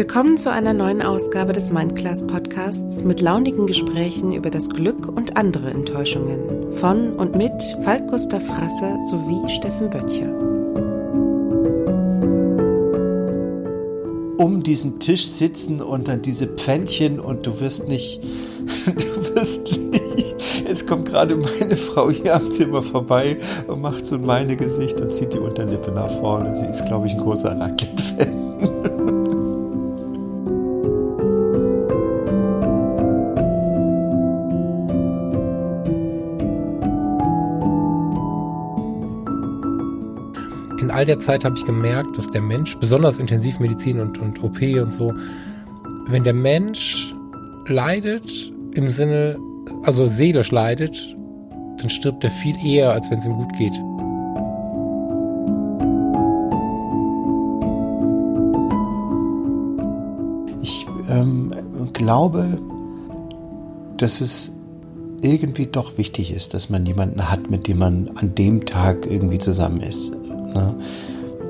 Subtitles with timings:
[0.00, 5.36] Willkommen zu einer neuen Ausgabe des Mindclass Podcasts mit launigen Gesprächen über das Glück und
[5.36, 7.52] andere Enttäuschungen von und mit
[7.84, 10.30] Falk Gustav Frasser sowie Steffen Böttcher.
[14.38, 18.22] Um diesen Tisch sitzen und dann diese Pfännchen und du wirst nicht,
[18.86, 20.34] du wirst nicht,
[20.66, 23.36] es kommt gerade meine Frau hier am Zimmer vorbei
[23.66, 26.56] und macht so ein Meine-Gesicht und zieht die Unterlippe nach vorne.
[26.56, 28.09] Sie ist, glaube ich, ein großer Raclette-Fan.
[41.00, 44.92] All der Zeit habe ich gemerkt, dass der Mensch, besonders Intensivmedizin und, und OP und
[44.92, 45.14] so,
[46.08, 47.14] wenn der Mensch
[47.68, 49.38] leidet im Sinne,
[49.82, 51.16] also seelisch leidet,
[51.78, 53.72] dann stirbt er viel eher, als wenn es ihm gut geht.
[60.60, 61.54] Ich ähm,
[61.94, 62.58] glaube,
[63.96, 64.54] dass es
[65.22, 69.38] irgendwie doch wichtig ist, dass man jemanden hat, mit dem man an dem Tag irgendwie
[69.38, 70.19] zusammen ist.
[70.54, 70.74] Ne?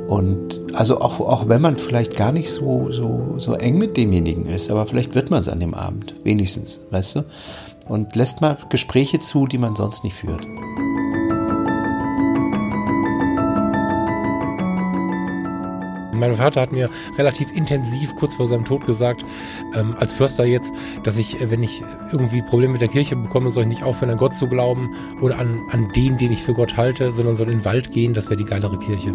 [0.08, 4.46] Und also auch, auch wenn man vielleicht gar nicht so, so, so eng mit demjenigen
[4.46, 7.24] ist, aber vielleicht wird man es an dem Abend, wenigstens, weißt du?
[7.88, 10.46] Und lässt mal Gespräche zu, die man sonst nicht führt.
[16.20, 19.24] Mein Vater hat mir relativ intensiv kurz vor seinem Tod gesagt,
[19.74, 20.70] ähm, als Förster jetzt,
[21.02, 24.10] dass ich, äh, wenn ich irgendwie Probleme mit der Kirche bekomme, soll ich nicht aufhören,
[24.10, 27.48] an Gott zu glauben oder an, an den, den ich für Gott halte, sondern soll
[27.48, 29.14] in den Wald gehen, das wäre die geilere Kirche.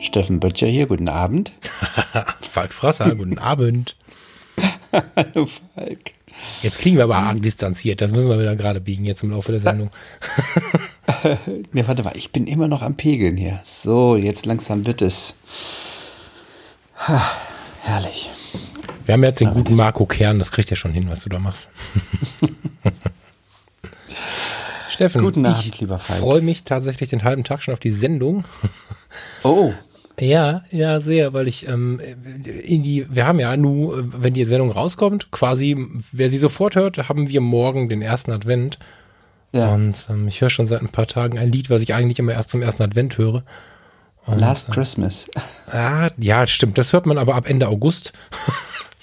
[0.00, 1.52] Steffen Böttcher hier, guten Abend.
[2.42, 3.96] Falk Frasser, guten Abend.
[5.16, 6.15] Hallo Falk.
[6.62, 9.52] Jetzt klingen wir aber arg distanziert, das müssen wir wieder gerade biegen jetzt im Laufe
[9.52, 9.90] der Sendung.
[11.72, 13.60] ne, warte mal, ich bin immer noch am Pegeln hier.
[13.64, 15.38] So, jetzt langsam wird es.
[16.98, 17.22] Ha,
[17.82, 18.30] herrlich.
[19.04, 21.38] Wir haben jetzt den guten Marco Kern, das kriegt er schon hin, was du da
[21.38, 21.68] machst.
[24.90, 26.20] Steffen, Guten Abend, ich lieber Falk.
[26.20, 28.44] freue mich tatsächlich den halben Tag schon auf die Sendung.
[29.42, 29.74] Oh,
[30.18, 34.44] Ja, ja, sehr, weil ich ähm, in die, wir haben ja nur, äh, wenn die
[34.44, 35.76] Sendung rauskommt, quasi,
[36.10, 38.78] wer sie sofort hört, haben wir morgen den ersten Advent.
[39.52, 39.74] ja.
[39.74, 42.32] Und ähm, ich höre schon seit ein paar Tagen ein Lied, was ich eigentlich immer
[42.32, 43.42] erst zum ersten Advent höre.
[44.24, 45.28] Und, Last Christmas.
[45.70, 46.78] Ah, ja, stimmt.
[46.78, 48.12] Das hört man aber ab Ende August,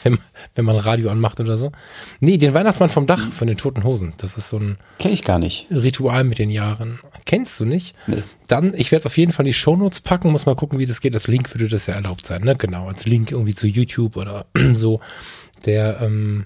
[0.03, 0.19] wenn,
[0.55, 1.71] wenn man Radio anmacht oder so.
[2.19, 4.13] Nee, den Weihnachtsmann vom Dach von den Toten Hosen.
[4.17, 5.67] Das ist so ein Kenne ich gar nicht.
[5.71, 6.99] Ritual mit den Jahren.
[7.25, 7.95] Kennst du nicht?
[8.07, 8.23] Nee.
[8.47, 10.85] Dann, ich werde es auf jeden Fall in die Shownotes packen, muss mal gucken, wie
[10.85, 11.13] das geht.
[11.13, 12.55] Als Link würde das ja erlaubt sein, ne?
[12.55, 14.99] Genau, als Link irgendwie zu YouTube oder so.
[15.65, 16.45] Der, ähm,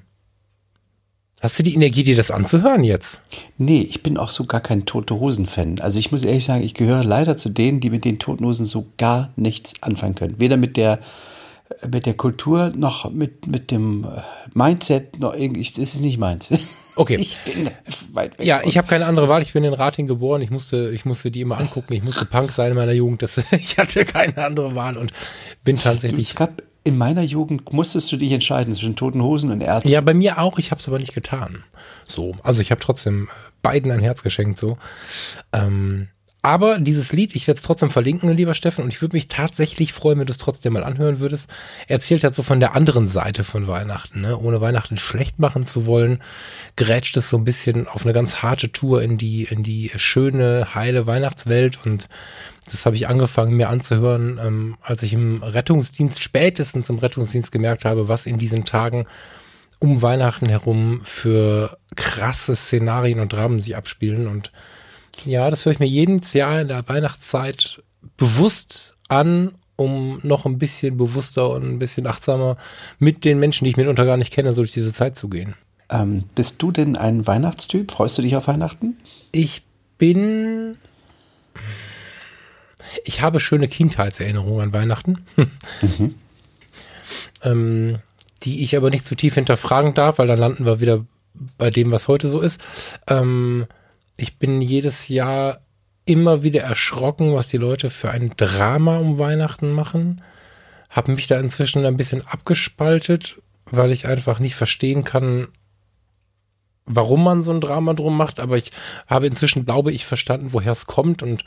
[1.42, 3.22] hast du die Energie, dir das anzuhören jetzt?
[3.58, 5.80] Nee, ich bin auch so gar kein Tote Hosen-Fan.
[5.80, 8.66] Also ich muss ehrlich sagen, ich gehöre leider zu denen, die mit den Toten Hosen
[8.66, 10.40] so gar nichts anfangen können.
[10.40, 11.00] Weder mit der
[11.90, 14.08] mit der Kultur noch mit, mit dem
[14.54, 16.50] Mindset noch irgendwie, das ist nicht meins.
[16.98, 17.18] Okay.
[17.18, 17.70] Ich bin
[18.12, 18.46] weit weg.
[18.48, 19.44] Ja, ich habe keine andere Wahl.
[19.44, 20.42] Ich bin in Rating geboren.
[20.42, 21.94] Ich musste, ich musste die immer angucken.
[21.94, 23.22] Ich musste Punk sein in meiner Jugend.
[23.22, 25.14] Das, ich hatte keine andere Wahl und
[25.64, 26.30] bin tatsächlich.
[26.30, 29.90] es gab in meiner Jugend musstest du dich entscheiden zwischen Toten Hosen und Ärzten.
[29.90, 30.58] Ja, bei mir auch.
[30.58, 31.64] Ich habe es aber nicht getan.
[32.08, 33.30] So, also ich habe trotzdem
[33.62, 34.58] beiden ein Herz geschenkt.
[34.58, 34.80] So,
[35.54, 36.08] ähm,
[36.48, 39.92] aber dieses Lied, ich werde es trotzdem verlinken, lieber Steffen, und ich würde mich tatsächlich
[39.92, 41.50] freuen, wenn du es trotzdem mal anhören würdest.
[41.88, 44.38] Er erzählt halt so von der anderen Seite von Weihnachten, ne?
[44.38, 46.24] ohne Weihnachten schlecht machen zu wollen,
[46.78, 50.74] grätscht es so ein bisschen auf eine ganz harte Tour in die in die schöne
[50.74, 52.08] heile Weihnachtswelt und
[52.72, 57.84] das habe ich angefangen mir anzuhören, ähm, als ich im Rettungsdienst spätestens im Rettungsdienst gemerkt
[57.84, 59.06] habe, was in diesen Tagen
[59.80, 64.28] um Weihnachten herum für krasse Szenarien und Dramen sich abspielen.
[64.28, 64.52] Und
[65.26, 67.82] ja, das höre ich mir jedes Jahr in der Weihnachtszeit
[68.18, 72.58] bewusst an, um noch ein bisschen bewusster und ein bisschen achtsamer
[73.00, 75.56] mit den Menschen, die ich mitunter gar nicht kenne, so durch diese Zeit zu gehen.
[75.90, 77.92] Ähm, bist du denn ein Weihnachtstyp?
[77.92, 78.98] Freust du dich auf Weihnachten?
[79.32, 79.64] Ich
[79.98, 80.78] bin.
[83.06, 85.26] Ich habe schöne Kindheitserinnerungen an Weihnachten,
[87.44, 88.00] ähm,
[88.44, 91.06] die ich aber nicht zu tief hinterfragen darf, weil dann landen wir wieder
[91.58, 92.62] bei dem, was heute so ist.
[93.08, 93.68] Ähm,
[94.18, 95.62] ich bin jedes Jahr
[96.06, 100.22] immer wieder erschrocken, was die Leute für ein Drama um Weihnachten machen.
[100.90, 105.50] Hab mich da inzwischen ein bisschen abgespaltet, weil ich einfach nicht verstehen kann,
[106.88, 108.72] warum man so ein Drama drum macht, aber ich
[109.06, 111.44] habe inzwischen, glaube ich, verstanden, woher es kommt und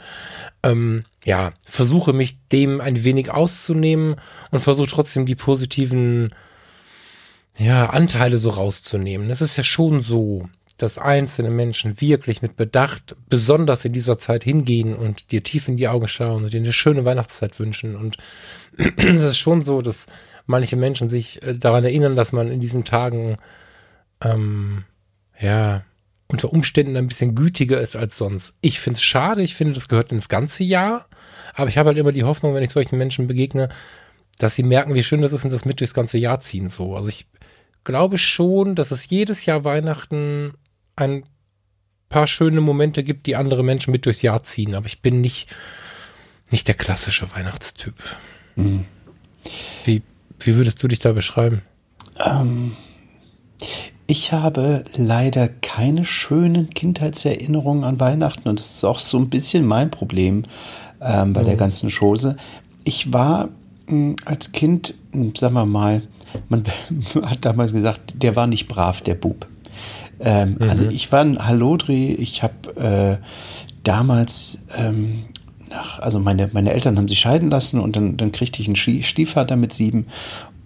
[0.63, 4.17] ähm, ja, versuche mich dem ein wenig auszunehmen
[4.51, 6.35] und versuche trotzdem die positiven
[7.59, 9.31] ja, Anteile so rauszunehmen.
[9.31, 10.49] Es ist ja schon so,
[10.83, 15.77] dass einzelne Menschen wirklich mit Bedacht besonders in dieser Zeit hingehen und dir tief in
[15.77, 17.97] die Augen schauen und dir eine schöne Weihnachtszeit wünschen.
[17.97, 18.17] Und
[18.97, 20.07] es ist schon so, dass
[20.47, 23.37] manche Menschen sich äh, daran erinnern, dass man in diesen Tagen
[24.23, 24.85] ähm,
[25.39, 25.85] ja
[26.29, 28.57] unter Umständen ein bisschen gütiger ist als sonst.
[28.63, 31.07] Ich finde es schade, ich finde, das gehört ins ganze Jahr.
[31.55, 33.69] Aber ich habe halt immer die Hoffnung, wenn ich solchen Menschen begegne,
[34.39, 36.71] dass sie merken, wie schön das ist und das mit durchs ganze Jahr ziehen.
[36.71, 36.95] So.
[36.95, 37.27] Also ich
[37.85, 40.55] glaube schon, dass es jedes Jahr Weihnachten
[41.01, 41.25] ein
[42.09, 44.75] paar schöne Momente gibt, die andere Menschen mit durchs Jahr ziehen.
[44.75, 45.55] Aber ich bin nicht,
[46.51, 47.95] nicht der klassische Weihnachtstyp.
[48.57, 48.85] Mhm.
[49.85, 50.03] Wie,
[50.39, 51.63] wie würdest du dich da beschreiben?
[52.19, 52.77] Ähm,
[54.07, 59.65] ich habe leider keine schönen Kindheitserinnerungen an Weihnachten und das ist auch so ein bisschen
[59.65, 60.43] mein Problem
[61.01, 61.47] ähm, bei mhm.
[61.47, 62.37] der ganzen Chose.
[62.85, 63.51] Ich war
[63.87, 66.03] mh, hm, als Kind, hm, sagen wir mal,
[66.49, 66.65] man
[67.23, 69.47] hat damals gesagt, der war nicht brav, der Bub.
[70.21, 70.69] Ähm, mhm.
[70.69, 73.25] Also ich war ein Hallodri, ich habe äh,
[73.83, 75.25] damals ähm,
[75.71, 78.77] nach, also meine, meine Eltern haben sich scheiden lassen und dann, dann kriegte ich einen
[78.77, 80.07] Stiefvater mit sieben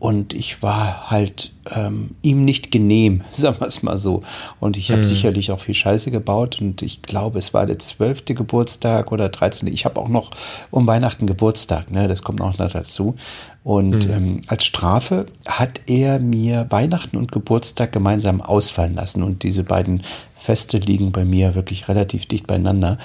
[0.05, 4.23] und ich war halt ähm, ihm nicht genehm, sagen wir es mal so.
[4.61, 5.05] Und ich habe mhm.
[5.05, 9.67] sicherlich auch viel Scheiße gebaut und ich glaube, es war der zwölfte Geburtstag oder 13.
[9.69, 10.31] Ich habe auch noch
[10.71, 12.07] um Weihnachten Geburtstag, ne?
[12.07, 13.17] Das kommt auch noch dazu.
[13.65, 14.15] Und mhm.
[14.15, 19.23] ähm, als Strafe hat er mir Weihnachten und Geburtstag gemeinsam ausfallen lassen.
[19.23, 20.03] Und diese beiden
[20.37, 22.99] Feste liegen bei mir wirklich relativ dicht beieinander.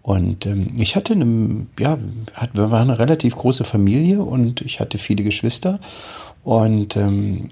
[0.00, 1.98] Und ähm, ich hatte eine, ja,
[2.32, 5.80] hat, wir waren eine relativ große Familie und ich hatte viele Geschwister.
[6.44, 7.48] Und ähm,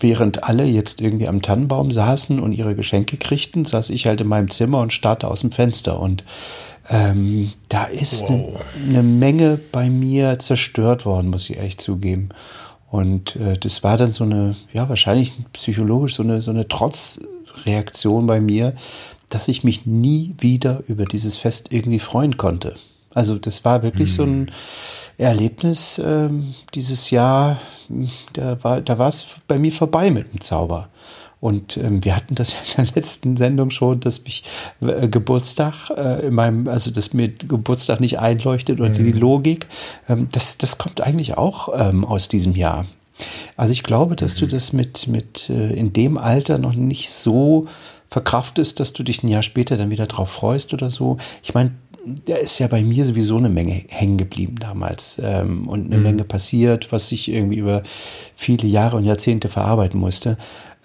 [0.00, 4.26] während alle jetzt irgendwie am Tannenbaum saßen und ihre Geschenke kriegten, saß ich halt in
[4.26, 6.00] meinem Zimmer und starrte aus dem Fenster.
[6.00, 6.24] Und
[6.90, 8.60] ähm, da ist wow.
[8.76, 12.30] eine ne Menge bei mir zerstört worden, muss ich echt zugeben.
[12.90, 18.26] Und äh, das war dann so eine, ja, wahrscheinlich psychologisch so eine, so eine Trotzreaktion
[18.26, 18.74] bei mir,
[19.28, 22.76] dass ich mich nie wieder über dieses Fest irgendwie freuen konnte.
[23.12, 24.14] Also das war wirklich mhm.
[24.14, 24.50] so ein
[25.18, 27.60] Erlebnis ähm, dieses Jahr,
[28.32, 30.88] da war da war es bei mir vorbei mit dem Zauber.
[31.40, 34.42] Und ähm, wir hatten das ja in der letzten Sendung schon, dass mich
[34.80, 38.94] äh, Geburtstag äh, in meinem, also dass mir Geburtstag nicht einleuchtet oder mhm.
[38.94, 39.66] die Logik,
[40.08, 42.86] ähm, das, das kommt eigentlich auch ähm, aus diesem Jahr.
[43.56, 44.40] Also ich glaube, dass mhm.
[44.40, 47.66] du das mit, mit äh, in dem Alter noch nicht so
[48.08, 51.18] verkraftest, dass du dich ein Jahr später dann wieder drauf freust oder so.
[51.42, 51.72] Ich meine,
[52.24, 56.02] da ist ja bei mir sowieso eine Menge hängen geblieben damals ähm, und eine mhm.
[56.02, 57.82] Menge passiert, was ich irgendwie über
[58.34, 60.38] viele Jahre und Jahrzehnte verarbeiten musste.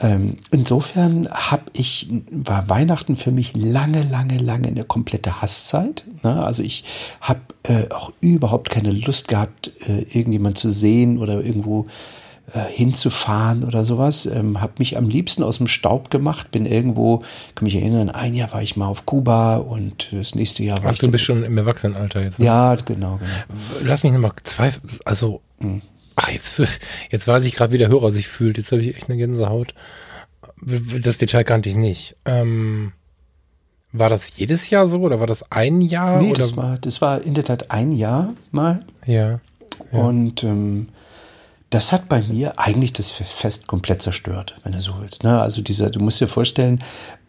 [0.04, 6.04] Ähm, insofern habe ich, war Weihnachten für mich lange, lange, lange eine komplette Hasszeit.
[6.24, 6.44] Ne?
[6.44, 6.84] Also ich
[7.22, 11.88] habe äh, auch überhaupt keine Lust gehabt, äh, irgendjemand zu sehen oder irgendwo
[12.54, 14.26] äh, hinzufahren oder sowas.
[14.26, 17.20] Ähm, habe mich am liebsten aus dem Staub gemacht, bin irgendwo,
[17.56, 20.90] kann mich erinnern, ein Jahr war ich mal auf Kuba und das nächste Jahr war
[20.90, 21.00] Ach, ich.
[21.00, 22.40] du bist schon im Erwachsenenalter jetzt.
[22.40, 22.46] Ne?
[22.46, 23.62] Ja, genau, genau.
[23.82, 24.72] Lass mich nochmal zwei,
[25.06, 25.82] also, mhm.
[26.16, 26.62] Ach, jetzt,
[27.10, 28.58] jetzt weiß ich gerade, wie der Hörer sich fühlt.
[28.58, 29.74] Jetzt habe ich echt eine Gänsehaut.
[30.62, 32.16] Das Detail kannte ich nicht.
[32.26, 32.94] Ähm,
[33.92, 36.22] war das jedes Jahr so oder war das ein Jahr?
[36.22, 36.40] Nee, oder?
[36.40, 38.80] das war, das war in der Tat ein Jahr mal.
[39.06, 39.40] Ja.
[39.92, 40.00] ja.
[40.00, 40.88] Und ähm,
[41.70, 45.24] das hat bei mir eigentlich das Fest komplett zerstört, wenn du so willst.
[45.24, 45.42] Ne?
[45.42, 46.80] Also dieser, du musst dir vorstellen,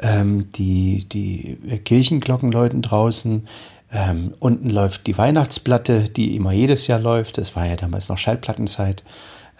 [0.00, 3.48] ähm, die, die Kirchenglocken läuten draußen,
[3.94, 7.38] ähm, unten läuft die Weihnachtsplatte, die immer jedes Jahr läuft.
[7.38, 9.04] Das war ja damals noch Schallplattenzeit.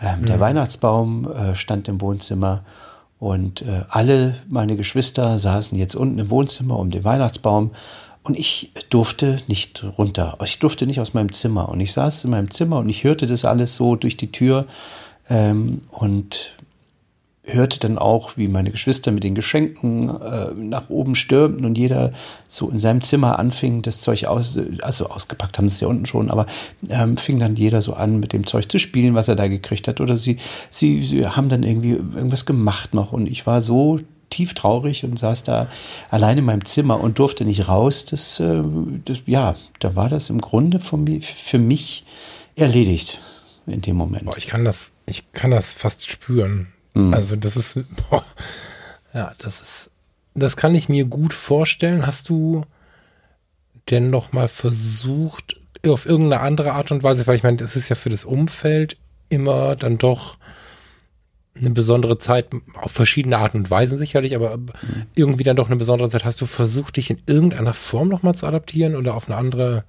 [0.01, 0.27] Ähm, mhm.
[0.27, 2.65] Der Weihnachtsbaum äh, stand im Wohnzimmer
[3.21, 7.71] und äh, alle meine Geschwister saßen jetzt unten im Wohnzimmer um den Weihnachtsbaum
[8.25, 10.37] und ich durfte nicht runter.
[10.45, 11.69] Ich durfte nicht aus meinem Zimmer.
[11.69, 14.67] Und ich saß in meinem Zimmer und ich hörte das alles so durch die Tür
[15.29, 16.55] ähm, und
[17.47, 22.13] hörte dann auch, wie meine Geschwister mit den Geschenken äh, nach oben stürmten und jeder
[22.49, 26.07] so in seinem Zimmer anfing, das Zeug aus, also ausgepackt haben sie es ja unten
[26.07, 26.47] schon, aber
[26.89, 29.89] ähm, fing dann jeder so an, mit dem Zeug zu spielen, was er da gekriegt
[29.89, 30.01] hat.
[30.01, 30.39] Oder sie,
[30.71, 35.19] sie, sie haben dann irgendwie irgendwas gemacht noch und ich war so tief traurig und
[35.19, 35.69] saß da
[36.11, 38.07] allein in meinem Zimmer und durfte nicht raus.
[38.07, 38.63] Das, äh,
[39.05, 42.05] das ja, da war das im Grunde für, für mich
[42.57, 43.21] erledigt
[43.67, 44.25] in dem Moment.
[44.25, 46.69] Boah, ich kann das, ich kann das fast spüren.
[46.95, 47.13] Mhm.
[47.13, 48.25] Also das ist, boah,
[49.13, 49.91] ja, das ist,
[50.35, 52.07] das kann ich mir gut vorstellen.
[52.07, 52.63] Hast du
[53.91, 57.91] denn noch mal versucht, auf irgendeine andere Art und Weise, weil ich meine, das ist
[57.91, 58.97] ja für das Umfeld
[59.29, 60.39] immer dann doch
[61.57, 62.49] eine besondere Zeit,
[62.81, 64.73] auf verschiedene Arten und Weisen sicherlich, aber mhm.
[65.15, 66.25] irgendwie dann doch eine besondere Zeit.
[66.25, 69.85] Hast du versucht, dich in irgendeiner Form nochmal zu adaptieren oder auf eine andere?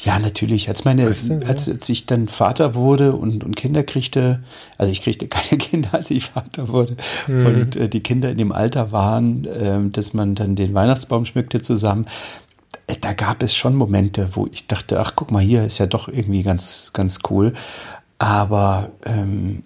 [0.00, 0.68] Ja, natürlich.
[0.68, 4.42] Als meine, weißt du, als, als ich dann Vater wurde und, und Kinder kriegte,
[4.76, 6.96] also ich kriegte keine Kinder, als ich Vater wurde
[7.26, 7.46] mhm.
[7.46, 11.62] und äh, die Kinder in dem Alter waren, äh, dass man dann den Weihnachtsbaum schmückte
[11.62, 12.06] zusammen.
[12.88, 15.86] Äh, da gab es schon Momente, wo ich dachte, ach guck mal, hier ist ja
[15.86, 17.54] doch irgendwie ganz, ganz cool.
[18.18, 19.62] Aber ähm,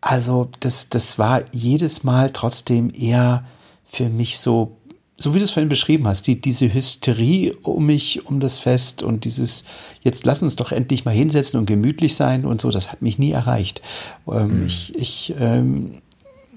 [0.00, 3.44] also das, das war jedes Mal trotzdem eher
[3.84, 4.76] für mich so,
[5.16, 9.02] so wie du es vorhin beschrieben hast, die, diese Hysterie um mich, um das Fest
[9.02, 9.64] und dieses,
[10.02, 13.18] jetzt lass uns doch endlich mal hinsetzen und gemütlich sein und so, das hat mich
[13.18, 13.82] nie erreicht.
[14.30, 14.66] Ähm, mhm.
[14.66, 16.02] Ich, ich ähm,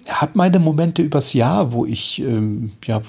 [0.08, 3.02] habe meine Momente übers Jahr, wo ich, ähm, ja,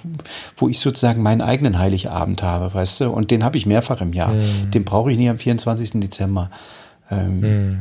[0.57, 4.15] wo ich sozusagen meinen eigenen Heiligabend habe, weißt du, und den habe ich mehrfach im
[4.15, 4.33] Jahr.
[4.33, 4.71] Mhm.
[4.71, 6.01] Den brauche ich nie am 24.
[6.01, 6.51] Dezember.
[7.11, 7.79] Ähm, mhm.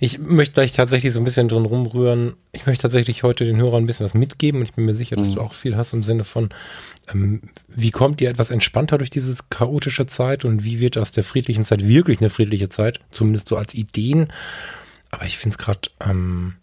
[0.00, 2.34] Ich möchte gleich tatsächlich so ein bisschen drin rumrühren.
[2.52, 5.16] Ich möchte tatsächlich heute den Hörern ein bisschen was mitgeben und ich bin mir sicher,
[5.16, 5.34] dass mhm.
[5.34, 6.50] du auch viel hast im Sinne von,
[7.12, 11.24] ähm, wie kommt ihr etwas entspannter durch diese chaotische Zeit und wie wird aus der
[11.24, 14.28] friedlichen Zeit wirklich eine friedliche Zeit, zumindest so als Ideen.
[15.10, 16.54] Aber ich finde es gerade, ähm,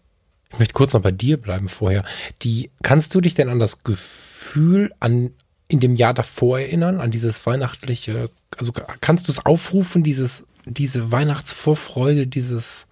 [0.52, 2.04] ich möchte kurz noch bei dir bleiben vorher.
[2.42, 5.30] Die, kannst du dich denn an das Gefühl an
[5.68, 8.28] in dem Jahr davor erinnern, an dieses weihnachtliche,
[8.58, 12.86] also kannst du es aufrufen, dieses, diese Weihnachtsvorfreude, dieses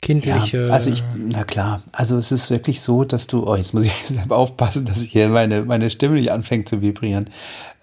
[0.00, 0.66] kindliche.
[0.66, 3.86] Ja, also ich, na klar, also es ist wirklich so, dass du, oh, jetzt muss
[3.86, 7.30] ich selber aufpassen, dass ich hier meine, meine Stimme nicht anfängt zu vibrieren.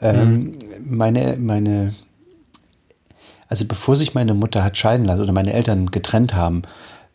[0.01, 0.53] Ähm, mhm.
[0.85, 1.93] Meine, meine,
[3.47, 6.63] also bevor sich meine Mutter hat scheiden lassen oder meine Eltern getrennt haben,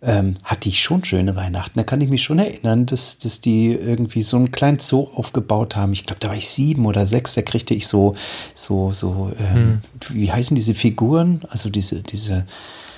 [0.03, 1.79] ähm, hatte ich schon schöne Weihnachten.
[1.79, 5.75] Da kann ich mich schon erinnern, dass, dass die irgendwie so einen kleinen Zoo aufgebaut
[5.75, 5.93] haben.
[5.93, 8.15] Ich glaube, da war ich sieben oder sechs, da kriegte ich so,
[8.55, 9.81] so, so, ähm, hm.
[10.11, 11.43] wie heißen diese Figuren?
[11.49, 12.47] Also diese, diese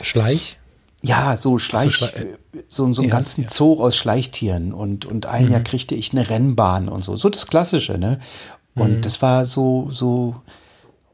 [0.00, 0.58] Schleich?
[1.02, 2.38] Ja, so Schleich, so, Schle
[2.68, 3.50] so, so einen ja, ganzen ja.
[3.50, 5.52] Zoo aus Schleichtieren und, und ein mhm.
[5.52, 7.16] Jahr kriegte ich eine Rennbahn und so.
[7.16, 8.18] So das Klassische, ne?
[8.74, 9.00] Und mhm.
[9.02, 10.36] das war so, so,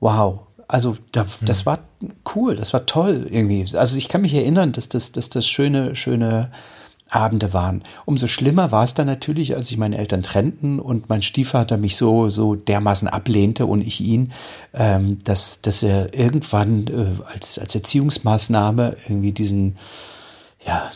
[0.01, 0.41] wow.
[0.69, 1.29] Also da, mhm.
[1.43, 1.81] das war
[2.35, 3.77] cool, das war toll irgendwie.
[3.77, 6.51] Also ich kann mich erinnern, dass das, dass das schöne, schöne
[7.15, 7.83] Abende waren.
[8.05, 11.97] Umso schlimmer war es dann natürlich, als sich meine Eltern trennten und mein Stiefvater mich
[11.97, 14.33] so, so dermaßen ablehnte und ich ihn,
[14.73, 19.77] ähm, dass, dass er irgendwann äh, als, als Erziehungsmaßnahme irgendwie diesen,
[20.67, 20.91] ja,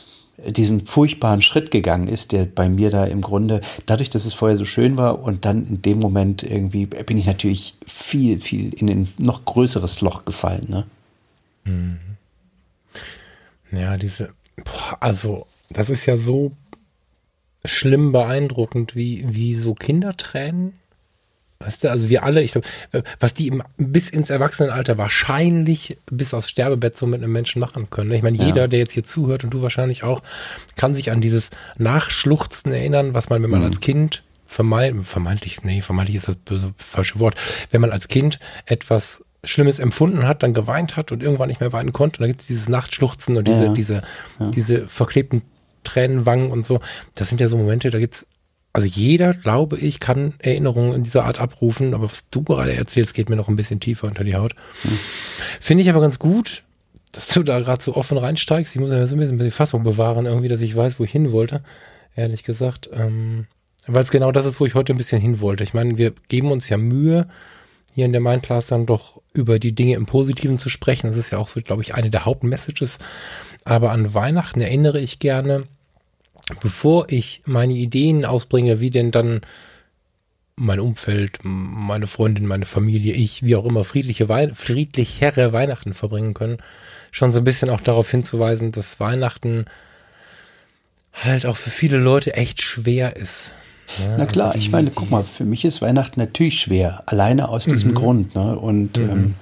[0.46, 4.56] diesen furchtbaren Schritt gegangen ist, der bei mir da im Grunde, dadurch, dass es vorher
[4.56, 8.88] so schön war und dann in dem Moment irgendwie bin ich natürlich viel, viel in
[8.88, 10.86] ein noch größeres Loch gefallen, ne?
[11.64, 11.98] Mhm.
[13.72, 14.32] Ja, diese,
[14.64, 16.52] boah, also das ist ja so
[17.64, 20.74] schlimm beeindruckend, wie, wie so Kindertränen.
[21.60, 22.68] Weißt du, also wir alle, ich glaube,
[23.18, 27.90] was die im, bis ins Erwachsenenalter wahrscheinlich bis aufs Sterbebett so mit einem Menschen machen
[27.90, 28.12] können.
[28.12, 28.66] Ich meine, jeder, ja.
[28.68, 30.22] der jetzt hier zuhört und du wahrscheinlich auch,
[30.76, 33.66] kann sich an dieses Nachschluchzen erinnern, was man, wenn man mhm.
[33.66, 37.34] als Kind vermeintlich, vermeintlich, nee, vermeintlich ist das böse, falsche Wort,
[37.70, 41.72] wenn man als Kind etwas Schlimmes empfunden hat, dann geweint hat und irgendwann nicht mehr
[41.72, 42.18] weinen konnte.
[42.18, 43.72] Und dann gibt es dieses Nachtschluchzen und diese, ja.
[43.72, 43.94] diese,
[44.38, 44.46] ja.
[44.46, 45.42] diese verklebten
[45.84, 46.80] Tränenwangen und so.
[47.14, 48.26] Das sind ja so Momente, da gibt's,
[48.72, 53.14] also jeder, glaube ich, kann Erinnerungen in dieser Art abrufen, aber was du gerade erzählst,
[53.14, 54.54] geht mir noch ein bisschen tiefer unter die Haut.
[54.82, 54.98] Hm.
[55.60, 56.64] Finde ich aber ganz gut,
[57.12, 58.74] dass du da gerade so offen reinsteigst.
[58.74, 61.04] Ich muss ja so ein bisschen, ein bisschen Fassung bewahren, irgendwie, dass ich weiß, wo
[61.04, 61.62] ich hin wollte.
[62.14, 62.90] Ehrlich gesagt.
[62.92, 63.46] Ähm,
[63.86, 65.64] Weil es genau das ist, wo ich heute ein bisschen hin wollte.
[65.64, 67.28] Ich meine, wir geben uns ja Mühe,
[67.94, 71.08] hier in der Mindclass dann doch über die Dinge im Positiven zu sprechen.
[71.08, 72.98] Das ist ja auch so, glaube ich, eine der Hauptmessages.
[73.64, 75.66] Aber an Weihnachten erinnere ich gerne,
[76.60, 79.40] bevor ich meine Ideen ausbringe, wie denn dann
[80.56, 86.34] mein Umfeld, meine Freundin, meine Familie, ich, wie auch immer, friedliche Wei friedlichere Weihnachten verbringen
[86.34, 86.58] können,
[87.12, 89.66] schon so ein bisschen auch darauf hinzuweisen, dass Weihnachten
[91.12, 93.52] halt auch für viele Leute echt schwer ist.
[94.00, 97.02] Ja, Na klar, also die, ich meine, guck mal, für mich ist Weihnachten natürlich schwer,
[97.06, 97.94] alleine aus diesem mhm.
[97.94, 98.34] Grund.
[98.34, 98.58] Ne?
[98.58, 99.10] Und mhm.
[99.10, 99.34] ähm,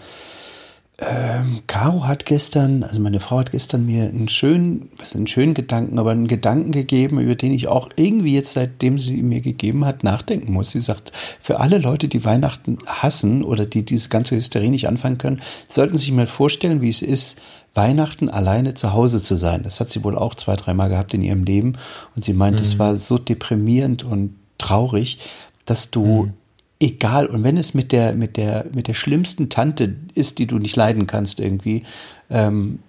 [0.98, 5.52] ähm, Caro hat gestern, also meine Frau hat gestern mir einen schönen, was einen schönen
[5.52, 9.84] Gedanken, aber einen Gedanken gegeben, über den ich auch irgendwie jetzt, seitdem sie mir gegeben
[9.84, 10.70] hat, nachdenken muss.
[10.70, 15.18] Sie sagt, für alle Leute, die Weihnachten hassen oder die diese ganze Hysterie nicht anfangen
[15.18, 17.42] können, sollten sich mal vorstellen, wie es ist,
[17.74, 19.64] Weihnachten alleine zu Hause zu sein.
[19.64, 21.74] Das hat sie wohl auch zwei, dreimal gehabt in ihrem Leben.
[22.14, 22.78] Und sie meint, es mhm.
[22.78, 25.18] war so deprimierend und traurig,
[25.66, 26.32] dass du mhm
[26.80, 27.26] egal.
[27.26, 30.76] Und wenn es mit der, mit der, mit der schlimmsten Tante ist, die du nicht
[30.76, 31.82] leiden kannst irgendwie,
[32.30, 32.80] ähm,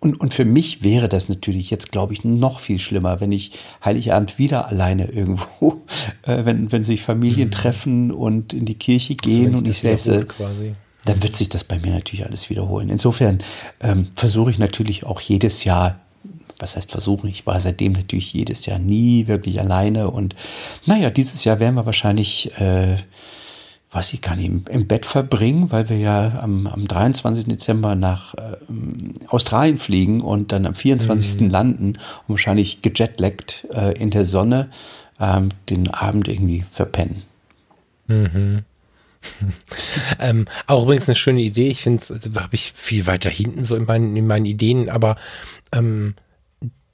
[0.00, 3.52] und, und für mich wäre das natürlich jetzt, glaube ich, noch viel schlimmer, wenn ich
[3.82, 5.82] Heiligabend wieder alleine irgendwo,
[6.22, 7.52] äh, wenn, wenn sich Familien mhm.
[7.52, 10.26] treffen und in die Kirche gehen also und ich säße,
[11.04, 12.90] dann wird sich das bei mir natürlich alles wiederholen.
[12.90, 13.38] Insofern
[13.80, 16.00] ähm, versuche ich natürlich auch jedes Jahr
[16.62, 20.34] was heißt versuchen, ich war seitdem natürlich jedes Jahr nie wirklich alleine und
[20.86, 22.96] naja, dieses Jahr werden wir wahrscheinlich, äh,
[23.90, 27.46] weiß ich gar nicht, im, im Bett verbringen, weil wir ja am, am 23.
[27.46, 28.56] Dezember nach äh,
[29.26, 31.40] Australien fliegen und dann am 24.
[31.40, 31.50] Mhm.
[31.50, 31.86] landen
[32.26, 34.70] und wahrscheinlich gejetlaggt äh, in der Sonne
[35.20, 37.22] ähm, den Abend irgendwie verpennen.
[38.06, 38.62] Mhm.
[40.20, 41.68] ähm, auch übrigens eine schöne Idee.
[41.68, 42.02] Ich finde,
[42.32, 45.16] da habe ich viel weiter hinten so in meinen, in meinen Ideen, aber
[45.72, 46.14] ähm,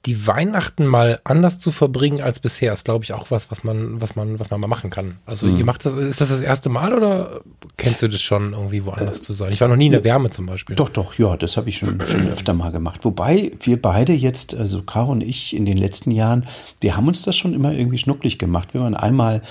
[0.05, 4.01] die Weihnachten mal anders zu verbringen als bisher ist, glaube ich, auch was, was man,
[4.01, 5.17] was man, was man mal machen kann.
[5.25, 5.57] Also mhm.
[5.57, 7.41] ihr macht das, ist das das erste Mal oder
[7.75, 9.51] kennst du das schon irgendwie woanders äh, zu sein?
[9.51, 10.77] Ich war noch nie in der Wärme zum Beispiel.
[10.77, 13.03] Doch, doch, ja, das habe ich schon, schon öfter mal gemacht.
[13.03, 16.47] Wobei wir beide jetzt, also Caro und ich in den letzten Jahren,
[16.79, 18.73] wir haben uns das schon immer irgendwie schnucklig gemacht.
[18.73, 19.41] Wir waren einmal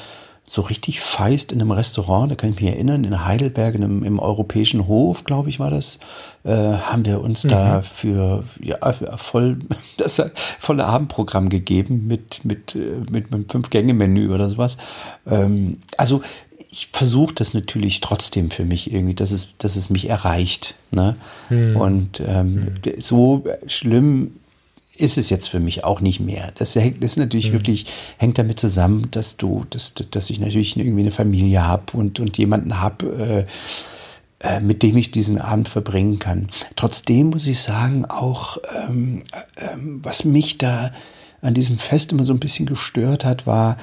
[0.49, 4.03] so richtig feist in einem Restaurant, da kann ich mich erinnern, in Heidelberg, in einem,
[4.03, 5.99] im Europäischen Hof, glaube ich, war das,
[6.45, 7.49] äh, haben wir uns mhm.
[7.51, 8.79] da für ja,
[9.17, 9.59] voll
[9.99, 10.23] das
[10.59, 14.79] volle Abendprogramm gegeben mit, mit, äh, mit, mit einem Fünf-Gänge-Menü oder sowas.
[15.27, 16.23] Ähm, also
[16.71, 20.75] ich versuche das natürlich trotzdem für mich irgendwie, dass es, dass es mich erreicht.
[20.91, 21.17] Ne?
[21.51, 21.77] Mhm.
[21.77, 22.75] Und ähm, mhm.
[22.99, 24.38] so schlimm
[25.01, 26.53] ist es jetzt für mich auch nicht mehr.
[26.57, 27.55] Das hängt, ist natürlich mhm.
[27.55, 27.87] wirklich,
[28.19, 32.37] hängt damit zusammen, dass du, dass, dass ich natürlich irgendwie eine Familie habe und, und
[32.39, 33.47] jemanden habe,
[34.41, 36.49] äh, äh, mit dem ich diesen Abend verbringen kann.
[36.77, 39.23] Trotzdem muss ich sagen, auch ähm,
[39.57, 40.93] äh, was mich da
[41.41, 43.77] an diesem Fest immer so ein bisschen gestört hat, war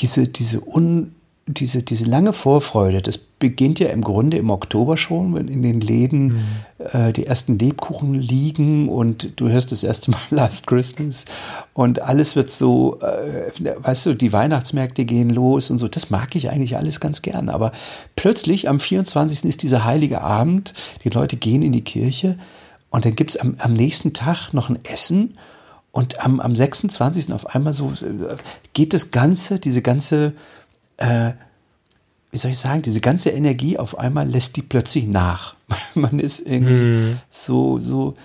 [0.00, 1.14] diese, diese un
[1.46, 5.80] diese, diese lange Vorfreude, das beginnt ja im Grunde im Oktober schon, wenn in den
[5.80, 6.40] Läden mhm.
[6.92, 11.24] äh, die ersten Lebkuchen liegen und du hörst das erste Mal Last Christmas
[11.74, 15.88] und alles wird so, äh, weißt du, die Weihnachtsmärkte gehen los und so.
[15.88, 17.48] Das mag ich eigentlich alles ganz gern.
[17.48, 17.72] Aber
[18.14, 19.44] plötzlich am 24.
[19.44, 22.38] ist dieser heilige Abend, die Leute gehen in die Kirche
[22.90, 25.38] und dann gibt es am, am nächsten Tag noch ein Essen.
[25.90, 27.34] Und am, am 26.
[27.34, 28.36] auf einmal so äh,
[28.72, 30.32] geht das Ganze, diese ganze
[31.02, 31.32] äh,
[32.30, 35.54] wie soll ich sagen, diese ganze Energie auf einmal lässt die plötzlich nach.
[35.94, 37.20] Man ist irgendwie mm.
[37.28, 38.16] so, so,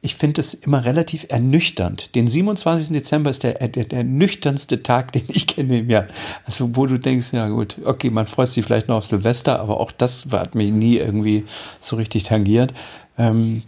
[0.00, 2.14] ich finde es immer relativ ernüchternd.
[2.14, 2.88] Den 27.
[2.88, 6.06] Dezember ist der, der, der nüchternste Tag, den ich kenne im Jahr.
[6.46, 9.78] Also, wo du denkst, ja gut, okay, man freut sich vielleicht noch auf Silvester, aber
[9.78, 11.44] auch das hat mich nie irgendwie
[11.80, 12.72] so richtig tangiert.
[13.18, 13.62] Ähm,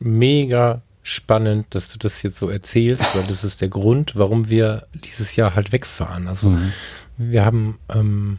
[0.00, 4.86] Mega spannend, dass du das jetzt so erzählst, weil das ist der Grund, warum wir
[5.04, 6.26] dieses Jahr halt wegfahren.
[6.28, 6.72] Also, mhm.
[7.16, 8.38] Wir haben ähm,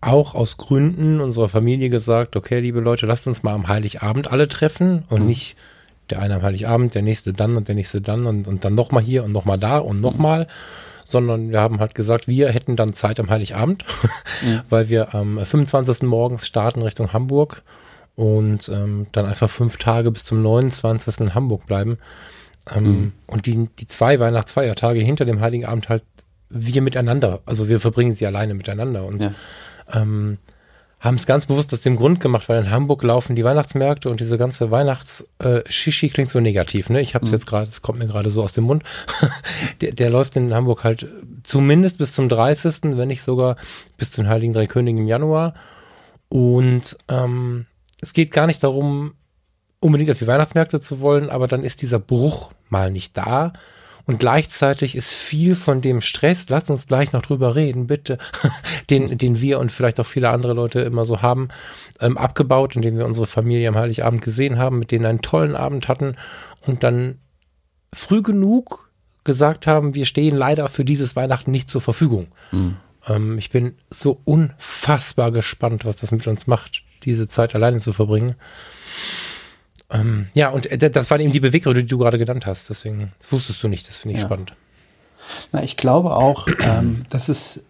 [0.00, 4.48] auch aus Gründen unserer Familie gesagt, okay, liebe Leute, lasst uns mal am Heiligabend alle
[4.48, 5.28] treffen und mhm.
[5.28, 5.56] nicht
[6.10, 9.02] der eine am Heiligabend, der nächste dann und der nächste dann und, und dann nochmal
[9.02, 10.46] hier und nochmal da und nochmal, mhm.
[11.04, 13.84] sondern wir haben halt gesagt, wir hätten dann Zeit am Heiligabend,
[14.44, 14.60] mhm.
[14.68, 16.02] weil wir am 25.
[16.02, 17.62] morgens starten Richtung Hamburg
[18.16, 21.20] und ähm, dann einfach fünf Tage bis zum 29.
[21.20, 21.98] in Hamburg bleiben.
[22.74, 23.12] Ähm, mhm.
[23.26, 26.02] Und die, die zwei Weihnachtsfeiertage hinter dem Heiligen Abend halt
[26.52, 29.34] wir miteinander, also wir verbringen sie alleine miteinander und ja.
[29.92, 30.38] ähm,
[31.02, 34.20] haben es ganz bewusst aus dem Grund gemacht, weil in Hamburg laufen die Weihnachtsmärkte und
[34.20, 37.00] diese ganze Weihnachts-Shishi äh, klingt so negativ, ne?
[37.00, 37.38] Ich habe es mhm.
[37.38, 38.84] jetzt gerade, es kommt mir gerade so aus dem Mund.
[39.80, 41.08] der, der läuft in Hamburg halt
[41.42, 43.56] zumindest bis zum 30., wenn nicht sogar
[43.96, 45.54] bis zu den Heiligen Drei Königen im Januar.
[46.28, 47.66] Und ähm,
[48.00, 49.14] es geht gar nicht darum,
[49.80, 53.52] unbedingt auf die Weihnachtsmärkte zu wollen, aber dann ist dieser Bruch mal nicht da.
[54.04, 58.18] Und gleichzeitig ist viel von dem Stress, lasst uns gleich noch drüber reden, bitte,
[58.90, 61.48] den, den wir und vielleicht auch viele andere Leute immer so haben,
[62.00, 65.88] ähm, abgebaut, indem wir unsere Familie am Heiligabend gesehen haben, mit denen einen tollen Abend
[65.88, 66.16] hatten
[66.66, 67.18] und dann
[67.92, 68.90] früh genug
[69.24, 72.28] gesagt haben, wir stehen leider für dieses Weihnachten nicht zur Verfügung.
[72.50, 72.76] Mhm.
[73.06, 77.92] Ähm, ich bin so unfassbar gespannt, was das mit uns macht, diese Zeit alleine zu
[77.92, 78.34] verbringen.
[79.92, 82.70] Ähm, ja, und äh, das waren eben die Beweggründe, die du gerade genannt hast.
[82.70, 83.88] Deswegen, das wusstest du nicht.
[83.88, 84.26] Das finde ich ja.
[84.26, 84.54] spannend.
[85.52, 87.66] Na, ich glaube auch, ähm, dass es,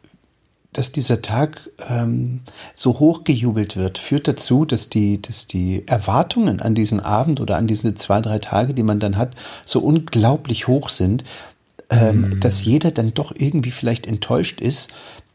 [0.72, 2.40] dass dieser Tag ähm,
[2.74, 7.66] so hochgejubelt wird, führt dazu, dass die, dass die Erwartungen an diesen Abend oder an
[7.66, 9.34] diese zwei, drei Tage, die man dann hat,
[9.66, 11.24] so unglaublich hoch sind,
[11.90, 12.40] ähm, mm.
[12.40, 14.92] dass jeder dann doch irgendwie vielleicht enttäuscht ist,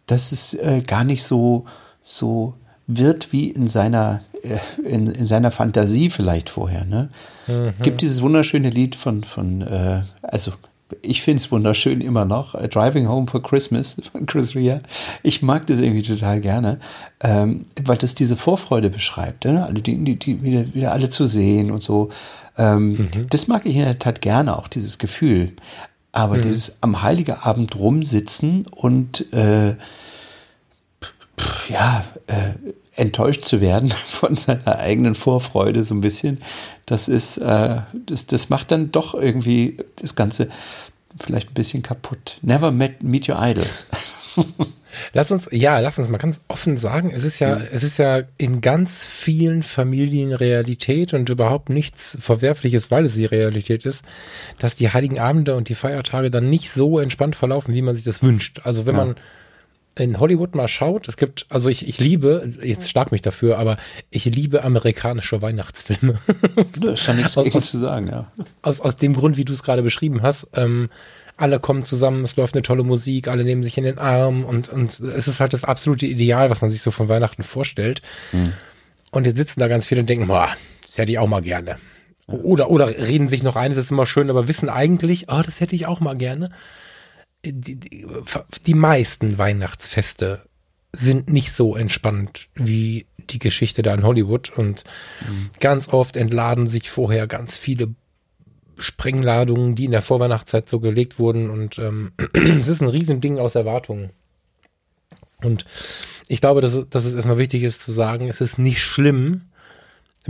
[0.07, 1.65] dass es äh, gar nicht so,
[2.01, 2.55] so
[2.87, 4.21] wird wie in seiner
[4.83, 6.85] in, in seiner Fantasie vielleicht vorher.
[6.85, 7.09] Ne?
[7.47, 7.71] Mhm.
[7.81, 10.53] Gibt dieses wunderschöne Lied von, von äh, also
[11.01, 14.81] ich finde es wunderschön immer noch, äh, Driving Home for Christmas von Chris Rea.
[15.23, 16.79] Ich mag das irgendwie total gerne,
[17.21, 19.65] ähm, weil das diese Vorfreude beschreibt, ne?
[19.65, 22.09] alle die, die, die wieder, wieder alle zu sehen und so.
[22.57, 23.27] Ähm, mhm.
[23.29, 25.53] Das mag ich in der Tat gerne, auch dieses Gefühl.
[26.11, 26.41] Aber mhm.
[26.43, 29.75] dieses am Heiligen Abend rumsitzen und äh,
[31.69, 32.53] ja, äh,
[32.97, 36.41] enttäuscht zu werden von seiner eigenen Vorfreude so ein bisschen,
[36.85, 40.49] das ist, äh, das, das macht dann doch irgendwie das Ganze
[41.19, 42.37] vielleicht ein bisschen kaputt.
[42.41, 43.87] Never met, meet your idols.
[45.13, 47.65] Lass uns, ja, lass uns mal ganz offen sagen, es ist ja, mhm.
[47.71, 53.25] es ist ja in ganz vielen Familien Realität und überhaupt nichts Verwerfliches, weil es die
[53.25, 54.03] Realität ist,
[54.57, 58.05] dass die Heiligen Abende und die Feiertage dann nicht so entspannt verlaufen, wie man sich
[58.05, 58.61] das wünscht.
[58.63, 59.05] Also wenn ja.
[59.05, 59.15] man
[59.97, 63.77] in Hollywood mal schaut, es gibt, also ich, ich liebe, jetzt schlag mich dafür, aber
[64.09, 66.19] ich liebe amerikanische Weihnachtsfilme.
[66.79, 68.31] Da ist ja nichts aus, zu sagen, ja.
[68.61, 70.89] Aus, aus dem Grund, wie du es gerade beschrieben hast, ähm,
[71.37, 74.69] alle kommen zusammen, es läuft eine tolle Musik, alle nehmen sich in den Arm und,
[74.69, 78.01] und es ist halt das absolute Ideal, was man sich so von Weihnachten vorstellt.
[78.31, 78.53] Mhm.
[79.11, 80.49] Und jetzt sitzen da ganz viele und denken, boah,
[80.81, 81.77] das hätte ich auch mal gerne.
[82.27, 85.61] Oder, oder reden sich noch ein, das ist immer schön, aber wissen eigentlich, oh, das
[85.61, 86.51] hätte ich auch mal gerne.
[87.45, 88.07] Die, die,
[88.65, 90.41] die meisten Weihnachtsfeste
[90.91, 94.83] sind nicht so entspannt wie die Geschichte da in Hollywood und
[95.27, 95.49] mhm.
[95.59, 97.93] ganz oft entladen sich vorher ganz viele
[98.79, 101.49] Sprengladungen, die in der Vorweihnachtszeit so gelegt wurden.
[101.49, 104.11] Und ähm, es ist ein Riesending aus Erwartungen.
[105.43, 105.65] Und
[106.27, 109.49] ich glaube, dass, dass es erstmal wichtig ist zu sagen, es ist nicht schlimm,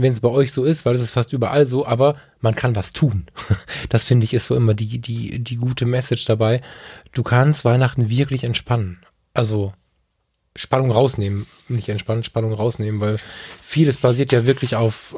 [0.00, 2.76] wenn es bei euch so ist, weil es ist fast überall so, aber man kann
[2.76, 3.26] was tun.
[3.88, 6.60] Das finde ich ist so immer die, die, die gute Message dabei.
[7.12, 9.00] Du kannst Weihnachten wirklich entspannen.
[9.34, 9.72] Also
[10.56, 13.18] Spannung rausnehmen, nicht entspannen, Spannung rausnehmen, weil
[13.62, 15.14] vieles basiert ja wirklich auf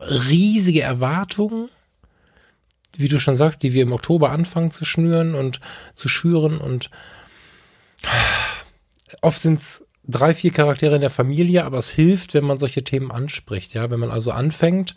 [0.00, 1.68] riesige Erwartungen
[2.98, 5.60] wie du schon sagst, die wir im Oktober anfangen zu schnüren und
[5.94, 6.90] zu schüren und
[9.22, 12.82] oft sind es drei, vier Charaktere in der Familie, aber es hilft, wenn man solche
[12.82, 14.94] Themen anspricht, ja, wenn man also anfängt,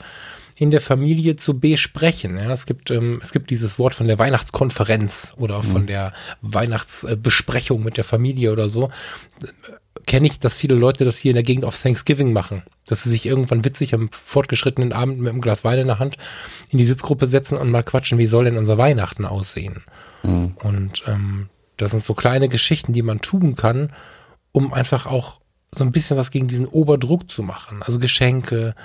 [0.58, 2.38] in der Familie zu besprechen.
[2.38, 5.88] Ja, es gibt ähm, es gibt dieses Wort von der Weihnachtskonferenz oder von mhm.
[5.88, 8.90] der Weihnachtsbesprechung mit der Familie oder so
[10.06, 12.64] kenne ich, dass viele Leute das hier in der Gegend auf Thanksgiving machen.
[12.88, 16.18] Dass sie sich irgendwann witzig am fortgeschrittenen Abend mit einem Glas Wein in der Hand
[16.70, 19.84] in die Sitzgruppe setzen und mal quatschen, wie soll denn unser Weihnachten aussehen?
[20.24, 20.56] Mhm.
[20.62, 23.92] Und ähm, das sind so kleine Geschichten, die man tun kann,
[24.52, 25.40] um einfach auch
[25.74, 27.82] so ein bisschen was gegen diesen Oberdruck zu machen.
[27.84, 28.76] Also Geschenke.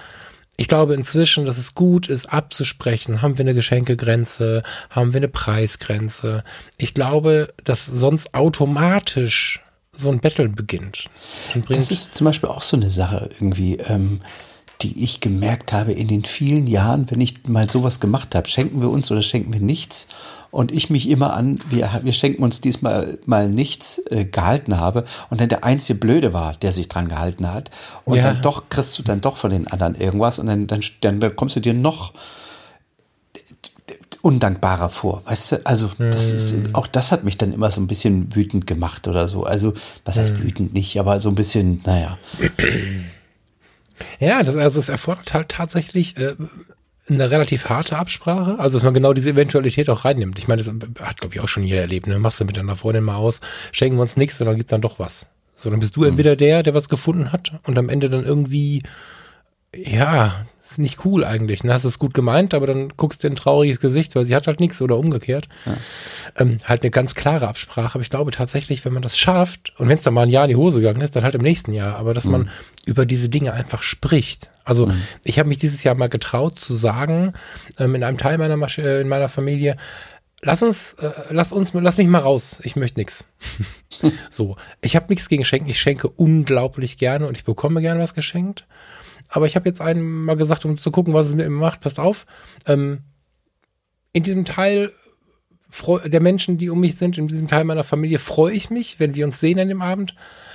[0.57, 3.21] Ich glaube inzwischen, dass es gut ist, abzusprechen.
[3.21, 4.63] Haben wir eine Geschenkegrenze?
[4.89, 6.45] Haben wir eine Preisgrenze?
[6.79, 11.11] Ich glaube, dass sonst automatisch so ein Battle beginnt.
[11.69, 14.21] Das ist zum Beispiel auch so eine Sache irgendwie, ähm,
[14.83, 18.49] die ich gemerkt habe in den vielen Jahren, wenn ich mal sowas gemacht habe.
[18.49, 20.09] Schenken wir uns oder schenken wir nichts?
[20.51, 25.05] Und ich mich immer an, wir, wir schenken uns diesmal mal nichts äh, gehalten habe
[25.31, 27.71] und dann der einzige Blöde war, der sich dran gehalten hat.
[28.05, 28.23] Und ja.
[28.23, 31.57] dann doch kriegst du dann doch von den anderen irgendwas und dann, dann, dann, kommst
[31.57, 32.13] du dir noch
[34.23, 35.23] undankbarer vor.
[35.25, 36.75] Weißt du, also das ist, hm.
[36.75, 39.45] auch das hat mich dann immer so ein bisschen wütend gemacht oder so.
[39.45, 40.45] Also, was heißt hm.
[40.45, 42.19] wütend nicht, aber so ein bisschen, naja.
[44.19, 46.35] Ja, das, also es erfordert halt tatsächlich äh,
[47.09, 50.39] eine relativ harte Absprache, also dass man genau diese Eventualität auch reinnimmt.
[50.39, 52.07] Ich meine, das hat, glaube ich, auch schon jeder erlebt.
[52.07, 52.19] Ne?
[52.19, 53.41] Machst du mit deiner Freundin mal aus,
[53.73, 55.27] schenken wir uns nichts und dann gibt's dann doch was.
[55.55, 56.09] So, dann bist du mhm.
[56.09, 58.83] entweder der, der was gefunden hat und am Ende dann irgendwie,
[59.75, 61.61] ja, ist nicht cool eigentlich.
[61.61, 64.25] Dann hast du es gut gemeint, aber dann guckst du in ein trauriges Gesicht, weil
[64.25, 65.49] sie hat halt nichts oder umgekehrt.
[65.65, 65.77] Ja.
[66.39, 67.95] Ähm, halt eine ganz klare Absprache.
[67.95, 70.45] Aber ich glaube tatsächlich, wenn man das schafft, und wenn es dann mal ein Jahr
[70.45, 72.33] in die Hose gegangen ist, dann halt im nächsten Jahr, aber dass mhm.
[72.33, 72.51] man
[72.85, 74.51] über diese Dinge einfach spricht.
[74.65, 75.03] Also mhm.
[75.25, 77.33] ich habe mich dieses Jahr mal getraut zu sagen,
[77.79, 79.77] ähm, in einem Teil meiner Masch äh, in meiner Familie,
[80.43, 82.61] lass uns, äh, lass uns, lass mich mal raus.
[82.63, 83.25] Ich möchte nix.
[84.31, 85.69] so, ich habe nichts gegen Schenken.
[85.69, 88.67] Ich schenke unglaublich gerne und ich bekomme gerne was geschenkt.
[89.29, 91.81] Aber ich habe jetzt einen mal gesagt, um zu gucken, was es mit mir macht.
[91.81, 92.27] Passt auf.
[92.67, 93.01] Ähm,
[94.13, 94.93] in diesem Teil
[96.05, 99.15] der Menschen, die um mich sind, in diesem Teil meiner Familie, freue ich mich, wenn
[99.15, 100.15] wir uns sehen an dem Abend.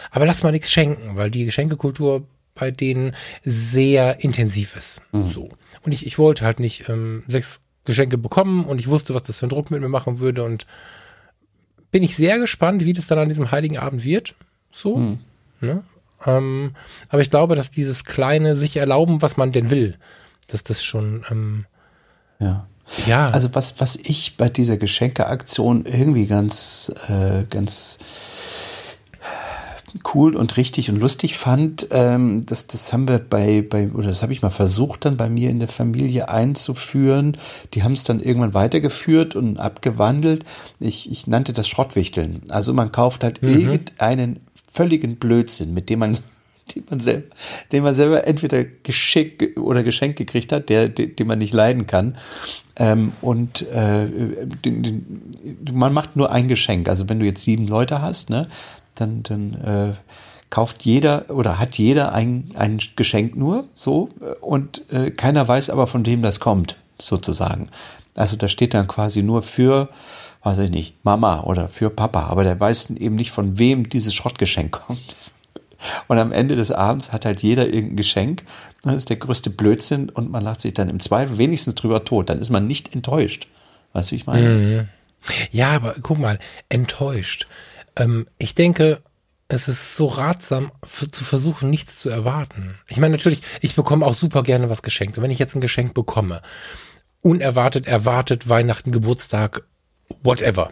[0.10, 5.02] Aber lass mal nichts schenken, weil die Geschenkekultur bei denen sehr intensiv ist.
[5.12, 5.28] Mhm.
[5.28, 5.50] So.
[5.84, 9.38] Und ich, ich wollte halt nicht ähm, sechs Geschenke bekommen und ich wusste, was das
[9.38, 10.66] für einen Druck mit mir machen würde und
[11.92, 14.36] bin ich sehr gespannt, wie das dann an diesem heiligen Abend wird.
[14.72, 14.98] So.
[14.98, 15.20] Mhm.
[15.60, 15.84] Ne?
[16.26, 16.76] Ähm,
[17.10, 19.98] aber ich glaube, dass dieses kleine sich erlauben, was man denn will,
[20.48, 21.66] dass das schon ähm,
[22.40, 22.68] ja.
[23.06, 23.30] Ja.
[23.30, 28.00] Also was, was ich bei dieser Geschenkeaktion irgendwie ganz, äh, ganz
[30.14, 34.22] cool und richtig und lustig fand, ähm, das, das haben wir bei, bei, oder das
[34.24, 37.38] habe ich mal versucht, dann bei mir in der Familie einzuführen.
[37.74, 40.44] Die haben es dann irgendwann weitergeführt und abgewandelt.
[40.80, 42.42] Ich, ich nannte das Schrottwichteln.
[42.50, 43.50] Also man kauft halt mhm.
[43.50, 44.40] irgendeinen
[44.72, 46.18] völligen Blödsinn, mit dem man,
[46.76, 47.28] den man selber,
[47.72, 51.88] den man selber entweder Geschick oder Geschenk gekriegt hat, der, den, den man nicht leiden
[51.88, 52.16] kann.
[52.78, 54.08] Ähm, und äh,
[54.66, 55.24] den, den,
[55.74, 56.88] man macht nur ein Geschenk.
[56.88, 58.48] Also wenn du jetzt sieben Leute hast, ne,
[58.96, 59.94] dann, dann äh,
[60.50, 64.10] kauft jeder oder hat jeder ein, ein Geschenk nur so
[64.42, 67.70] und äh, keiner weiß aber, von wem das kommt, sozusagen.
[68.16, 69.90] Also da steht dann quasi nur für,
[70.44, 74.14] weiß ich nicht, Mama oder für Papa, aber der weiß eben nicht, von wem dieses
[74.14, 75.16] Schrottgeschenk kommt.
[76.08, 78.44] Und am Ende des Abends hat halt jeder irgendein Geschenk.
[78.84, 82.30] Das ist der größte Blödsinn und man lacht sich dann im Zweifel wenigstens drüber tot.
[82.30, 83.48] Dann ist man nicht enttäuscht.
[83.94, 84.50] Weißt du, wie ich meine?
[84.50, 84.90] Mhm.
[85.52, 87.48] Ja, aber guck mal, enttäuscht.
[87.96, 89.02] Ähm, ich denke,
[89.48, 90.72] es ist so ratsam,
[91.12, 92.80] zu versuchen, nichts zu erwarten.
[92.88, 95.18] Ich meine, natürlich, ich bekomme auch super gerne was geschenkt.
[95.18, 96.42] Und wenn ich jetzt ein Geschenk bekomme,
[97.22, 99.64] unerwartet, erwartet, Weihnachten, Geburtstag,
[100.24, 100.72] whatever.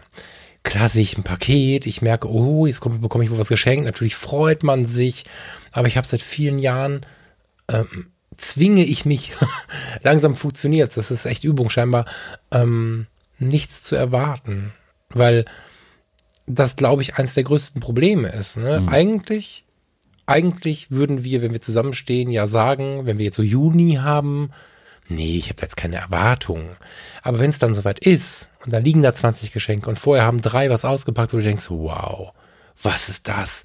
[0.62, 3.86] Klar sehe ich ein Paket, ich merke, oh, jetzt komm, bekomme ich wohl was geschenkt.
[3.86, 5.24] Natürlich freut man sich,
[5.72, 7.06] aber ich habe seit vielen Jahren
[7.68, 9.32] ähm, zwinge ich mich,
[10.02, 12.06] langsam funktioniert das ist echt Übung scheinbar,
[12.50, 13.06] ähm,
[13.38, 14.72] nichts zu erwarten.
[15.08, 15.44] Weil
[16.46, 18.56] das, glaube ich, eines der größten Probleme ist.
[18.56, 18.80] Ne?
[18.80, 18.88] Mhm.
[18.88, 19.64] Eigentlich,
[20.26, 24.50] eigentlich würden wir, wenn wir zusammenstehen, ja sagen, wenn wir jetzt so Juni haben,
[25.10, 26.76] nee, ich habe da jetzt keine Erwartungen.
[27.22, 30.40] Aber wenn es dann soweit ist und da liegen da 20 Geschenke und vorher haben
[30.40, 32.32] drei was ausgepackt, wo du denkst, wow,
[32.82, 33.64] was ist das?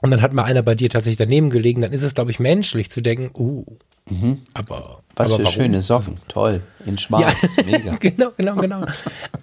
[0.00, 2.40] Und dann hat mal einer bei dir tatsächlich daneben gelegen, dann ist es, glaube ich,
[2.40, 3.64] menschlich zu denken, uh,
[4.10, 4.42] mhm.
[4.52, 5.02] aber.
[5.14, 5.54] Was aber für warum?
[5.54, 7.96] schöne Socken, toll, in schwarz, ja, mega.
[8.00, 8.86] genau, genau, genau.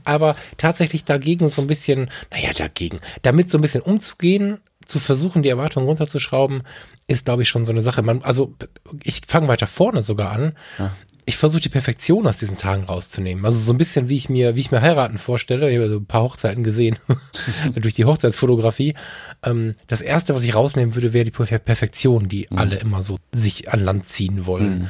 [0.03, 5.43] aber tatsächlich dagegen so ein bisschen, naja, dagegen, damit so ein bisschen umzugehen, zu versuchen,
[5.43, 6.63] die Erwartungen runterzuschrauben,
[7.07, 8.01] ist, glaube ich, schon so eine Sache.
[8.01, 8.55] Man, also
[9.03, 10.57] ich fange weiter vorne sogar an.
[10.77, 10.91] Ja
[11.29, 13.45] ich versuche die Perfektion aus diesen Tagen rauszunehmen.
[13.45, 15.69] Also so ein bisschen, wie ich mir, wie ich mir heiraten vorstelle.
[15.69, 16.97] Ich habe so ein paar Hochzeiten gesehen
[17.75, 18.95] durch die Hochzeitsfotografie.
[19.43, 22.57] Ähm, das erste, was ich rausnehmen würde, wäre die Perfektion, die mhm.
[22.57, 24.79] alle immer so sich an Land ziehen wollen.
[24.79, 24.87] Mhm.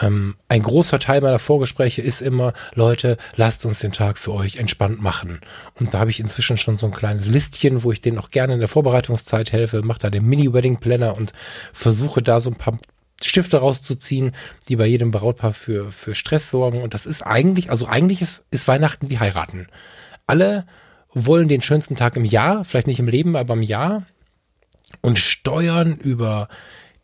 [0.00, 4.58] Ähm, ein großer Teil meiner Vorgespräche ist immer, Leute, lasst uns den Tag für euch
[4.58, 5.40] entspannt machen.
[5.80, 8.54] Und da habe ich inzwischen schon so ein kleines Listchen, wo ich denen auch gerne
[8.54, 11.32] in der Vorbereitungszeit helfe, mache da den Mini-Wedding-Planner und
[11.72, 12.78] versuche da so ein paar
[13.22, 14.32] Stifte rauszuziehen,
[14.68, 16.82] die bei jedem Brautpaar für, für Stress sorgen.
[16.82, 19.68] Und das ist eigentlich, also eigentlich ist, ist Weihnachten wie heiraten.
[20.26, 20.66] Alle
[21.12, 24.06] wollen den schönsten Tag im Jahr, vielleicht nicht im Leben, aber im Jahr
[25.00, 26.48] und steuern über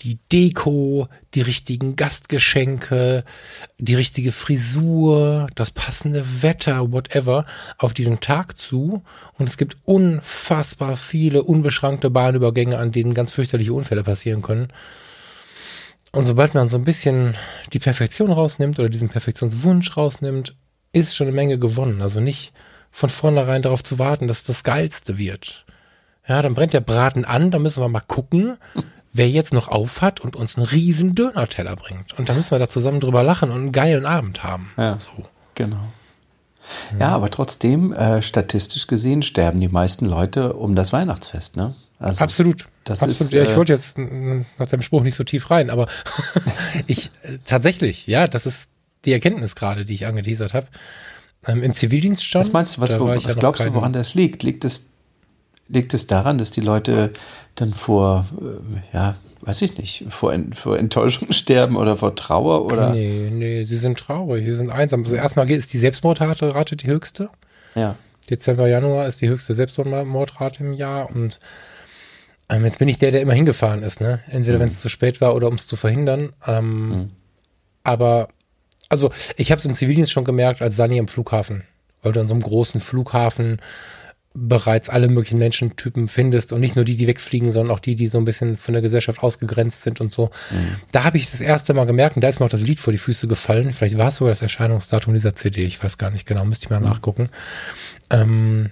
[0.00, 3.24] die Deko, die richtigen Gastgeschenke,
[3.78, 7.46] die richtige Frisur, das passende Wetter, whatever,
[7.78, 9.02] auf diesen Tag zu.
[9.38, 14.68] Und es gibt unfassbar viele unbeschrankte Bahnübergänge, an denen ganz fürchterliche Unfälle passieren können.
[16.16, 17.34] Und sobald man so ein bisschen
[17.74, 20.56] die Perfektion rausnimmt oder diesen Perfektionswunsch rausnimmt,
[20.92, 22.00] ist schon eine Menge gewonnen.
[22.00, 22.54] Also nicht
[22.90, 25.66] von vornherein darauf zu warten, dass das Geilste wird.
[26.26, 28.56] Ja, dann brennt der Braten an, da müssen wir mal gucken,
[29.12, 32.18] wer jetzt noch auf hat und uns einen riesen Dönerteller bringt.
[32.18, 34.72] Und da müssen wir da zusammen drüber lachen und einen geilen Abend haben.
[34.78, 35.12] Ja, so.
[35.54, 35.92] genau.
[36.98, 41.74] Ja, aber trotzdem, äh, statistisch gesehen, sterben die meisten Leute um das Weihnachtsfest, ne?
[41.98, 42.66] Also, Absolut.
[42.84, 43.20] Das Absolut.
[43.20, 45.88] Ist, ja, ich äh, wollte jetzt nach dem Spruch nicht so tief rein, aber
[46.86, 48.68] ich äh, tatsächlich, ja, das ist
[49.04, 50.66] die Erkenntnis gerade, die ich angeteasert habe.
[51.46, 52.40] Ähm, Im Zivildienst schon.
[52.40, 54.42] Was meinst du, was, wo, was ja glaubst du, woran das liegt?
[54.42, 54.86] Liegt es,
[55.68, 57.12] liegt es daran, dass die Leute
[57.54, 62.92] dann vor, äh, ja, weiß ich nicht, vor, vor Enttäuschung sterben oder vor Trauer oder?
[62.92, 65.04] Nee, nee, sie sind traurig, sie sind einsam.
[65.04, 67.30] Also erstmal ist die Selbstmordrate die höchste.
[67.74, 67.96] Ja.
[68.28, 71.38] Dezember, Januar ist die höchste Selbstmordrate im Jahr und
[72.48, 74.20] ähm, jetzt bin ich der, der immer hingefahren ist, ne?
[74.28, 74.62] Entweder mhm.
[74.62, 76.32] wenn es zu spät war oder um es zu verhindern.
[76.46, 77.10] Ähm, mhm.
[77.82, 78.28] Aber,
[78.88, 81.64] also ich habe es im Zivildienst schon gemerkt, als Sani am Flughafen,
[82.02, 83.60] weil du an so einem großen Flughafen
[84.38, 88.06] bereits alle möglichen Menschentypen findest und nicht nur die, die wegfliegen, sondern auch die, die
[88.06, 90.30] so ein bisschen von der Gesellschaft ausgegrenzt sind und so.
[90.50, 90.76] Mhm.
[90.92, 92.92] Da habe ich das erste Mal gemerkt, und da ist mir auch das Lied vor
[92.92, 93.72] die Füße gefallen.
[93.72, 96.70] Vielleicht war es sogar das Erscheinungsdatum dieser CD, ich weiß gar nicht genau, müsste ich
[96.70, 96.86] mal mhm.
[96.86, 97.30] nachgucken.
[98.10, 98.70] Ähm,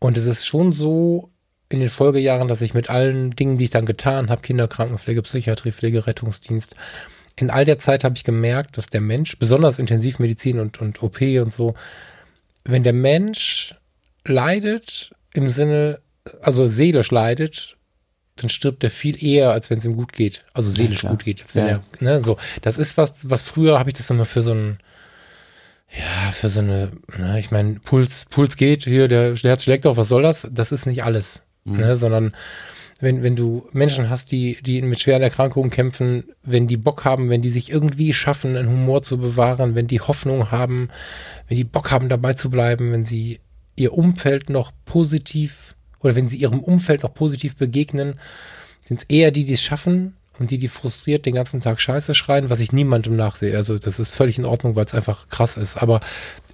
[0.00, 1.30] und es ist schon so,
[1.68, 5.72] in den Folgejahren, dass ich mit allen Dingen, die ich dann getan habe, Kinderkrankenpflege, Psychiatrie,
[5.72, 6.76] Pflege, Rettungsdienst,
[7.36, 11.20] in all der Zeit habe ich gemerkt, dass der Mensch, besonders Intensivmedizin und, und OP
[11.20, 11.74] und so,
[12.64, 13.74] wenn der Mensch
[14.24, 16.00] leidet im Sinne,
[16.40, 17.76] also seelisch leidet,
[18.36, 20.44] dann stirbt er viel eher, als wenn es ihm gut geht.
[20.54, 21.42] Also seelisch ja, gut geht.
[21.42, 21.82] Als wenn ja.
[22.00, 22.36] er, ne, so.
[22.62, 24.78] Das ist was, was früher habe ich das immer für so ein,
[25.90, 29.86] ja, für so eine, ne, ich meine, Puls, Puls geht, hier, der, der Herz schlägt
[29.86, 30.48] auf, was soll das?
[30.50, 31.76] Das ist nicht alles mhm.
[31.78, 32.34] ne, sondern
[33.00, 37.28] wenn, wenn du Menschen hast, die, die mit schweren Erkrankungen kämpfen, wenn die Bock haben,
[37.28, 40.88] wenn die sich irgendwie schaffen, einen Humor zu bewahren, wenn die Hoffnung haben,
[41.48, 43.40] wenn die Bock haben, dabei zu bleiben, wenn sie
[43.76, 48.20] ihr Umfeld noch positiv oder wenn sie ihrem Umfeld noch positiv begegnen,
[48.80, 52.14] sind es eher die, die es schaffen und die, die frustriert den ganzen Tag Scheiße
[52.14, 53.56] schreien, was ich niemandem nachsehe.
[53.56, 55.82] Also das ist völlig in Ordnung, weil es einfach krass ist.
[55.82, 56.00] Aber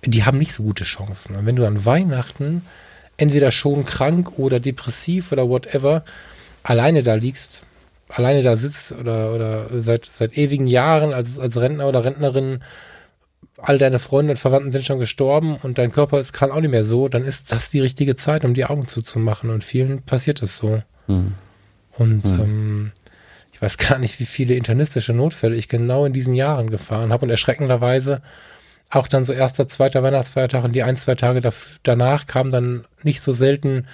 [0.04, 1.36] die haben nicht so gute Chancen.
[1.36, 2.62] Und wenn du an Weihnachten
[3.20, 6.04] entweder schon krank oder depressiv oder whatever,
[6.62, 7.64] alleine da liegst,
[8.08, 12.60] alleine da sitzt oder, oder seit, seit ewigen Jahren als, als Rentner oder Rentnerin,
[13.58, 16.70] all deine Freunde und Verwandten sind schon gestorben und dein Körper ist kann auch nicht
[16.70, 19.50] mehr so, dann ist das die richtige Zeit, um die Augen zuzumachen.
[19.50, 20.82] Und vielen passiert es so.
[21.06, 21.34] Mhm.
[21.98, 22.40] Und mhm.
[22.40, 22.92] Ähm,
[23.52, 27.26] ich weiß gar nicht, wie viele internistische Notfälle ich genau in diesen Jahren gefahren habe
[27.26, 28.22] und erschreckenderweise
[28.90, 31.40] auch dann so erster, zweiter Weihnachtsfeiertag und die ein, zwei Tage
[31.82, 33.86] danach kam dann nicht so selten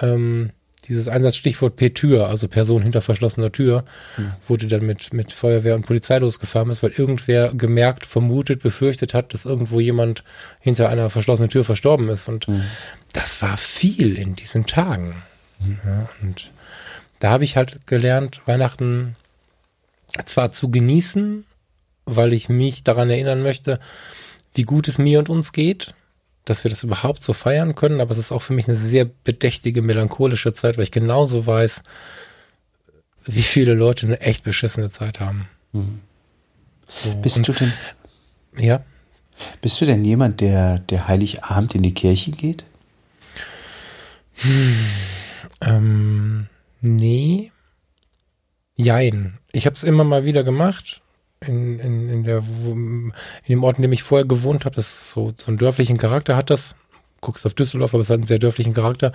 [0.00, 0.50] ähm,
[0.88, 3.84] dieses Einsatzstichwort P-Tür, also Person hinter verschlossener Tür,
[4.16, 4.32] mhm.
[4.48, 9.32] wurde dann mit, mit Feuerwehr und Polizei losgefahren ist, weil irgendwer gemerkt, vermutet, befürchtet hat,
[9.32, 10.24] dass irgendwo jemand
[10.60, 12.28] hinter einer verschlossenen Tür verstorben ist.
[12.28, 12.64] Und mhm.
[13.12, 15.22] das war viel in diesen Tagen.
[15.60, 15.78] Mhm.
[15.84, 16.50] Ja, und
[17.20, 19.14] da habe ich halt gelernt, Weihnachten
[20.24, 21.46] zwar zu genießen,
[22.04, 23.78] weil ich mich daran erinnern möchte,
[24.54, 25.94] wie gut es mir und uns geht,
[26.44, 29.04] dass wir das überhaupt so feiern können, aber es ist auch für mich eine sehr
[29.04, 31.82] bedächtige, melancholische Zeit, weil ich genauso weiß,
[33.24, 35.48] wie viele Leute eine echt beschissene Zeit haben.
[35.72, 36.00] Mhm.
[36.88, 37.14] So.
[37.16, 37.72] Bist und, du denn?
[38.56, 38.84] Ja.
[39.60, 42.64] Bist du denn jemand, der, der Heiligabend in die Kirche geht?
[44.34, 44.76] Hm,
[45.60, 46.46] ähm,
[46.80, 47.52] nee.
[48.76, 49.38] Jein.
[49.52, 51.02] Ich habe es immer mal wieder gemacht
[51.46, 53.12] in, in, in, der, in
[53.48, 56.50] dem Ort, in dem ich vorher gewohnt habe, das so, so einen dörflichen Charakter hat
[56.50, 56.74] das.
[57.20, 59.12] Guckst auf Düsseldorf, aber es hat einen sehr dörflichen Charakter.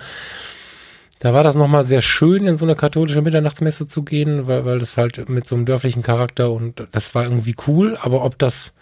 [1.20, 4.78] Da war das nochmal sehr schön, in so eine katholische Mitternachtsmesse zu gehen, weil, weil
[4.78, 8.72] das halt mit so einem dörflichen Charakter und das war irgendwie cool, aber ob das,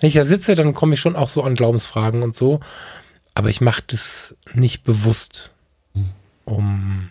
[0.00, 2.60] wenn ich da sitze, dann komme ich schon auch so an Glaubensfragen und so,
[3.34, 5.52] aber ich mache das nicht bewusst,
[6.44, 7.10] um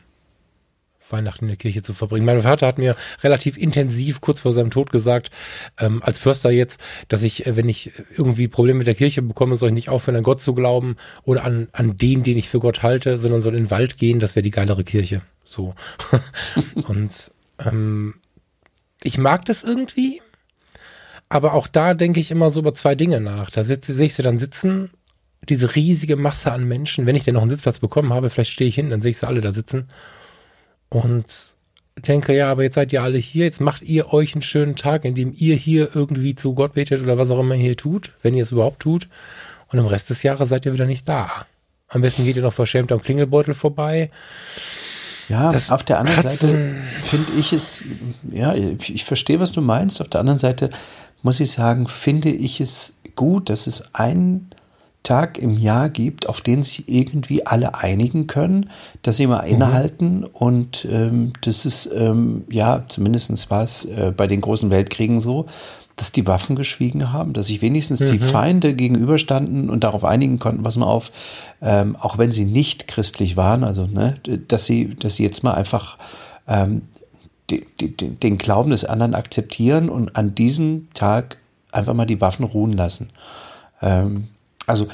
[1.12, 2.26] Weihnachten in der Kirche zu verbringen.
[2.26, 5.30] Mein Vater hat mir relativ intensiv kurz vor seinem Tod gesagt,
[5.78, 9.56] ähm, als Förster jetzt, dass ich, äh, wenn ich irgendwie Probleme mit der Kirche bekomme,
[9.56, 12.60] soll ich nicht aufhören, an Gott zu glauben oder an, an den, den ich für
[12.60, 15.22] Gott halte, sondern soll in den Wald gehen, das wäre die geilere Kirche.
[15.46, 15.76] So.
[16.88, 17.32] Und
[17.66, 18.16] ähm,
[19.04, 20.22] ich mag das irgendwie,
[21.30, 23.52] aber auch da denke ich immer so über zwei Dinge nach.
[23.52, 24.92] Da sitze, sehe ich sie dann sitzen,
[25.48, 27.06] diese riesige Masse an Menschen.
[27.06, 29.18] Wenn ich denn noch einen Sitzplatz bekommen habe, vielleicht stehe ich hinten, dann sehe ich
[29.18, 29.88] sie alle da sitzen
[30.90, 31.26] und
[31.98, 35.06] denke, ja, aber jetzt seid ihr alle hier, jetzt macht ihr euch einen schönen Tag,
[35.06, 38.36] indem ihr hier irgendwie zu Gott betet oder was auch immer ihr hier tut, wenn
[38.36, 39.08] ihr es überhaupt tut.
[39.72, 41.46] Und im Rest des Jahres seid ihr wieder nicht da.
[41.88, 44.10] Am besten geht ihr noch verschämt am Klingelbeutel vorbei.
[45.28, 47.84] Ja, das auf der anderen Seite finde ich es,
[48.32, 50.02] ja, ich, ich verstehe, was du meinst.
[50.02, 50.72] Auf der anderen Seite
[51.22, 54.50] muss ich sagen, finde ich es gut, dass es einen
[55.04, 58.70] Tag im Jahr gibt, auf den sich irgendwie alle einigen können,
[59.02, 59.54] dass sie mal mhm.
[59.54, 65.22] innehalten und ähm, das ist, ähm, ja, zumindest war es äh, bei den großen Weltkriegen
[65.22, 65.46] so,
[65.96, 68.06] dass die Waffen geschwiegen haben, dass sich wenigstens mhm.
[68.08, 71.12] die Feinde gegenüberstanden und darauf einigen konnten, was man auf,
[71.62, 75.54] ähm, auch wenn sie nicht christlich waren, also ne, dass sie, dass sie jetzt mal
[75.54, 75.98] einfach
[76.48, 76.84] ähm,
[77.50, 81.38] die, die, den Glauben des anderen akzeptieren und an diesem Tag
[81.72, 83.10] einfach mal die Waffen ruhen lassen.
[83.82, 84.28] Ähm,
[84.70, 84.88] also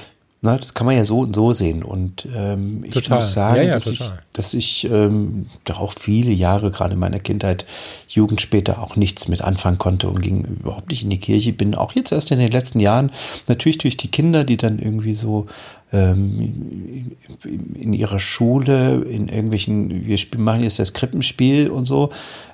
[0.46, 1.82] na, das kann man ja so und so sehen.
[1.82, 3.22] Und ähm, ich total.
[3.22, 7.00] muss sagen, ja, ja, dass, ich, dass ich ähm, da auch viele Jahre, gerade in
[7.00, 7.66] meiner Kindheit,
[8.08, 11.52] Jugend später auch nichts mit anfangen konnte und ging überhaupt nicht in die Kirche.
[11.52, 13.12] Bin auch jetzt erst in den letzten Jahren,
[13.48, 15.48] natürlich durch die Kinder, die dann irgendwie so
[15.92, 22.12] ähm, in ihrer Schule, in irgendwelchen, wir machen jetzt das Krippenspiel und so,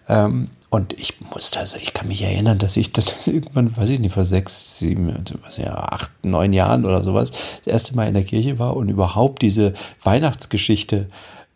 [0.08, 4.00] ähm, und ich musste, also ich kann mich erinnern, dass ich dann irgendwann, weiß ich
[4.00, 8.14] nicht, vor sechs, sieben, was ja, acht, neun Jahren oder sowas, das erste Mal in
[8.14, 11.08] der Kirche war und überhaupt diese Weihnachtsgeschichte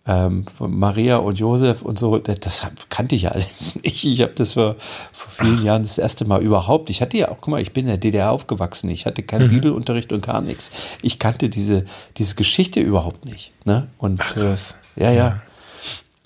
[0.06, 4.04] ähm, von Maria und Josef und so, das, das kannte ich ja alles nicht.
[4.04, 4.76] Ich habe das vor,
[5.14, 6.90] vor vielen Jahren das erste Mal überhaupt.
[6.90, 8.90] Ich hatte ja auch, guck mal, ich bin in der DDR aufgewachsen.
[8.90, 9.52] Ich hatte keinen mhm.
[9.52, 10.72] Bibelunterricht und gar nichts.
[11.02, 11.86] Ich kannte diese,
[12.18, 13.54] diese Geschichte überhaupt nicht.
[13.64, 13.88] Ne?
[13.98, 14.56] Und Ach, äh,
[14.98, 15.14] ja, ja.
[15.14, 15.42] ja.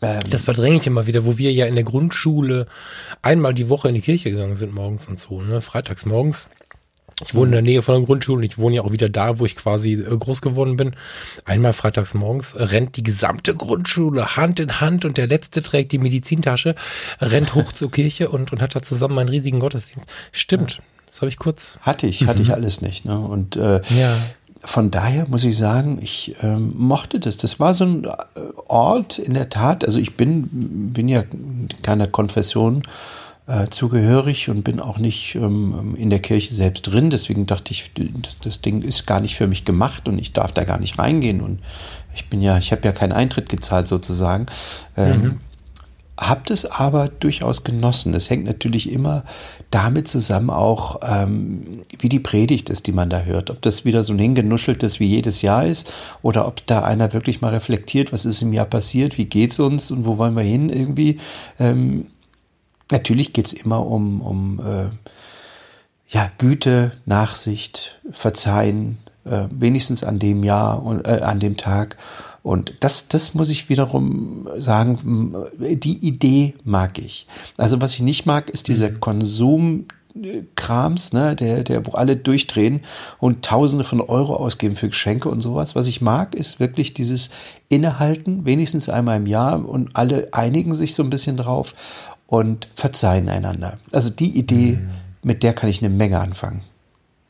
[0.02, 2.68] Ähm, das verdränge ich immer wieder, wo wir ja in der Grundschule
[3.22, 5.62] einmal die Woche in die Kirche gegangen sind morgens und so, ne?
[5.62, 6.50] Freitags morgens.
[7.26, 9.40] Ich wohne in der Nähe von der Grundschule und ich wohne ja auch wieder da,
[9.40, 10.96] wo ich quasi äh, groß geworden bin.
[11.44, 15.98] Einmal freitags morgens rennt die gesamte Grundschule Hand in Hand und der letzte trägt die
[15.98, 16.76] Medizintasche,
[17.20, 20.10] rennt hoch zur Kirche und, und hat da zusammen einen riesigen Gottesdienst.
[20.32, 20.82] Stimmt.
[21.08, 21.78] Das habe ich kurz.
[21.82, 22.54] Hatte ich, hatte ich mhm.
[22.54, 23.04] alles nicht.
[23.04, 23.20] Ne?
[23.20, 24.16] Und äh, ja
[24.62, 27.38] von daher muss ich sagen, ich ähm, mochte das.
[27.38, 28.10] Das war so ein äh,
[28.67, 29.86] Ort in der Tat.
[29.86, 30.50] Also ich bin,
[30.93, 31.24] bin ja
[31.82, 32.84] keiner Konfession
[33.48, 37.10] äh, zugehörig und bin auch nicht ähm, in der Kirche selbst drin.
[37.10, 37.91] Deswegen dachte ich,
[38.43, 41.41] das Ding ist gar nicht für mich gemacht und ich darf da gar nicht reingehen.
[41.41, 41.60] Und
[42.14, 44.47] ich bin ja, ich habe ja keinen Eintritt gezahlt sozusagen.
[44.97, 45.39] Ähm, mhm.
[46.20, 48.11] Habe das aber durchaus genossen.
[48.11, 49.24] Das hängt natürlich immer
[49.72, 53.49] damit zusammen auch, ähm, wie die Predigt ist, die man da hört.
[53.49, 55.91] Ob das wieder so ein hingenuscheltes wie jedes Jahr ist
[56.22, 59.91] oder ob da einer wirklich mal reflektiert, was ist im Jahr passiert, wie geht's uns
[59.91, 61.20] und wo wollen wir hin irgendwie.
[61.57, 62.07] Ähm,
[62.91, 64.89] natürlich geht's immer um, um äh,
[66.09, 71.97] ja, Güte, Nachsicht, Verzeihen, äh, wenigstens an dem Jahr äh, an dem Tag.
[72.44, 77.28] Und das, das muss ich wiederum sagen, die Idee mag ich.
[77.58, 79.00] Also was ich nicht mag, ist dieser mhm.
[79.00, 79.86] Konsum.
[80.56, 82.82] Krams, ne, der, der, wo alle durchdrehen
[83.20, 85.76] und Tausende von Euro ausgeben für Geschenke und sowas.
[85.76, 87.30] Was ich mag, ist wirklich dieses
[87.70, 91.76] Innehalten, wenigstens einmal im Jahr und alle einigen sich so ein bisschen drauf
[92.26, 93.80] und verzeihen einander.
[93.92, 94.90] Also die Idee, mhm.
[95.24, 96.64] mit der kann ich eine Menge anfangen.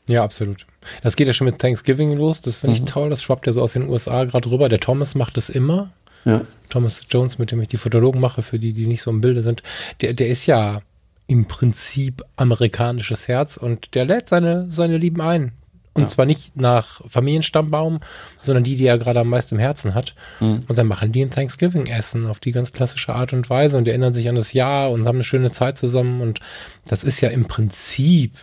[0.08, 0.66] Ja, absolut.
[1.02, 2.40] Das geht ja schon mit Thanksgiving los.
[2.40, 2.86] Das finde ich mhm.
[2.86, 3.10] toll.
[3.10, 4.68] Das schwappt ja so aus den USA gerade rüber.
[4.68, 5.90] Der Thomas macht das immer.
[6.24, 6.42] Ja.
[6.68, 9.42] Thomas Jones, mit dem ich die Fotologen mache, für die, die nicht so im Bilde
[9.42, 9.62] sind.
[10.00, 10.82] Der, der ist ja
[11.26, 15.52] im Prinzip amerikanisches Herz und der lädt seine, seine Lieben ein.
[15.92, 16.08] Und ja.
[16.08, 18.00] zwar nicht nach Familienstammbaum,
[18.38, 20.14] sondern die, die er gerade am meisten im Herzen hat.
[20.38, 20.64] Mhm.
[20.68, 24.14] Und dann machen die ein Thanksgiving-Essen auf die ganz klassische Art und Weise und erinnern
[24.14, 26.20] sich an das Jahr und haben eine schöne Zeit zusammen.
[26.20, 26.40] Und
[26.86, 28.36] das ist ja im Prinzip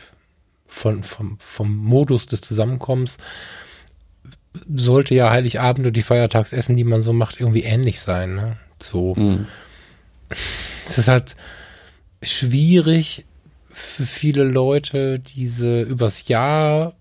[0.67, 3.17] von, vom, vom Modus des Zusammenkommens
[4.73, 8.35] sollte ja Heiligabend und die Feiertagsessen, die man so macht, irgendwie ähnlich sein.
[8.35, 8.57] Ne?
[8.81, 9.15] So.
[9.15, 9.47] Mhm.
[10.85, 11.35] Es ist halt
[12.21, 13.25] schwierig
[13.69, 16.95] für viele Leute, diese übers Jahr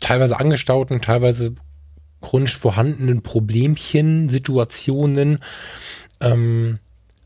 [0.00, 1.54] teilweise angestauten, teilweise
[2.20, 5.38] chronisch vorhandenen Problemchen, Situationen
[6.20, 6.78] ähm,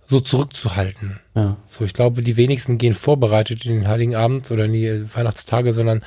[0.07, 1.21] so zurückzuhalten.
[1.35, 1.57] Ja.
[1.67, 5.73] So, ich glaube, die wenigsten gehen vorbereitet in den Heiligen Abend oder in die Weihnachtstage,
[5.73, 6.03] sondern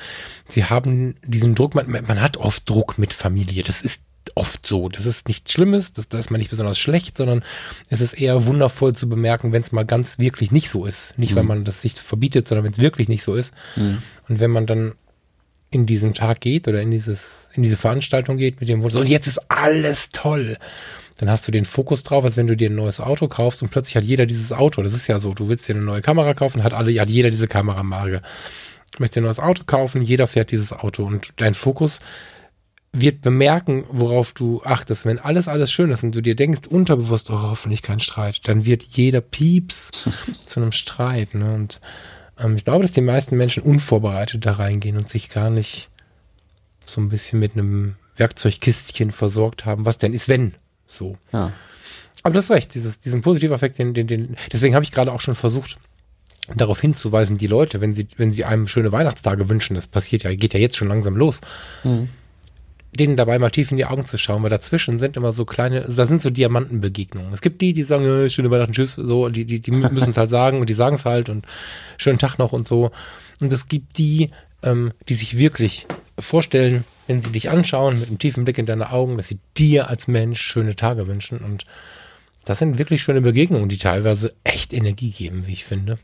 [0.48, 3.62] sie haben diesen Druck, man, man hat oft Druck mit Familie.
[3.64, 4.02] Das ist
[4.34, 4.88] oft so.
[4.88, 7.42] Das ist nichts Schlimmes, das, da ist man nicht besonders schlecht, sondern
[7.88, 11.18] es ist eher wundervoll zu bemerken, wenn es mal ganz wirklich nicht so ist.
[11.18, 11.36] Nicht, mhm.
[11.36, 13.52] weil man das sich verbietet, sondern wenn es wirklich nicht so ist.
[13.76, 14.02] Mhm.
[14.28, 14.94] Und wenn man dann
[15.70, 19.00] in diesen Tag geht oder in dieses, in diese Veranstaltung geht mit dem Wunsch, so,
[19.00, 20.56] und jetzt ist alles toll
[21.18, 23.70] dann hast du den Fokus drauf, als wenn du dir ein neues Auto kaufst und
[23.70, 24.82] plötzlich hat jeder dieses Auto.
[24.82, 27.30] Das ist ja so, du willst dir eine neue Kamera kaufen, hat alle, hat jeder
[27.30, 28.22] diese Kameramarke.
[28.92, 32.00] Ich möchte ein neues Auto kaufen, jeder fährt dieses Auto und dein Fokus
[32.92, 35.04] wird bemerken, worauf du achtest.
[35.04, 38.64] Wenn alles, alles schön ist und du dir denkst, unterbewusst, oh, hoffentlich kein Streit, dann
[38.64, 39.90] wird jeder Pieps
[40.40, 41.34] zu einem Streit.
[41.34, 41.52] Ne?
[41.52, 41.80] Und
[42.38, 45.90] ähm, ich glaube, dass die meisten Menschen unvorbereitet da reingehen und sich gar nicht
[46.84, 50.54] so ein bisschen mit einem Werkzeugkistchen versorgt haben, was denn ist, wenn
[50.88, 51.16] so.
[51.32, 51.52] Ja.
[52.22, 55.12] Aber du hast recht, dieses, diesen positiven Effekt, den, den, den, deswegen habe ich gerade
[55.12, 55.78] auch schon versucht,
[56.56, 60.34] darauf hinzuweisen, die Leute, wenn sie, wenn sie einem schöne Weihnachtstage wünschen, das passiert ja,
[60.34, 61.40] geht ja jetzt schon langsam los,
[61.84, 62.08] mhm.
[62.92, 65.82] denen dabei mal tief in die Augen zu schauen, weil dazwischen sind immer so kleine,
[65.82, 67.32] da sind so Diamantenbegegnungen.
[67.32, 70.16] Es gibt die, die sagen, äh, schöne Weihnachten, tschüss, so, die, die, die müssen es
[70.16, 71.46] halt sagen und die sagen es halt und
[71.98, 72.90] schönen Tag noch und so.
[73.40, 74.30] Und es gibt die,
[74.62, 75.86] ähm, die sich wirklich
[76.18, 79.88] vorstellen, wenn sie dich anschauen mit einem tiefen Blick in deine Augen, dass sie dir
[79.88, 81.38] als Mensch schöne Tage wünschen.
[81.38, 81.64] Und
[82.44, 85.98] das sind wirklich schöne Begegnungen, die teilweise echt Energie geben, wie ich finde.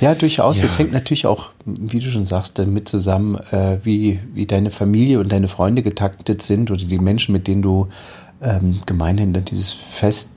[0.00, 0.58] Ja, durchaus.
[0.58, 0.62] Ja.
[0.62, 5.18] Das hängt natürlich auch, wie du schon sagst, damit zusammen, äh, wie, wie deine Familie
[5.18, 7.88] und deine Freunde getaktet sind oder die Menschen, mit denen du
[8.40, 10.36] ähm, gemeinhin dieses Fest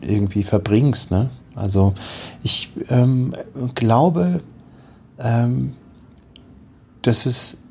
[0.00, 1.10] irgendwie verbringst.
[1.10, 1.30] Ne?
[1.54, 1.94] Also
[2.42, 3.34] ich ähm,
[3.74, 4.40] glaube,
[5.18, 5.74] ähm,
[7.02, 7.64] dass es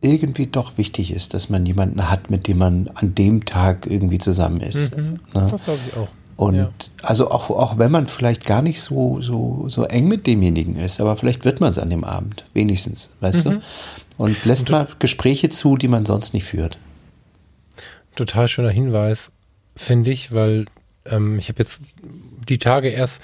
[0.00, 4.18] irgendwie doch wichtig ist, dass man jemanden hat, mit dem man an dem Tag irgendwie
[4.18, 4.96] zusammen ist.
[4.96, 5.48] Mhm, ne?
[5.50, 6.08] Das glaube ich auch.
[6.36, 6.70] Und ja.
[7.02, 11.00] also auch, auch wenn man vielleicht gar nicht so, so, so eng mit demjenigen ist,
[11.00, 13.50] aber vielleicht wird man es an dem Abend, wenigstens, weißt mhm.
[13.50, 13.60] du?
[14.18, 16.78] Und lässt Und mal Gespräche zu, die man sonst nicht führt.
[18.14, 19.32] Total schöner Hinweis,
[19.74, 20.66] finde ich, weil
[21.06, 21.82] ähm, ich habe jetzt
[22.48, 23.20] die Tage erst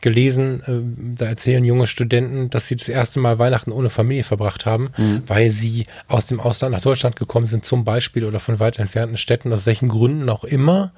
[0.00, 4.66] gelesen, äh, da erzählen junge Studenten, dass sie das erste Mal Weihnachten ohne Familie verbracht
[4.66, 5.22] haben, mhm.
[5.26, 9.16] weil sie aus dem Ausland nach Deutschland gekommen sind, zum Beispiel oder von weit entfernten
[9.16, 10.92] Städten, aus welchen Gründen auch immer,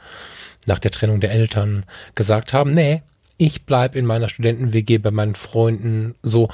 [0.67, 1.85] nach der Trennung der Eltern
[2.15, 3.03] gesagt haben, nee,
[3.37, 6.49] ich bleib in meiner Studenten-WG bei meinen Freunden so.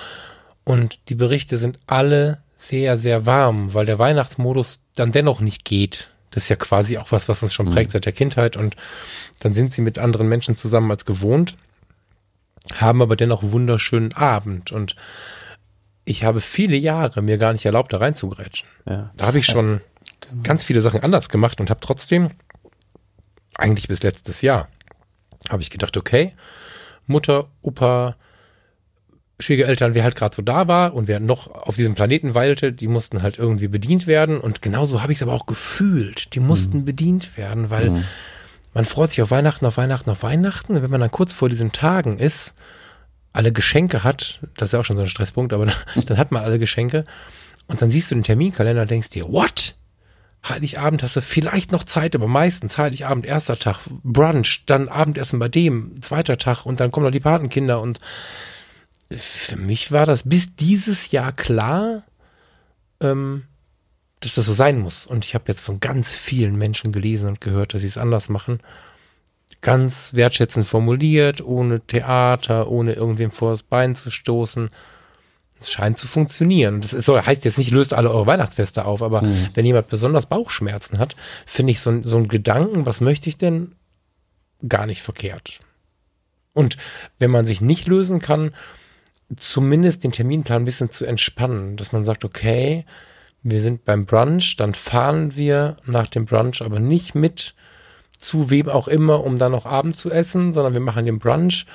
[0.64, 6.08] Und die Berichte sind alle sehr, sehr warm, weil der Weihnachtsmodus dann dennoch nicht geht.
[6.30, 7.92] Das ist ja quasi auch was, was uns schon prägt mhm.
[7.92, 8.56] seit der Kindheit.
[8.56, 8.76] Und
[9.40, 11.56] dann sind sie mit anderen Menschen zusammen als gewohnt
[12.74, 14.96] haben aber dennoch wunderschönen Abend und
[16.04, 18.68] ich habe viele Jahre mir gar nicht erlaubt, da reinzugrätschen.
[18.88, 19.10] Ja.
[19.16, 19.80] Da habe ich schon
[20.20, 20.42] genau.
[20.42, 22.30] ganz viele Sachen anders gemacht und habe trotzdem,
[23.58, 24.68] eigentlich bis letztes Jahr,
[25.50, 26.32] habe ich gedacht, okay,
[27.06, 28.16] Mutter, Opa,
[29.40, 32.88] Schwiegereltern, wer halt gerade so da war und wer noch auf diesem Planeten weilte, die
[32.88, 34.40] mussten halt irgendwie bedient werden.
[34.40, 36.34] Und genauso habe ich es aber auch gefühlt.
[36.34, 36.84] Die mussten mhm.
[36.86, 38.04] bedient werden, weil mhm
[38.78, 40.76] man freut sich auf Weihnachten, auf Weihnachten, auf Weihnachten.
[40.76, 42.54] Und wenn man dann kurz vor diesen Tagen ist,
[43.32, 46.30] alle Geschenke hat, das ist ja auch schon so ein Stresspunkt, aber dann, dann hat
[46.30, 47.04] man alle Geschenke
[47.66, 49.74] und dann siehst du den Terminkalender und denkst dir, what?
[50.48, 55.48] Heiligabend hast du vielleicht noch Zeit, aber meistens Heiligabend, erster Tag, Brunch, dann Abendessen bei
[55.48, 57.98] dem, zweiter Tag und dann kommen noch die Patenkinder und
[59.10, 62.04] für mich war das bis dieses Jahr klar,
[63.00, 63.42] ähm,
[64.20, 65.06] dass das so sein muss.
[65.06, 68.28] Und ich habe jetzt von ganz vielen Menschen gelesen und gehört, dass sie es anders
[68.28, 68.60] machen.
[69.60, 74.70] Ganz wertschätzend formuliert, ohne Theater, ohne irgendwem vor das Bein zu stoßen.
[75.60, 76.80] Es scheint zu funktionieren.
[76.80, 79.48] Das ist, heißt jetzt nicht, löst alle eure Weihnachtsfeste auf, aber mhm.
[79.54, 81.16] wenn jemand besonders Bauchschmerzen hat,
[81.46, 83.74] finde ich so, so ein Gedanken, was möchte ich denn,
[84.68, 85.60] gar nicht verkehrt.
[86.52, 86.76] Und
[87.18, 88.52] wenn man sich nicht lösen kann,
[89.36, 92.84] zumindest den Terminplan ein bisschen zu entspannen, dass man sagt, okay,
[93.42, 97.54] wir sind beim Brunch, dann fahren wir nach dem Brunch aber nicht mit
[98.18, 101.66] zu wem auch immer, um dann noch Abend zu essen, sondern wir machen den Brunch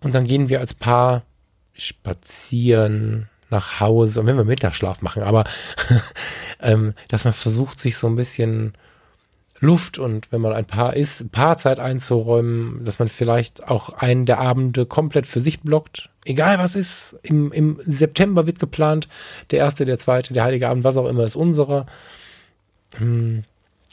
[0.00, 1.22] und dann gehen wir als Paar
[1.74, 5.44] spazieren nach Hause und wenn wir Mittagsschlaf machen, aber
[6.60, 8.74] ähm, dass man versucht, sich so ein bisschen
[9.60, 13.90] Luft und wenn man ein Paar ist, ein paar Zeit einzuräumen, dass man vielleicht auch
[13.90, 16.10] einen der Abende komplett für sich blockt.
[16.28, 19.08] Egal was ist, im, im September wird geplant,
[19.50, 21.86] der erste, der zweite, der heilige Abend, was auch immer ist unserer.
[22.98, 23.44] Hm,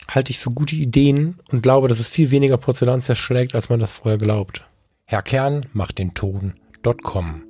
[0.10, 3.80] halte ich für gute Ideen und glaube, dass es viel weniger Porzellan zerschlägt, als man
[3.80, 4.66] das vorher glaubt.
[5.06, 7.44] Herr Kern macht den Ton.com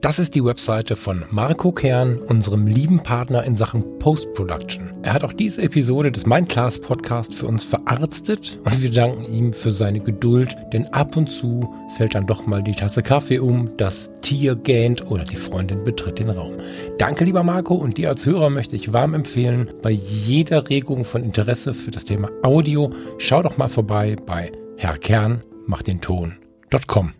[0.00, 4.94] das ist die Webseite von Marco Kern, unserem lieben Partner in Sachen Post-Production.
[5.02, 9.52] Er hat auch diese Episode des Mindclass Podcast für uns verarztet und wir danken ihm
[9.52, 13.76] für seine Geduld, denn ab und zu fällt dann doch mal die Tasse Kaffee um,
[13.76, 16.54] das Tier gähnt oder die Freundin betritt den Raum.
[16.98, 21.22] Danke, lieber Marco, und dir als Hörer möchte ich warm empfehlen, bei jeder Regung von
[21.22, 27.12] Interesse für das Thema Audio, schau doch mal vorbei bei Herr Kern macht den Ton.com.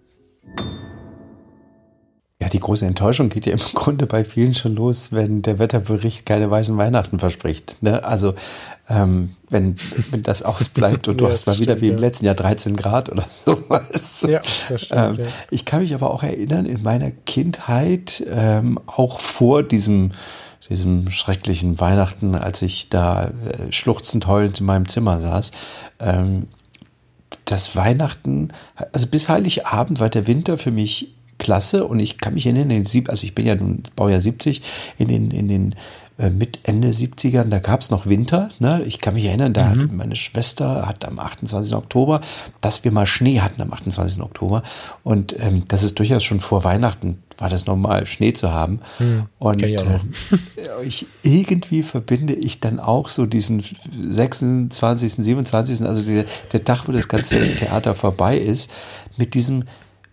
[2.42, 6.24] Ja, die große Enttäuschung geht ja im Grunde bei vielen schon los, wenn der Wetterbericht
[6.24, 7.76] keine weißen Weihnachten verspricht.
[7.82, 8.02] Ne?
[8.02, 8.34] Also
[8.88, 9.76] ähm, wenn,
[10.10, 12.00] wenn das ausbleibt und du ja, hast mal wieder stimmt, wie im ja.
[12.00, 14.24] letzten Jahr 13 Grad oder sowas.
[14.26, 15.30] Ja, das stimmt, ähm, ja.
[15.50, 20.12] Ich kann mich aber auch erinnern, in meiner Kindheit, ähm, auch vor diesem
[20.70, 25.50] diesem schrecklichen Weihnachten, als ich da äh, schluchzend heulend in meinem Zimmer saß,
[25.98, 26.46] ähm,
[27.44, 28.52] das Weihnachten,
[28.92, 32.84] also bis Heiligabend war der Winter für mich klasse und ich kann mich erinnern, in
[32.84, 34.62] den, also ich bin ja nun Baujahr 70,
[34.98, 35.74] in den, in den
[36.20, 38.50] äh, mit Ende 70ern, da gab es noch Winter.
[38.58, 38.82] Ne?
[38.84, 39.82] Ich kann mich erinnern, da mhm.
[39.82, 41.74] hat meine Schwester hat am 28.
[41.74, 42.20] Oktober,
[42.60, 44.20] dass wir mal Schnee hatten am 28.
[44.20, 44.62] Oktober.
[45.02, 48.80] Und ähm, das ist durchaus schon vor Weihnachten, war das normal, Schnee zu haben.
[48.98, 49.26] Mhm.
[49.38, 49.98] Und ich, äh,
[50.84, 53.64] ich, irgendwie verbinde ich dann auch so diesen
[53.98, 58.70] 26., 27., also der, der Tag, wo das ganze Theater vorbei ist,
[59.16, 59.64] mit diesem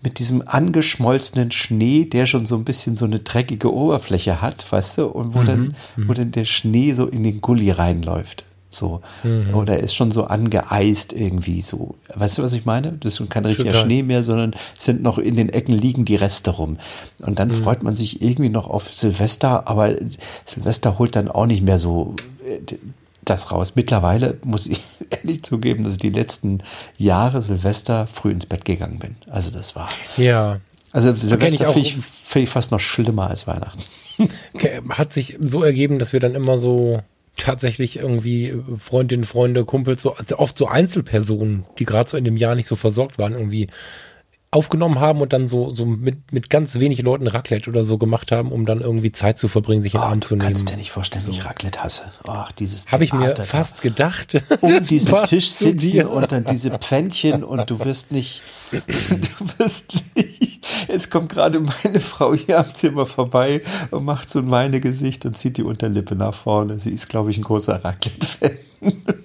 [0.04, 5.00] mit diesem angeschmolzenen Schnee, der schon so ein bisschen so eine dreckige Oberfläche hat, weißt
[5.00, 5.46] du, und wo mhm.
[5.46, 6.16] dann, wo mhm.
[6.16, 8.44] dann der Schnee so in den Gully reinläuft.
[8.70, 9.02] So.
[9.24, 9.56] Mhm.
[9.56, 11.96] Oder ist schon so angeeist irgendwie so.
[12.14, 12.94] Weißt du, was ich meine?
[13.00, 13.86] Das ist schon kein richtiger Total.
[13.86, 16.78] Schnee mehr, sondern sind noch in den Ecken liegen die Reste rum.
[17.20, 17.54] Und dann mhm.
[17.54, 19.96] freut man sich irgendwie noch auf Silvester, aber
[20.46, 22.14] Silvester holt dann auch nicht mehr so
[22.46, 22.60] äh,
[23.30, 23.74] das raus.
[23.76, 26.60] Mittlerweile muss ich ehrlich zugeben, dass ich die letzten
[26.98, 29.16] Jahre Silvester früh ins Bett gegangen bin.
[29.30, 29.90] Also das war.
[30.18, 30.60] Ja.
[30.92, 33.84] Also Silvester finde ich, find ich fast noch schlimmer als Weihnachten.
[34.54, 36.94] Okay, hat sich so ergeben, dass wir dann immer so
[37.36, 42.56] tatsächlich irgendwie Freundinnen, Freunde, Kumpels, so oft so Einzelpersonen, die gerade so in dem Jahr
[42.56, 43.68] nicht so versorgt waren, irgendwie
[44.58, 48.32] aufgenommen haben und dann so, so mit, mit ganz wenig Leuten Raclette oder so gemacht
[48.32, 50.48] haben, um dann irgendwie Zeit zu verbringen, sich in oh, Arm zu nehmen.
[50.48, 52.12] kannst dir nicht vorstellen, wie ich Raclette hasse.
[52.28, 54.42] Ach, dieses Habe ich mir fast gedacht.
[54.62, 58.42] Um diesen Tisch sitzen und dann diese Pfännchen und du wirst nicht,
[58.72, 58.80] du
[59.58, 64.50] wirst nicht, es kommt gerade meine Frau hier am Zimmer vorbei und macht so ein
[64.50, 66.80] Weinegesicht und zieht die Unterlippe nach vorne.
[66.80, 68.58] Sie ist, glaube ich, ein großer Raclette-Fan.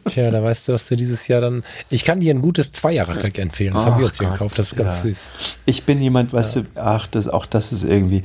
[0.07, 1.63] Tja, da weißt du, was du dieses Jahr dann.
[1.91, 3.75] Ich kann dir ein gutes Zweijahrer-Rack empfehlen.
[3.75, 4.59] Das haben wir uns hier gekauft.
[4.59, 5.03] Das ist ganz ja.
[5.03, 5.31] süß.
[5.67, 6.63] Ich bin jemand, weißt ja.
[6.63, 8.23] du, ach, das, auch das ist irgendwie.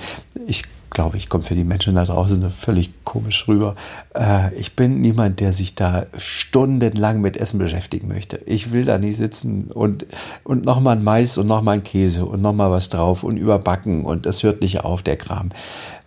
[0.47, 3.75] Ich glaube, ich komme für die Menschen da draußen völlig komisch rüber.
[4.15, 8.39] Äh, ich bin niemand, der sich da stundenlang mit Essen beschäftigen möchte.
[8.45, 10.05] Ich will da nicht sitzen und,
[10.43, 14.25] und nochmal ein Mais und nochmal ein Käse und nochmal was drauf und überbacken und
[14.25, 15.49] das hört nicht auf, der Kram.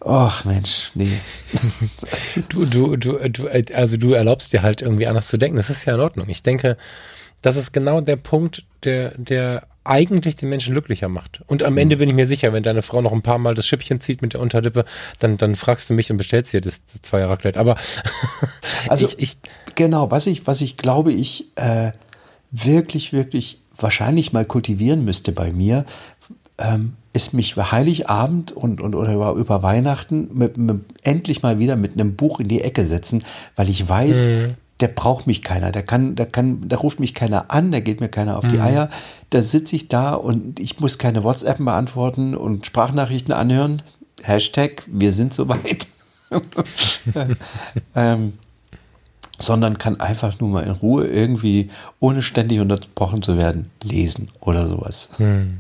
[0.05, 1.21] Ach Mensch, nee.
[2.49, 5.57] du, du, du, du, also du erlaubst dir halt irgendwie anders zu denken.
[5.57, 6.29] Das ist ja in Ordnung.
[6.29, 6.77] Ich denke,
[7.43, 11.43] das ist genau der Punkt, der, der eigentlich den Menschen glücklicher macht.
[11.47, 12.01] Und am Ende mhm.
[12.01, 14.35] bin ich mir sicher, wenn deine Frau noch ein paar Mal das Schippchen zieht mit
[14.35, 14.85] der Unterlippe,
[15.19, 17.57] dann, dann fragst du mich und bestellst dir das zwei Jahre Kleid.
[17.57, 17.77] Aber
[18.89, 19.37] also ich, ich,
[19.75, 21.93] genau, was ich, was ich glaube, ich äh,
[22.51, 25.87] wirklich, wirklich wahrscheinlich mal kultivieren müsste bei mir,
[26.59, 31.77] ähm, ist mich Heiligabend und, und oder über, über Weihnachten mit, mit, endlich mal wieder
[31.77, 33.25] mit einem Buch in die Ecke setzen,
[33.57, 34.55] weil ich weiß, mhm.
[34.81, 38.01] Der braucht mich keiner, der kann, der kann, da ruft mich keiner an, da geht
[38.01, 38.49] mir keiner auf mhm.
[38.49, 38.89] die Eier.
[39.31, 43.83] Da sitze ich da und ich muss keine WhatsApp beantworten und Sprachnachrichten anhören.
[44.23, 45.87] Hashtag, wir sind soweit.
[47.95, 48.35] ähm,
[49.39, 54.67] sondern kann einfach nur mal in Ruhe irgendwie, ohne ständig unterbrochen zu werden, lesen oder
[54.67, 55.11] sowas.
[55.17, 55.59] Hm.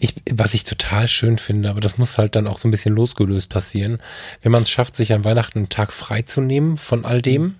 [0.00, 2.94] Ich, was ich total schön finde, aber das muss halt dann auch so ein bisschen
[2.94, 3.98] losgelöst passieren,
[4.42, 7.56] wenn man es schafft, sich an Weihnachten einen Tag frei zu nehmen von all dem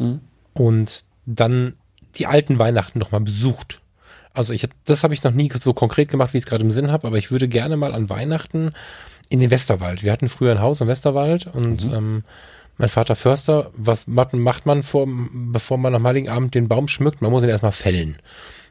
[0.00, 0.20] mhm.
[0.54, 1.74] und dann
[2.16, 3.80] die alten Weihnachten nochmal besucht.
[4.32, 6.70] Also ich, das habe ich noch nie so konkret gemacht, wie ich es gerade im
[6.70, 8.72] Sinn habe, aber ich würde gerne mal an Weihnachten
[9.28, 10.02] in den Westerwald.
[10.02, 11.94] Wir hatten früher ein Haus im Westerwald und mhm.
[11.94, 12.24] ähm,
[12.78, 17.20] mein Vater Förster, was macht man vor, bevor man am Heiligen Abend den Baum schmückt?
[17.20, 18.16] Man muss ihn erstmal fällen.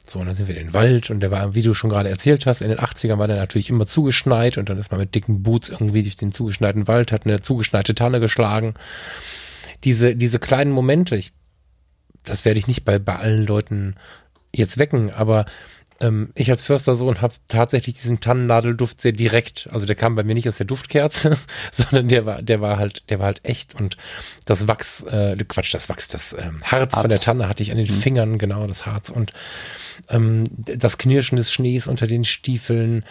[0.06, 2.10] So, und dann sind wir in den Wald und der war, wie du schon gerade
[2.10, 5.14] erzählt hast, in den 80ern war der natürlich immer zugeschneit und dann ist man mit
[5.14, 8.74] dicken Boots irgendwie durch den zugeschneiten Wald, hat eine zugeschneite Tanne geschlagen.
[9.84, 11.32] Diese, diese kleinen Momente, ich,
[12.24, 13.96] das werde ich nicht bei, bei allen Leuten
[14.54, 15.46] jetzt wecken, aber
[16.02, 19.70] ähm, ich als Förstersohn habe tatsächlich diesen Tannennadelduft sehr direkt.
[19.72, 21.38] Also der kam bei mir nicht aus der Duftkerze,
[21.72, 23.76] sondern der war, der war halt, der war halt echt.
[23.76, 23.98] Und
[24.46, 27.72] das Wachs, äh, Quatsch, das Wachs, das ähm, Harz, Harz von der Tanne hatte ich
[27.72, 28.00] an den mhm.
[28.00, 29.10] Fingern, genau, das Harz.
[29.10, 29.34] Und
[30.10, 33.04] ähm, das Knirschen des Schnees unter den Stiefeln,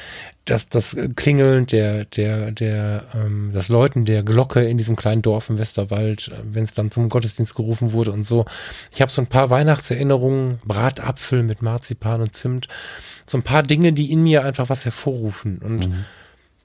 [0.51, 5.51] das, das Klingeln der, der, der, ähm, das Läuten der Glocke in diesem kleinen Dorf
[5.51, 8.47] im Westerwald, äh, wenn es dann zum Gottesdienst gerufen wurde und so.
[8.93, 12.69] Ich habe so ein paar Weihnachtserinnerungen, Bratapfel mit Marzipan und Zimt,
[13.27, 16.05] so ein paar Dinge, die in mir einfach was hervorrufen und mhm.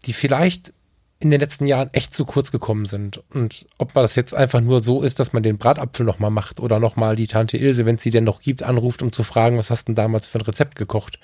[0.06, 0.74] die vielleicht
[1.20, 3.22] in den letzten Jahren echt zu kurz gekommen sind.
[3.34, 6.60] Und ob man das jetzt einfach nur so ist, dass man den Bratapfel nochmal macht
[6.60, 9.58] oder nochmal die Tante Ilse, wenn es sie denn noch gibt, anruft, um zu fragen,
[9.58, 11.20] was hast du denn damals für ein Rezept gekocht?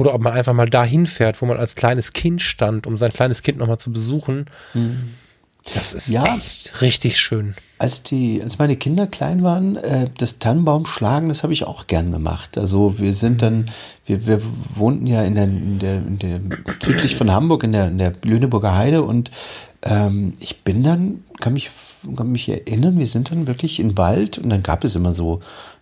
[0.00, 3.12] Oder ob man einfach mal dahin fährt, wo man als kleines Kind stand, um sein
[3.12, 4.46] kleines Kind nochmal zu besuchen.
[4.72, 5.10] Mhm.
[5.74, 7.54] Das ist ja, echt richtig schön.
[7.76, 11.86] Als die, als meine Kinder klein waren, äh, das Tannenbaum schlagen, das habe ich auch
[11.86, 12.56] gern gemacht.
[12.56, 13.66] Also wir sind dann,
[14.06, 14.40] wir, wir
[14.74, 16.40] wohnten ja in der, in der, in der
[16.82, 19.30] südlich von Hamburg in der, in der Lüneburger Heide und
[19.82, 21.70] ähm, ich bin dann, kann mich,
[22.16, 25.40] kann mich erinnern, wir sind dann wirklich in Wald und dann gab es immer so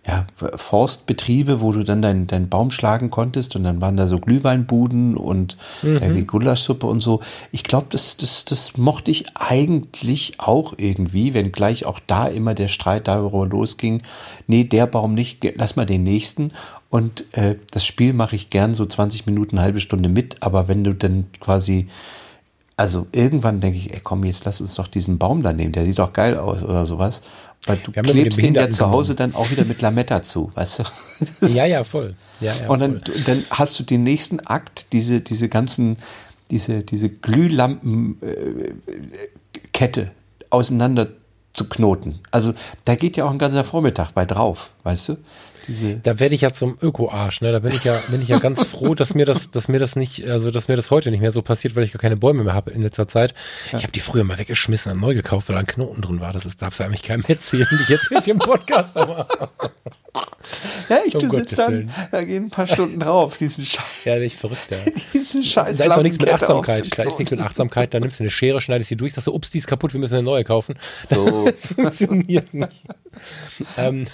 [0.09, 4.17] ja, Forstbetriebe, wo du dann deinen dein Baum schlagen konntest und dann waren da so
[4.17, 5.97] Glühweinbuden und mhm.
[5.97, 7.19] irgendwie Gulaschsuppe und so.
[7.51, 12.55] Ich glaube, das, das, das mochte ich eigentlich auch irgendwie, wenn gleich auch da immer
[12.55, 14.01] der Streit darüber losging,
[14.47, 16.53] nee, der Baum nicht, lass mal den nächsten.
[16.89, 20.67] Und äh, das Spiel mache ich gern so 20 Minuten, eine halbe Stunde mit, aber
[20.67, 21.87] wenn du dann quasi
[22.77, 25.83] also irgendwann denke ich, ey komm, jetzt lass uns doch diesen Baum da nehmen, der
[25.83, 27.23] sieht doch geil aus oder sowas.
[27.65, 30.83] Weil du klebst den ja zu Hause dann auch wieder mit Lametta zu, weißt du?
[31.47, 32.15] ja, ja, voll.
[32.39, 33.15] Ja, ja, und dann, voll.
[33.25, 35.97] dann hast du den nächsten Akt, diese, diese ganzen,
[36.51, 40.07] diese, diese Glühlampenkette äh,
[40.49, 41.09] auseinander
[41.53, 42.19] zu knoten.
[42.31, 42.53] Also
[42.85, 45.17] da geht ja auch ein ganzer Vormittag bei drauf, weißt du?
[45.67, 47.51] Diese da werde ich ja zum Öko-Arsch, ne?
[47.51, 49.95] Da bin ich ja, bin ich ja ganz froh, dass mir das, dass mir das
[49.95, 52.43] nicht, also dass mir das heute nicht mehr so passiert, weil ich gar keine Bäume
[52.43, 53.33] mehr habe in letzter Zeit.
[53.71, 53.77] Ja.
[53.77, 56.33] Ich habe die früher mal weggeschmissen und neu gekauft, weil da ein Knoten drin war.
[56.33, 57.67] Das ist, darfst du eigentlich keinem erzählen.
[57.83, 59.27] Ich erzähle es hier im Podcast, aber.
[60.89, 64.05] Ja, ich um sitze dann, da gehen ein paar Stunden drauf, diesen Scheiß.
[64.05, 64.77] Ja, ich verrückt, ja.
[65.13, 65.77] diesen Scheiß.
[65.77, 66.97] Da ist doch nichts mit Achtsamkeit.
[66.97, 67.93] Da ist nichts mit Achtsamkeit.
[67.93, 69.99] Da nimmst du eine Schere, schneidest sie durch, sagst du, ups, die ist kaputt, wir
[69.99, 70.75] müssen eine neue kaufen.
[71.03, 71.45] So.
[71.51, 72.83] das funktioniert nicht.
[73.77, 74.07] ähm,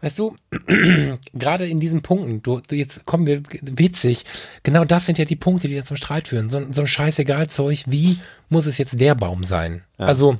[0.00, 0.36] weißt du,
[1.34, 4.24] gerade in diesen Punkten, du, du jetzt kommen wir witzig,
[4.62, 6.50] genau das sind ja die Punkte, die da zum Streit führen.
[6.50, 8.18] So, so ein scheißegal Zeug, wie
[8.48, 9.82] muss es jetzt der Baum sein?
[9.98, 10.06] Ja.
[10.06, 10.38] Also,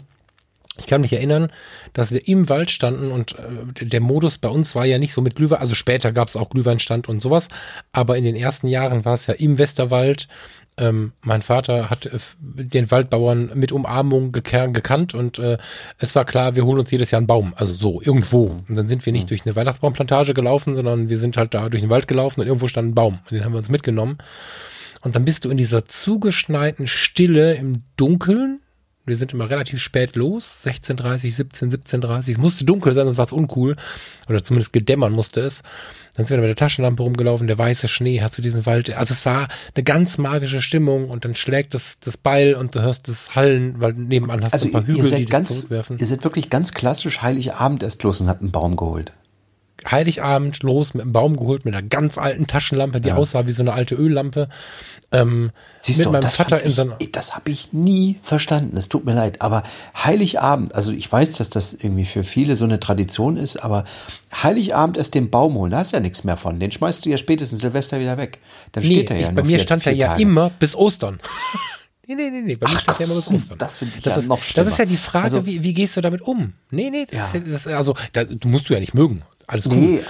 [0.76, 1.52] ich kann mich erinnern,
[1.92, 3.36] dass wir im Wald standen und
[3.78, 6.36] äh, der Modus bei uns war ja nicht so mit Glühwein, also später gab es
[6.36, 7.48] auch Glühweinstand und sowas,
[7.92, 10.28] aber in den ersten Jahren war es ja im Westerwald
[10.76, 15.58] ähm, mein Vater hat äh, den Waldbauern mit Umarmung gekannt und äh,
[15.98, 18.62] es war klar, wir holen uns jedes Jahr einen Baum, also so irgendwo.
[18.68, 19.28] Und dann sind wir nicht mhm.
[19.28, 22.66] durch eine Weihnachtsbaumplantage gelaufen, sondern wir sind halt da durch den Wald gelaufen und irgendwo
[22.66, 23.20] stand ein Baum.
[23.30, 24.18] Den haben wir uns mitgenommen.
[25.02, 28.60] Und dann bist du in dieser zugeschneiten Stille im Dunkeln.
[29.06, 32.32] Wir sind immer relativ spät los, 16.30, 17, 17.30.
[32.32, 33.76] Es musste dunkel sein, sonst war es uncool.
[34.28, 35.62] Oder zumindest gedämmern musste es.
[36.14, 38.90] Dann sind wir mit der Taschenlampe rumgelaufen, der weiße Schnee hat zu diesem Wald.
[38.94, 42.82] Also es war eine ganz magische Stimmung und dann schlägt das, das Beil und du
[42.82, 45.96] hörst das Hallen, weil nebenan hast also du ein paar Hügel, die ganz, zurückwerfen.
[45.98, 49.12] Ihr seid wirklich ganz klassisch Heiligabend erst los und habt einen Baum geholt.
[49.90, 53.16] Heiligabend los mit einem Baum geholt, mit einer ganz alten Taschenlampe, die ja.
[53.16, 54.48] aussah wie so eine alte Öllampe.
[55.12, 58.76] Ähm, Siehst mit du, meinem das Vater in so Das habe ich nie verstanden.
[58.76, 59.42] Es tut mir leid.
[59.42, 59.62] Aber
[59.96, 63.84] Heiligabend, also ich weiß, dass das irgendwie für viele so eine Tradition ist, aber
[64.42, 66.58] Heiligabend erst den Baum holen, da hast ja nichts mehr von.
[66.58, 68.38] Den schmeißt du ja spätestens Silvester wieder weg.
[68.72, 71.20] Dann nee, steht er ja ich, Bei mir stand er ja immer bis Ostern.
[72.06, 72.56] Nee, nee, nee, nee.
[72.56, 73.58] Bei mir steht ja immer bis Ostern.
[73.58, 74.64] Das finde ich das ja ist, noch schlimmer.
[74.64, 76.52] Das ist ja die Frage, also, wie, wie gehst du damit um?
[76.70, 77.40] Nee, nee, das ja.
[77.40, 79.22] ist das, also, da, du musst du ja nicht mögen.
[79.46, 79.76] Alles cool.
[79.76, 80.00] Nee,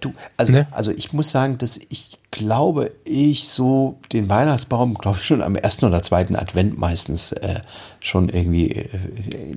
[0.00, 0.66] du, also, ne?
[0.70, 5.56] also ich muss sagen, dass ich glaube, ich so den Weihnachtsbaum, glaube ich, schon am
[5.56, 7.60] ersten oder zweiten Advent meistens äh,
[8.00, 8.88] schon irgendwie äh,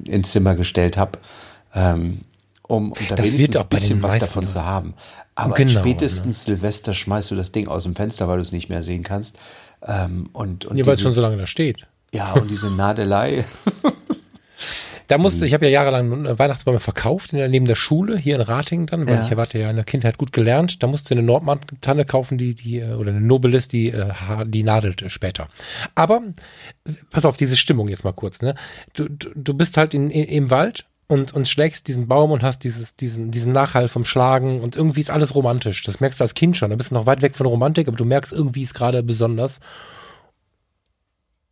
[0.06, 1.20] ins Zimmer gestellt habe.
[1.74, 2.22] Ähm,
[2.64, 4.94] um, um da das wenigstens ein bisschen was davon zu haben.
[5.36, 6.56] Aber genau, spätestens ne?
[6.56, 9.38] Silvester schmeißt du das Ding aus dem Fenster, weil du es nicht mehr sehen kannst.
[9.86, 11.88] Ähm, und, und ja, weil es schon so lange da steht.
[12.14, 13.46] Ja, und diese Nadelei.
[15.08, 18.42] Da musste, ich habe ja jahrelang Weihnachtsbäume verkauft, in der, neben der Schule, hier in
[18.42, 19.24] Ratingen dann, weil ja.
[19.24, 20.82] ich erwarte ja in der Kindheit gut gelernt.
[20.82, 24.14] Da musste eine Nordmann-Tanne kaufen, die, die, äh, oder eine Nobilis, die, äh,
[24.46, 25.50] die nadelt später.
[25.96, 26.22] Aber,
[27.10, 28.56] pass auf, diese Stimmung jetzt mal kurz, ne?
[28.94, 32.42] Du, du, du bist halt in, in, im Wald und, und schlägst diesen Baum und
[32.42, 35.84] hast dieses, diesen, diesen Nachhall vom Schlagen und irgendwie ist alles romantisch.
[35.84, 36.70] Das merkst du als Kind schon.
[36.70, 39.60] Da bist du noch weit weg von Romantik, aber du merkst, irgendwie ist gerade besonders.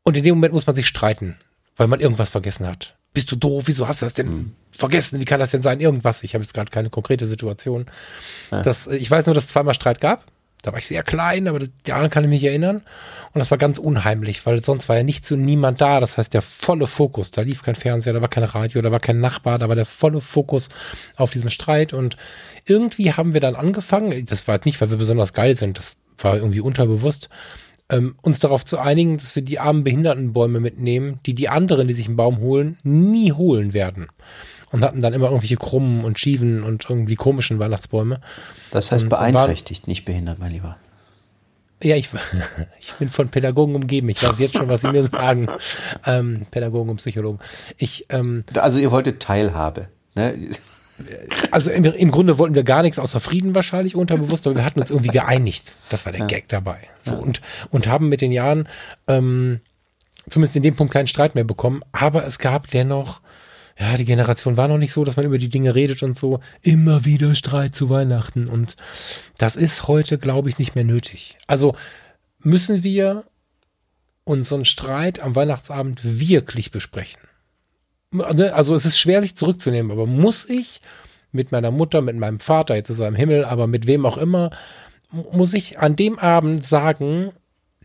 [0.03, 1.35] Und in dem Moment muss man sich streiten,
[1.75, 4.51] weil man irgendwas vergessen hat bist du doof, wieso hast du das denn mhm.
[4.71, 5.19] vergessen?
[5.19, 5.79] Wie kann das denn sein?
[5.79, 6.23] Irgendwas.
[6.23, 7.87] Ich habe jetzt gerade keine konkrete Situation.
[8.51, 8.61] Ja.
[8.61, 10.25] Das, ich weiß nur, dass es zweimal Streit gab.
[10.61, 12.83] Da war ich sehr klein, aber daran kann ich mich erinnern.
[13.33, 15.99] Und das war ganz unheimlich, weil sonst war ja nichts und niemand da.
[15.99, 18.99] Das heißt, der volle Fokus, da lief kein Fernseher, da war kein Radio, da war
[18.99, 20.69] kein Nachbar, da war der volle Fokus
[21.15, 21.93] auf diesem Streit.
[21.93, 22.15] Und
[22.65, 26.35] irgendwie haben wir dann angefangen, das war nicht, weil wir besonders geil sind, das war
[26.35, 27.29] irgendwie unterbewusst,
[27.91, 31.93] ähm, uns darauf zu einigen, dass wir die armen Behindertenbäume mitnehmen, die die anderen, die
[31.93, 34.07] sich einen Baum holen, nie holen werden.
[34.71, 38.21] Und hatten dann immer irgendwelche krummen und schiefen und irgendwie komischen Weihnachtsbäume.
[38.71, 40.77] Das heißt und beeinträchtigt, war, nicht behindert, mein Lieber.
[41.83, 42.09] Ja, ich,
[42.79, 44.07] ich bin von Pädagogen umgeben.
[44.07, 45.49] Ich weiß jetzt schon, was sie mir sagen.
[46.05, 47.39] Ähm, Pädagogen und Psychologen.
[47.77, 49.89] Ich, ähm, also ihr wolltet Teilhabe.
[50.15, 50.51] Ne?
[51.51, 54.79] Also im, im, Grunde wollten wir gar nichts außer Frieden wahrscheinlich unterbewusst, aber wir hatten
[54.79, 55.75] uns irgendwie geeinigt.
[55.89, 56.27] Das war der ja.
[56.27, 56.79] Gag dabei.
[57.01, 57.17] So, ja.
[57.17, 58.67] und, und haben mit den Jahren
[59.07, 59.61] ähm,
[60.29, 63.21] zumindest in dem Punkt keinen Streit mehr bekommen, aber es gab dennoch,
[63.79, 66.39] ja, die Generation war noch nicht so, dass man über die Dinge redet und so,
[66.61, 68.75] immer wieder Streit zu Weihnachten und
[69.37, 71.37] das ist heute, glaube ich, nicht mehr nötig.
[71.47, 71.75] Also
[72.39, 73.25] müssen wir
[74.23, 77.19] unseren Streit am Weihnachtsabend wirklich besprechen.
[78.11, 80.81] Ne, also es ist schwer, sich zurückzunehmen, aber muss ich
[81.31, 84.17] mit meiner Mutter, mit meinem Vater, jetzt ist er im Himmel, aber mit wem auch
[84.17, 84.51] immer,
[85.11, 87.31] muss ich an dem Abend sagen,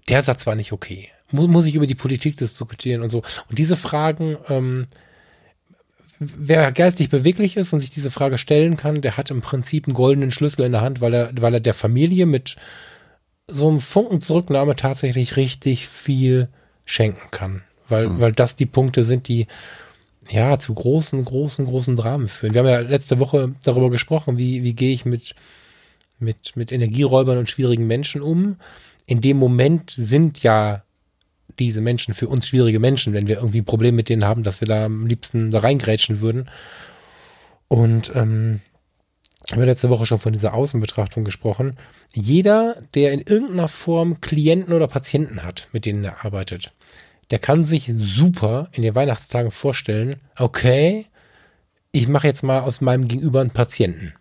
[0.09, 1.09] der Satz war nicht okay.
[1.31, 3.23] Muss, muss ich über die Politik diskutieren und so.
[3.49, 4.87] Und diese Fragen, ähm,
[6.19, 9.95] wer geistig beweglich ist und sich diese Frage stellen kann, der hat im Prinzip einen
[9.95, 12.57] goldenen Schlüssel in der Hand, weil er, weil er der Familie mit
[13.49, 16.49] so einem Funken Zurücknahme tatsächlich richtig viel
[16.85, 17.63] schenken kann.
[17.89, 18.21] Weil, mhm.
[18.21, 19.47] weil das die Punkte sind, die
[20.31, 22.55] ja, zu großen, großen, großen Dramen führen.
[22.55, 25.35] Wir haben ja letzte Woche darüber gesprochen, wie, wie gehe ich mit,
[26.19, 28.57] mit, mit Energieräubern und schwierigen Menschen um.
[29.07, 30.83] In dem Moment sind ja
[31.59, 34.61] diese Menschen für uns schwierige Menschen, wenn wir irgendwie ein Problem mit denen haben, dass
[34.61, 36.51] wir da am liebsten da reingrätschen würden.
[37.69, 38.61] Und ähm,
[39.51, 41.77] haben wir letzte Woche schon von dieser Außenbetrachtung gesprochen.
[42.15, 46.73] Jeder, der in irgendeiner Form Klienten oder Patienten hat, mit denen er arbeitet,
[47.31, 51.07] der kann sich super in den Weihnachtstagen vorstellen, okay,
[51.93, 54.15] ich mache jetzt mal aus meinem Gegenüber einen Patienten.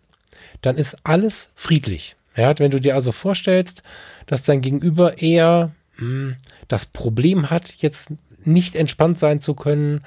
[0.61, 2.15] Dann ist alles friedlich.
[2.35, 3.83] Ja, wenn du dir also vorstellst,
[4.25, 6.35] dass dein Gegenüber eher hm,
[6.67, 8.07] das Problem hat, jetzt
[8.43, 10.01] nicht entspannt sein zu können,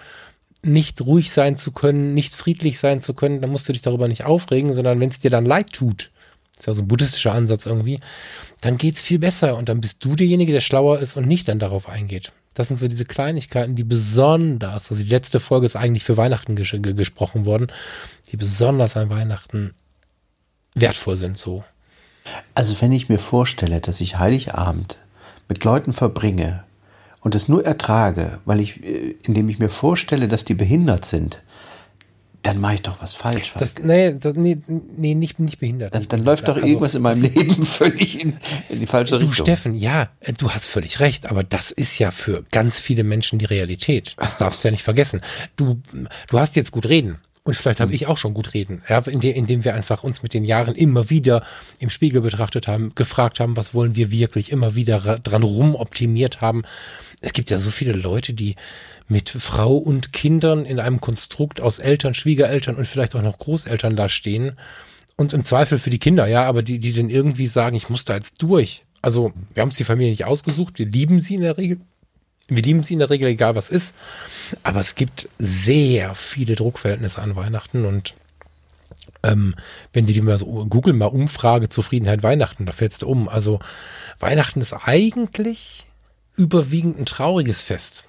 [0.62, 4.09] nicht ruhig sein zu können, nicht friedlich sein zu können, dann musst du dich darüber
[4.09, 6.11] nicht aufregen, sondern wenn es dir dann leid tut,
[6.59, 8.01] ist ja so ein buddhistischer Ansatz irgendwie,
[8.61, 11.59] dann geht's viel besser und dann bist du derjenige, der schlauer ist und nicht dann
[11.61, 12.32] darauf eingeht.
[12.55, 16.57] Das sind so diese Kleinigkeiten, die besonders, also die letzte Folge ist eigentlich für Weihnachten
[16.57, 17.68] ges gesprochen worden,
[18.32, 19.74] die besonders an Weihnachten
[20.74, 21.64] wertvoll sind so.
[22.55, 24.99] Also wenn ich mir vorstelle, dass ich Heiligabend
[25.49, 26.64] mit Leuten verbringe
[27.20, 31.42] und es nur ertrage, weil ich, äh, indem ich mir vorstelle, dass die behindert sind,
[32.49, 33.53] dann mache ich doch was falsch.
[33.59, 35.94] Das, nee, das, nee, nee, nicht, nicht behindert.
[35.94, 38.38] Dann, dann läuft doch also, irgendwas in meinem Leben völlig in,
[38.70, 39.44] in die falsche du, Richtung.
[39.44, 43.38] Du, Steffen, ja, du hast völlig recht, aber das ist ja für ganz viele Menschen
[43.38, 44.14] die Realität.
[44.16, 45.20] Das darfst du ja nicht vergessen.
[45.57, 45.82] Du,
[46.28, 47.18] du hast jetzt gut reden.
[47.49, 47.94] Und vielleicht habe hm.
[47.94, 51.09] ich auch schon gut reden, ja, indem, indem wir einfach uns mit den Jahren immer
[51.09, 51.42] wieder
[51.78, 56.64] im Spiegel betrachtet haben, gefragt haben, was wollen wir wirklich, immer wieder dran rumoptimiert haben.
[57.22, 58.57] Es gibt ja so viele Leute, die
[59.09, 63.96] mit Frau und Kindern in einem Konstrukt aus Eltern, Schwiegereltern und vielleicht auch noch Großeltern
[63.96, 64.59] da stehen
[65.16, 68.05] Und im Zweifel für die Kinder, ja, aber die, die dann irgendwie sagen, ich muss
[68.05, 68.84] da jetzt durch.
[69.01, 71.80] Also, wir haben uns die Familie nicht ausgesucht, wir lieben sie in der Regel.
[72.49, 73.94] Wir lieben sie in der Regel, egal was ist.
[74.62, 78.14] Aber es gibt sehr viele Druckverhältnisse an Weihnachten und
[79.22, 79.55] ähm,
[79.92, 83.28] wenn die mal so Google mal Umfrage Zufriedenheit Weihnachten, da fällst du um.
[83.28, 83.59] Also
[84.20, 85.86] Weihnachten ist eigentlich
[86.36, 88.05] überwiegend ein trauriges Fest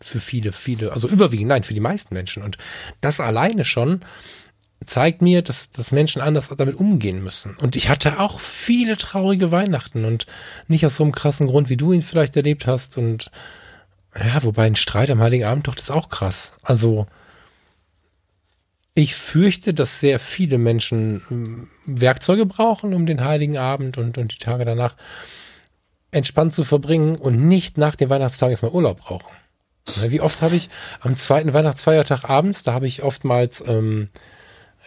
[0.00, 2.42] für viele, viele, also überwiegend, nein, für die meisten Menschen.
[2.42, 2.58] Und
[3.00, 4.02] das alleine schon
[4.86, 7.56] zeigt mir, dass, dass Menschen anders damit umgehen müssen.
[7.56, 10.26] Und ich hatte auch viele traurige Weihnachten und
[10.68, 12.96] nicht aus so einem krassen Grund, wie du ihn vielleicht erlebt hast.
[12.96, 13.30] Und
[14.16, 16.52] ja, wobei ein Streit am Heiligen Abend doch, das ist auch krass.
[16.62, 17.06] Also,
[18.94, 24.32] ich fürchte, dass sehr viele Menschen hm, Werkzeuge brauchen, um den Heiligen Abend und, und
[24.32, 24.96] die Tage danach
[26.10, 29.30] entspannt zu verbringen und nicht nach den Weihnachtstagen erstmal Urlaub brauchen.
[30.08, 30.68] Wie oft habe ich
[31.00, 34.08] am zweiten Weihnachtsfeiertag abends, da habe ich oftmals, ähm,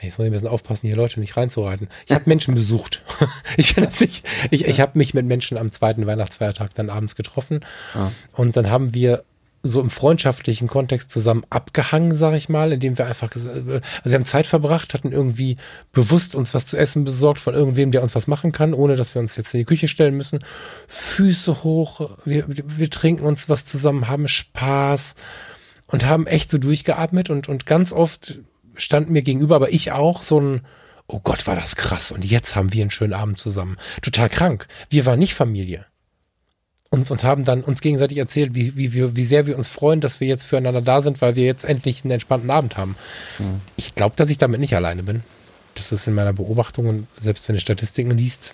[0.03, 1.89] jetzt muss ich ein bisschen aufpassen, hier Leute nicht reinzureiten.
[2.05, 3.03] Ich habe Menschen besucht.
[3.57, 7.61] ich nicht, ich, ich habe mich mit Menschen am zweiten Weihnachtsfeiertag dann abends getroffen.
[7.95, 8.11] Ja.
[8.33, 9.23] Und dann haben wir
[9.65, 14.25] so im freundschaftlichen Kontext zusammen abgehangen, sag ich mal, indem wir einfach, also wir haben
[14.25, 15.55] Zeit verbracht, hatten irgendwie
[15.93, 19.15] bewusst uns was zu essen besorgt von irgendwem, der uns was machen kann, ohne dass
[19.15, 20.39] wir uns jetzt in die Küche stellen müssen.
[20.87, 25.15] Füße hoch, wir, wir trinken uns was zusammen, haben Spaß
[25.87, 28.39] und haben echt so durchgeatmet und, und ganz oft
[28.75, 30.61] stand mir gegenüber, aber ich auch, so ein,
[31.07, 33.77] oh Gott, war das krass und jetzt haben wir einen schönen Abend zusammen.
[34.01, 34.67] Total krank.
[34.89, 35.85] Wir waren nicht Familie
[36.93, 40.19] und, und haben dann uns gegenseitig erzählt, wie, wie, wie sehr wir uns freuen, dass
[40.19, 42.95] wir jetzt füreinander da sind, weil wir jetzt endlich einen entspannten Abend haben.
[43.39, 43.61] Mhm.
[43.77, 45.23] Ich glaube, dass ich damit nicht alleine bin.
[45.73, 48.53] Das ist in meiner Beobachtung und selbst wenn du Statistiken liest,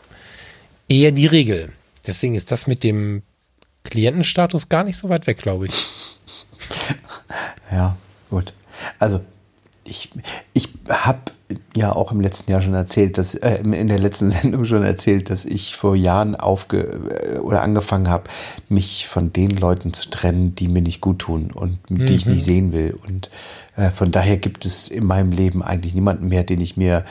[0.87, 1.73] eher die Regel.
[2.07, 3.23] Deswegen ist das mit dem
[3.83, 5.87] Klientenstatus gar nicht so weit weg, glaube ich.
[7.71, 7.97] Ja,
[8.31, 8.53] gut.
[8.97, 9.21] Also
[9.89, 10.09] ich,
[10.53, 11.19] ich habe
[11.75, 15.29] ja auch im letzten Jahr schon erzählt, dass äh, in der letzten Sendung schon erzählt,
[15.29, 16.81] dass ich vor Jahren aufge
[17.35, 18.25] äh, oder angefangen habe,
[18.69, 22.05] mich von den Leuten zu trennen, die mir nicht gut tun und mhm.
[22.05, 22.45] die ich nicht mhm.
[22.45, 22.97] sehen will.
[23.07, 23.29] Und
[23.75, 27.03] äh, von daher gibt es in meinem Leben eigentlich niemanden mehr, den ich mir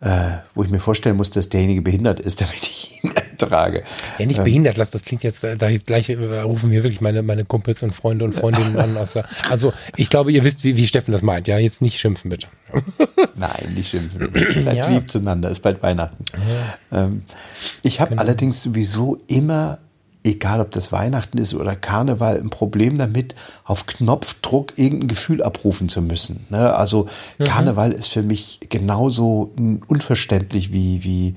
[0.00, 3.10] äh, wo ich mir vorstellen muss, dass derjenige behindert ist, damit ich ihn
[3.42, 3.82] ertrage.
[4.18, 7.22] Ja, nicht ähm, behindert, das klingt jetzt, äh, da gleich äh, rufen mir wirklich meine,
[7.22, 8.94] meine Kumpels und Freunde und Freundinnen an.
[9.14, 11.46] Der, also ich glaube, ihr wisst, wie, wie Steffen das meint.
[11.46, 12.48] Ja, jetzt nicht schimpfen, bitte.
[13.36, 14.30] Nein, nicht schimpfen.
[14.62, 14.88] Seid ja.
[14.88, 16.24] lieb zueinander, ist bald Weihnachten.
[16.90, 17.04] Ja.
[17.04, 17.22] Ähm,
[17.82, 18.22] ich habe genau.
[18.22, 19.78] allerdings sowieso immer
[20.24, 25.88] egal ob das Weihnachten ist oder Karneval, ein Problem damit, auf Knopfdruck irgendein Gefühl abrufen
[25.88, 26.46] zu müssen.
[26.48, 26.74] Ne?
[26.74, 27.08] Also
[27.38, 27.44] mhm.
[27.44, 29.52] Karneval ist für mich genauso
[29.86, 31.34] unverständlich wie, wie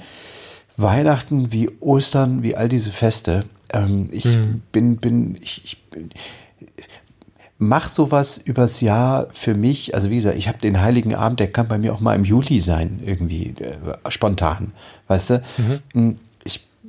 [0.77, 3.45] Weihnachten, wie Ostern, wie all diese Feste.
[3.73, 4.61] Ähm, ich mhm.
[4.71, 6.09] bin, bin, ich, ich bin,
[7.57, 9.95] mach sowas übers Jahr für mich.
[9.95, 12.23] Also wie gesagt, ich habe den Heiligen Abend, der kann bei mir auch mal im
[12.23, 14.71] Juli sein, irgendwie äh, spontan,
[15.07, 15.43] weißt du?
[15.93, 16.15] Mhm.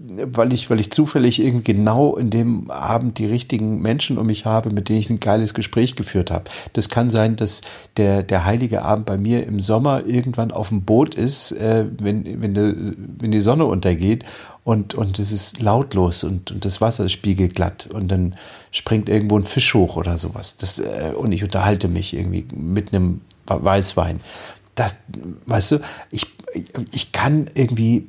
[0.01, 4.45] Weil ich, weil ich zufällig irgendwie genau in dem Abend die richtigen Menschen um mich
[4.45, 6.45] habe, mit denen ich ein geiles Gespräch geführt habe.
[6.75, 7.63] Das kann sein, dass
[7.97, 12.41] der, der heilige Abend bei mir im Sommer irgendwann auf dem Boot ist, äh, wenn,
[12.41, 14.25] wenn, de, wenn die Sonne untergeht
[14.63, 18.37] und, und es ist lautlos und, und das Wasser ist spiegelglatt und dann
[18.71, 20.59] springt irgendwo ein Fisch hoch oder sowas.
[20.59, 24.21] Das, äh, und ich unterhalte mich irgendwie mit einem Weißwein.
[24.77, 24.97] Das,
[25.47, 25.79] weißt du,
[26.13, 26.27] ich,
[26.93, 28.07] ich kann irgendwie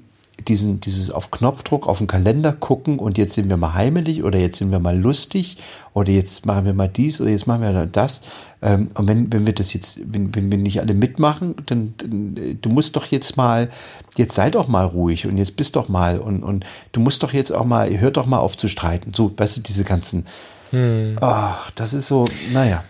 [0.47, 4.39] diesen, dieses auf Knopfdruck auf den Kalender gucken und jetzt sind wir mal heimelig oder
[4.39, 5.57] jetzt sind wir mal lustig
[5.93, 8.21] oder jetzt machen wir mal dies oder jetzt machen wir das.
[8.61, 12.37] Ähm, und wenn, wenn wir das jetzt, wenn, wenn wir nicht alle mitmachen, dann, dann,
[12.37, 13.69] äh, du musst doch jetzt mal,
[14.17, 17.33] jetzt sei doch mal ruhig und jetzt bist doch mal und, und du musst doch
[17.33, 19.13] jetzt auch mal, hör doch mal auf zu streiten.
[19.13, 20.25] So, weißt du, diese ganzen,
[20.71, 21.17] hm.
[21.21, 22.83] ach, das ist so, naja.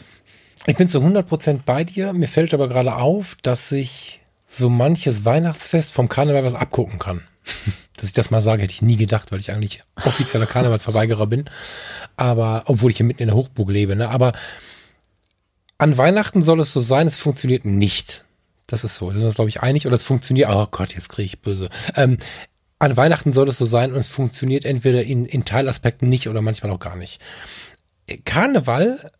[0.65, 2.13] Ich bin zu 100% bei dir.
[2.13, 7.21] Mir fällt aber gerade auf, dass ich so manches Weihnachtsfest vom Karneval was abgucken kann.
[7.97, 11.49] Dass ich das mal sage, hätte ich nie gedacht, weil ich eigentlich offizieller Karnevalsverweigerer bin.
[12.15, 14.09] Aber, obwohl ich hier mitten in der Hochburg lebe, ne?
[14.09, 14.31] Aber
[15.77, 18.23] an Weihnachten soll es so sein, es funktioniert nicht.
[18.67, 19.07] Das ist so.
[19.07, 19.85] Da sind wir uns, glaube ich, einig.
[19.85, 21.69] Oder es funktioniert, oh Gott, jetzt kriege ich böse.
[21.95, 22.19] Ähm,
[22.77, 26.41] an Weihnachten soll es so sein und es funktioniert entweder in, in Teilaspekten nicht oder
[26.41, 27.19] manchmal auch gar nicht.
[28.23, 29.11] Karneval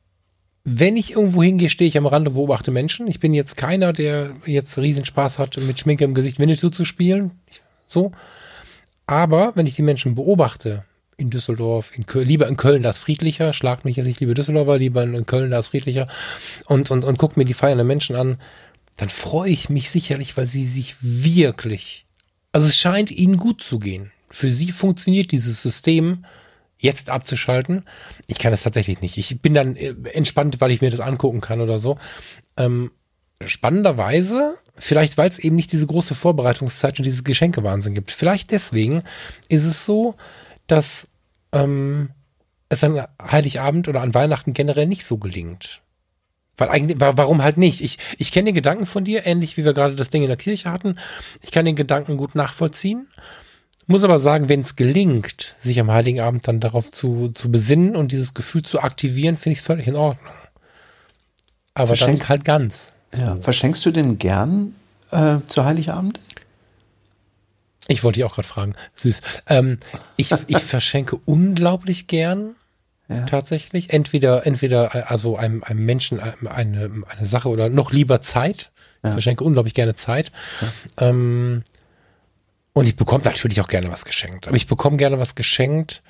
[0.71, 3.07] wenn ich irgendwo hingehe, stehe ich am Rande, beobachte Menschen.
[3.07, 7.31] Ich bin jetzt keiner, der jetzt Riesenspaß hat, mit Schminke im Gesicht Winnetou zu spielen.
[7.47, 7.61] Ich
[7.91, 8.11] so.
[9.07, 10.85] Aber wenn ich die Menschen beobachte,
[11.17, 14.33] in Düsseldorf, in Köln, lieber in Köln, da ist friedlicher, schlagt mich jetzt, ich liebe
[14.33, 16.07] Düsseldorfer, lieber in Köln, da ist friedlicher
[16.67, 18.39] und, und, und guck mir die feiernden Menschen an,
[18.95, 22.05] dann freue ich mich sicherlich, weil sie sich wirklich,
[22.51, 24.11] also es scheint ihnen gut zu gehen.
[24.29, 26.25] Für sie funktioniert dieses System,
[26.77, 27.83] jetzt abzuschalten.
[28.27, 29.17] Ich kann es tatsächlich nicht.
[29.17, 31.97] Ich bin dann äh, entspannt, weil ich mir das angucken kann oder so.
[32.57, 32.91] Ähm,
[33.45, 39.03] spannenderweise, vielleicht weil es eben nicht diese große Vorbereitungszeit und dieses Geschenkewahnsinn gibt, vielleicht deswegen
[39.47, 40.15] ist es so,
[40.67, 41.07] dass
[41.51, 42.09] ähm,
[42.69, 45.81] es an Heiligabend oder an Weihnachten generell nicht so gelingt.
[46.57, 47.81] Weil eigentlich, warum halt nicht?
[47.81, 50.37] Ich, ich kenne den Gedanken von dir, ähnlich wie wir gerade das Ding in der
[50.37, 50.99] Kirche hatten.
[51.41, 53.07] Ich kann den Gedanken gut nachvollziehen.
[53.87, 57.95] Muss aber sagen, wenn es gelingt, sich am Heiligen Abend dann darauf zu, zu besinnen
[57.95, 60.33] und dieses Gefühl zu aktivieren, finde ich es völlig in Ordnung.
[61.73, 62.91] Aber Verschenk, dann halt ganz.
[63.15, 64.75] Ja, verschenkst du denn gern
[65.11, 66.19] äh, zu Heiligabend?
[67.87, 68.75] Ich wollte dich auch gerade fragen.
[68.95, 69.21] Süß.
[69.47, 69.79] Ähm,
[70.15, 72.55] ich, ich verschenke unglaublich gern.
[73.07, 73.25] Ja.
[73.25, 73.91] Tatsächlich.
[73.91, 78.71] Entweder, entweder also einem, einem Menschen eine, eine Sache oder noch lieber Zeit.
[79.01, 79.09] Ja.
[79.09, 80.31] Ich verschenke unglaublich gerne Zeit.
[80.61, 81.07] Ja.
[81.09, 81.63] Ähm,
[82.73, 84.47] und ich bekomme natürlich auch gerne was geschenkt.
[84.47, 86.03] Aber ich bekomme gerne was geschenkt,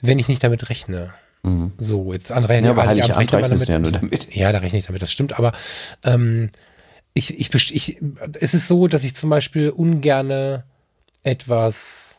[0.00, 1.12] wenn ich nicht damit rechne.
[1.44, 1.72] Mhm.
[1.78, 3.68] So, jetzt andere ja, aber Heiligabend damit.
[3.68, 4.34] Ja, nur damit.
[4.34, 5.38] ja, da rechne ich damit, das stimmt.
[5.38, 5.52] Aber
[6.04, 6.50] ähm,
[7.12, 8.02] ich, ich, ich,
[8.40, 10.64] es ist so, dass ich zum Beispiel ungerne
[11.22, 12.16] etwas,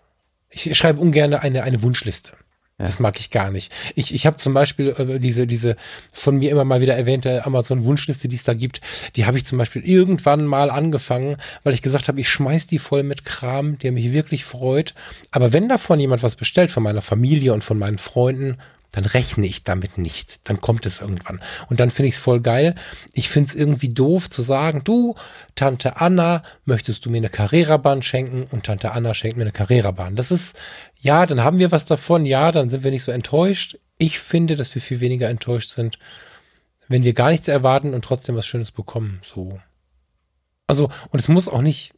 [0.50, 2.34] ich schreibe ungern eine, eine Wunschliste.
[2.78, 2.86] Ja.
[2.86, 3.74] Das mag ich gar nicht.
[3.96, 5.78] Ich, ich habe zum Beispiel äh, diese, diese
[6.12, 8.82] von mir immer mal wieder erwähnte Amazon-Wunschliste, die es da gibt,
[9.16, 12.80] die habe ich zum Beispiel irgendwann mal angefangen, weil ich gesagt habe, ich schmeiß die
[12.80, 14.94] voll mit Kram, der mich wirklich freut.
[15.32, 18.58] Aber wenn davon jemand was bestellt, von meiner Familie und von meinen Freunden,
[18.96, 20.40] dann rechne ich damit nicht.
[20.46, 21.42] Dann kommt es irgendwann.
[21.68, 22.76] Und dann finde ich es voll geil.
[23.12, 25.16] Ich finde es irgendwie doof zu sagen, du,
[25.56, 28.48] Tante Anna, möchtest du mir eine Carrera-Bahn schenken?
[28.52, 30.16] Und Tante Anna schenkt mir eine Carrera-Bahn.
[30.16, 30.56] Das ist,
[31.02, 32.26] ja, dann haben wir was davon.
[32.26, 33.78] Ja, dann sind wir nicht so enttäuscht.
[33.98, 36.00] Ich finde, dass wir viel weniger enttäuscht sind,
[36.88, 39.20] wenn wir gar nichts erwarten und trotzdem was Schönes bekommen.
[39.26, 39.60] So.
[40.68, 41.95] Also, und es muss auch nicht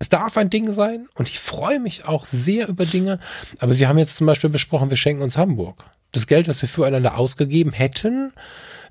[0.00, 3.20] es darf ein Ding sein und ich freue mich auch sehr über Dinge.
[3.58, 5.84] Aber wir haben jetzt zum Beispiel besprochen, wir schenken uns Hamburg.
[6.12, 8.32] Das Geld, was wir füreinander ausgegeben hätten,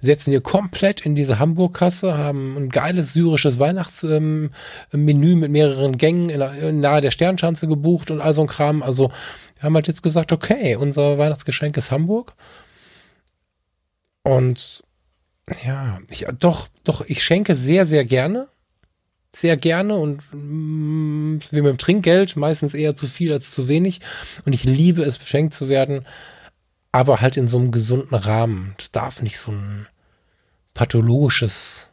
[0.02, 4.52] setzen wir komplett in diese Hamburg-Kasse, haben ein geiles syrisches Weihnachtsmenü
[4.92, 8.84] mit mehreren Gängen nahe der Sternschanze gebucht und all so ein Kram.
[8.84, 9.12] Also
[9.56, 12.34] wir haben halt jetzt gesagt, okay, unser Weihnachtsgeschenk ist Hamburg.
[14.22, 14.84] Und
[15.66, 18.48] ja, ich, doch, doch, ich schenke sehr, sehr gerne
[19.36, 24.02] sehr gerne und mm, wie mit dem Trinkgeld, meistens eher zu viel als zu wenig.
[24.46, 26.06] Und ich liebe es, beschenkt zu werden,
[26.92, 28.74] aber halt in so einem gesunden Rahmen.
[28.78, 29.88] Das darf nicht so ein
[30.74, 31.90] pathologisches,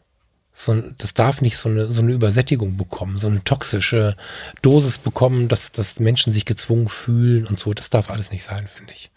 [0.53, 4.15] so ein, das darf nicht so eine, so eine Übersättigung bekommen, so eine toxische
[4.63, 7.73] Dosis bekommen, dass, dass Menschen sich gezwungen fühlen und so.
[7.73, 9.11] Das darf alles nicht sein, finde ich.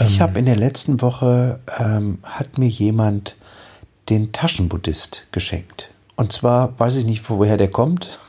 [0.00, 3.36] Ich ähm, habe in der letzten Woche, ähm, hat mir jemand
[4.08, 5.90] den Taschenbuddhist geschenkt.
[6.22, 8.20] Und zwar weiß ich nicht, woher der kommt.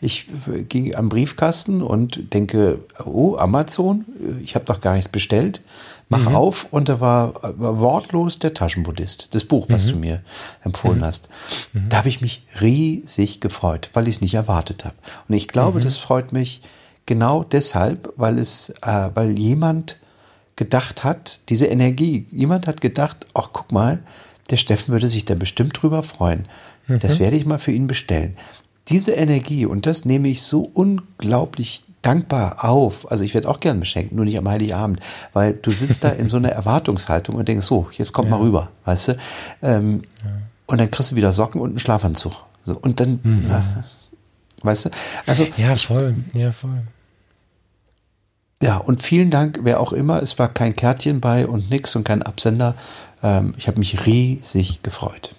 [0.00, 0.28] Ich
[0.70, 4.06] ging am Briefkasten und denke, oh, Amazon,
[4.40, 5.60] ich habe doch gar nichts bestellt.
[6.08, 6.36] Mach mhm.
[6.36, 9.90] auf und da war, war, wortlos der Taschenbuddhist, das Buch, was mhm.
[9.90, 10.22] du mir
[10.62, 11.04] empfohlen mhm.
[11.04, 11.28] hast.
[11.74, 11.90] Mhm.
[11.90, 14.96] Da habe ich mich riesig gefreut, weil ich es nicht erwartet habe.
[15.28, 15.84] Und ich glaube, mhm.
[15.84, 16.62] das freut mich
[17.04, 19.98] genau deshalb, weil es, äh, weil jemand
[20.56, 24.02] gedacht hat, diese Energie, jemand hat gedacht, ach guck mal,
[24.50, 26.46] der Steffen würde sich da bestimmt drüber freuen.
[26.88, 27.22] Das mhm.
[27.22, 28.36] werde ich mal für ihn bestellen.
[28.88, 33.10] Diese Energie, und das nehme ich so unglaublich dankbar auf.
[33.10, 35.00] Also ich werde auch gern beschenkt, nur nicht am Heiligabend,
[35.32, 38.36] weil du sitzt da in so einer Erwartungshaltung und denkst, so, jetzt kommt ja.
[38.36, 39.16] mal rüber, weißt du?
[39.62, 40.30] Ähm, ja.
[40.66, 42.44] Und dann kriegst du wieder Socken und einen Schlafanzug.
[42.64, 43.50] So, und dann, mhm.
[43.50, 44.90] äh, weißt du?
[45.26, 46.82] Also ja, voll, ja, voll.
[48.62, 50.22] Ja, und vielen Dank, wer auch immer.
[50.22, 52.74] Es war kein Kärtchen bei und nix und kein Absender.
[53.22, 55.34] Ähm, ich habe mich riesig gefreut.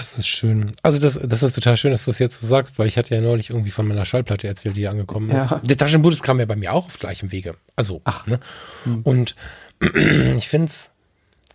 [0.00, 0.72] Das ist schön.
[0.82, 3.14] Also das, das ist total schön, dass du es jetzt so sagst, weil ich hatte
[3.14, 5.50] ja neulich irgendwie von meiner Schallplatte erzählt, die angekommen ist.
[5.50, 5.60] Ja.
[5.62, 7.54] Der Taschenbuddhist kam ja bei mir auch auf gleichem Wege.
[7.76, 8.26] Also, Ach.
[8.26, 8.40] Ne?
[8.84, 9.02] Hm.
[9.02, 9.36] Und
[10.38, 10.92] ich finde es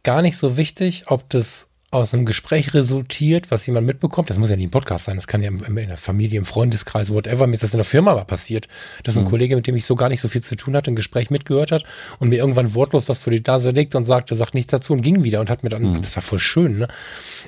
[0.03, 4.29] gar nicht so wichtig, ob das aus einem Gespräch resultiert, was jemand mitbekommt.
[4.29, 7.11] Das muss ja nicht ein Podcast sein, das kann ja in der Familie, im Freundeskreis,
[7.11, 7.47] whatever.
[7.47, 8.67] Mir ist das in der Firma mal passiert,
[9.03, 9.29] dass ein mhm.
[9.29, 11.71] Kollege, mit dem ich so gar nicht so viel zu tun hatte, ein Gespräch mitgehört
[11.71, 11.83] hat
[12.19, 15.01] und mir irgendwann wortlos was vor die Nase legt und sagte, sagt nichts dazu und
[15.01, 16.01] ging wieder und hat mir dann, mhm.
[16.01, 16.87] das war voll schön, ne?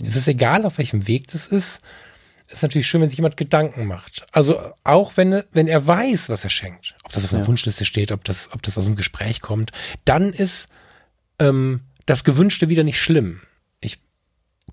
[0.05, 1.81] Es ist egal, auf welchem Weg das ist.
[2.47, 4.25] Es ist natürlich schön, wenn sich jemand Gedanken macht.
[4.31, 7.47] Also auch wenn, wenn er weiß, was er schenkt, ob das auf der ja.
[7.47, 9.71] Wunschliste steht, ob das, ob das aus dem Gespräch kommt,
[10.05, 10.67] dann ist
[11.39, 13.41] ähm, das Gewünschte wieder nicht schlimm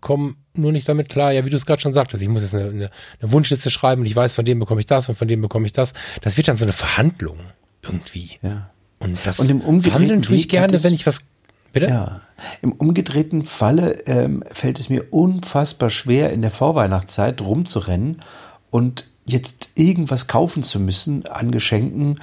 [0.01, 2.55] komme nur nicht damit klar, ja, wie du es gerade schon sagtest, ich muss jetzt
[2.55, 2.90] eine, eine,
[3.20, 5.66] eine, Wunschliste schreiben und ich weiß, von dem bekomme ich das und von dem bekomme
[5.66, 5.92] ich das.
[6.20, 7.38] Das wird dann so eine Verhandlung
[7.82, 8.38] irgendwie.
[8.42, 8.70] Ja.
[8.99, 11.20] Und das und im Verhandeln tue ich gerne, wenn ich was.
[11.72, 11.88] Bitte?
[11.88, 12.20] Ja.
[12.62, 18.22] Im umgedrehten Falle ähm, fällt es mir unfassbar schwer, in der Vorweihnachtszeit rumzurennen
[18.70, 22.20] und jetzt irgendwas kaufen zu müssen an Geschenken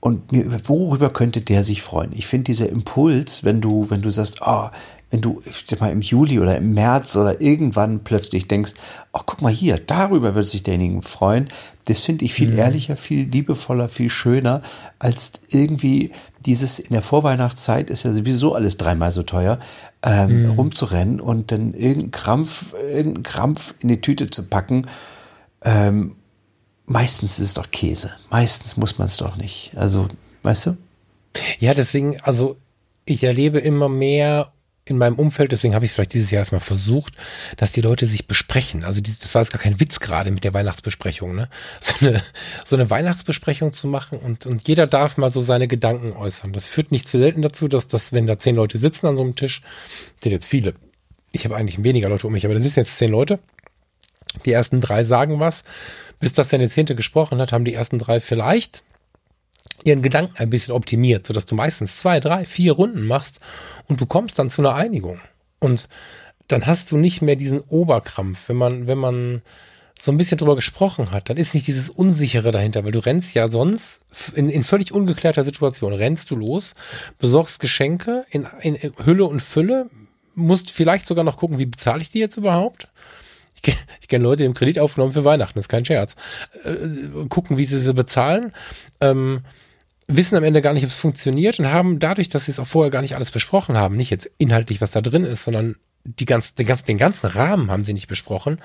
[0.00, 2.12] und mir, worüber könnte der sich freuen?
[2.12, 4.76] Ich finde dieser Impuls, wenn du, wenn du sagst, ah, oh,
[5.10, 5.42] wenn du
[5.80, 8.74] mal im Juli oder im März oder irgendwann plötzlich denkst,
[9.12, 11.48] ach guck mal hier, darüber wird sich derjenige freuen,
[11.86, 12.58] das finde ich viel mhm.
[12.58, 14.62] ehrlicher, viel liebevoller, viel schöner,
[14.98, 16.12] als irgendwie
[16.46, 19.58] dieses in der Vorweihnachtszeit ist ja sowieso alles dreimal so teuer,
[20.02, 20.50] ähm, mhm.
[20.50, 24.86] rumzurennen und dann irgendeinen Krampf, irgendeinen Krampf in die Tüte zu packen.
[25.62, 26.16] Ähm,
[26.86, 28.12] meistens ist es doch Käse.
[28.30, 29.72] Meistens muss man es doch nicht.
[29.76, 30.08] Also,
[30.42, 30.76] weißt du?
[31.58, 32.56] Ja, deswegen, also
[33.04, 34.52] ich erlebe immer mehr
[34.90, 37.14] in meinem Umfeld, deswegen habe ich es vielleicht dieses Jahr erstmal versucht,
[37.56, 38.84] dass die Leute sich besprechen.
[38.84, 41.48] Also die, das war jetzt gar kein Witz gerade mit der Weihnachtsbesprechung, ne?
[41.80, 42.22] So eine,
[42.64, 46.52] so eine Weihnachtsbesprechung zu machen und, und jeder darf mal so seine Gedanken äußern.
[46.52, 49.22] Das führt nicht zu selten dazu, dass, dass wenn da zehn Leute sitzen an so
[49.22, 49.62] einem Tisch,
[50.22, 50.74] sind jetzt viele.
[51.32, 53.38] Ich habe eigentlich weniger Leute um mich, aber da sitzen jetzt zehn Leute.
[54.44, 55.64] Die ersten drei sagen was.
[56.18, 58.82] Bis das dann der Zehnte gesprochen hat, haben die ersten drei vielleicht
[59.84, 63.40] ihren Gedanken ein bisschen optimiert, sodass du meistens zwei, drei, vier Runden machst
[63.88, 65.20] und du kommst dann zu einer Einigung.
[65.58, 65.88] Und
[66.48, 69.42] dann hast du nicht mehr diesen Oberkrampf, wenn man, wenn man
[70.00, 73.34] so ein bisschen drüber gesprochen hat, dann ist nicht dieses Unsichere dahinter, weil du rennst
[73.34, 74.00] ja sonst
[74.34, 76.74] in, in völlig ungeklärter Situation, rennst du los,
[77.18, 79.90] besorgst Geschenke in, in Hülle und Fülle,
[80.34, 82.88] musst vielleicht sogar noch gucken, wie bezahle ich die jetzt überhaupt?
[83.62, 86.16] Ich, ich kenne Leute, die haben Kredit aufgenommen für Weihnachten, das ist kein Scherz.
[86.64, 88.54] Äh, gucken, wie sie sie bezahlen.
[89.02, 89.42] Ähm,
[90.16, 92.66] wissen am Ende gar nicht, ob es funktioniert und haben dadurch, dass sie es auch
[92.66, 96.24] vorher gar nicht alles besprochen haben, nicht jetzt inhaltlich, was da drin ist, sondern die
[96.24, 98.60] ganz, den, ganzen, den ganzen Rahmen haben sie nicht besprochen,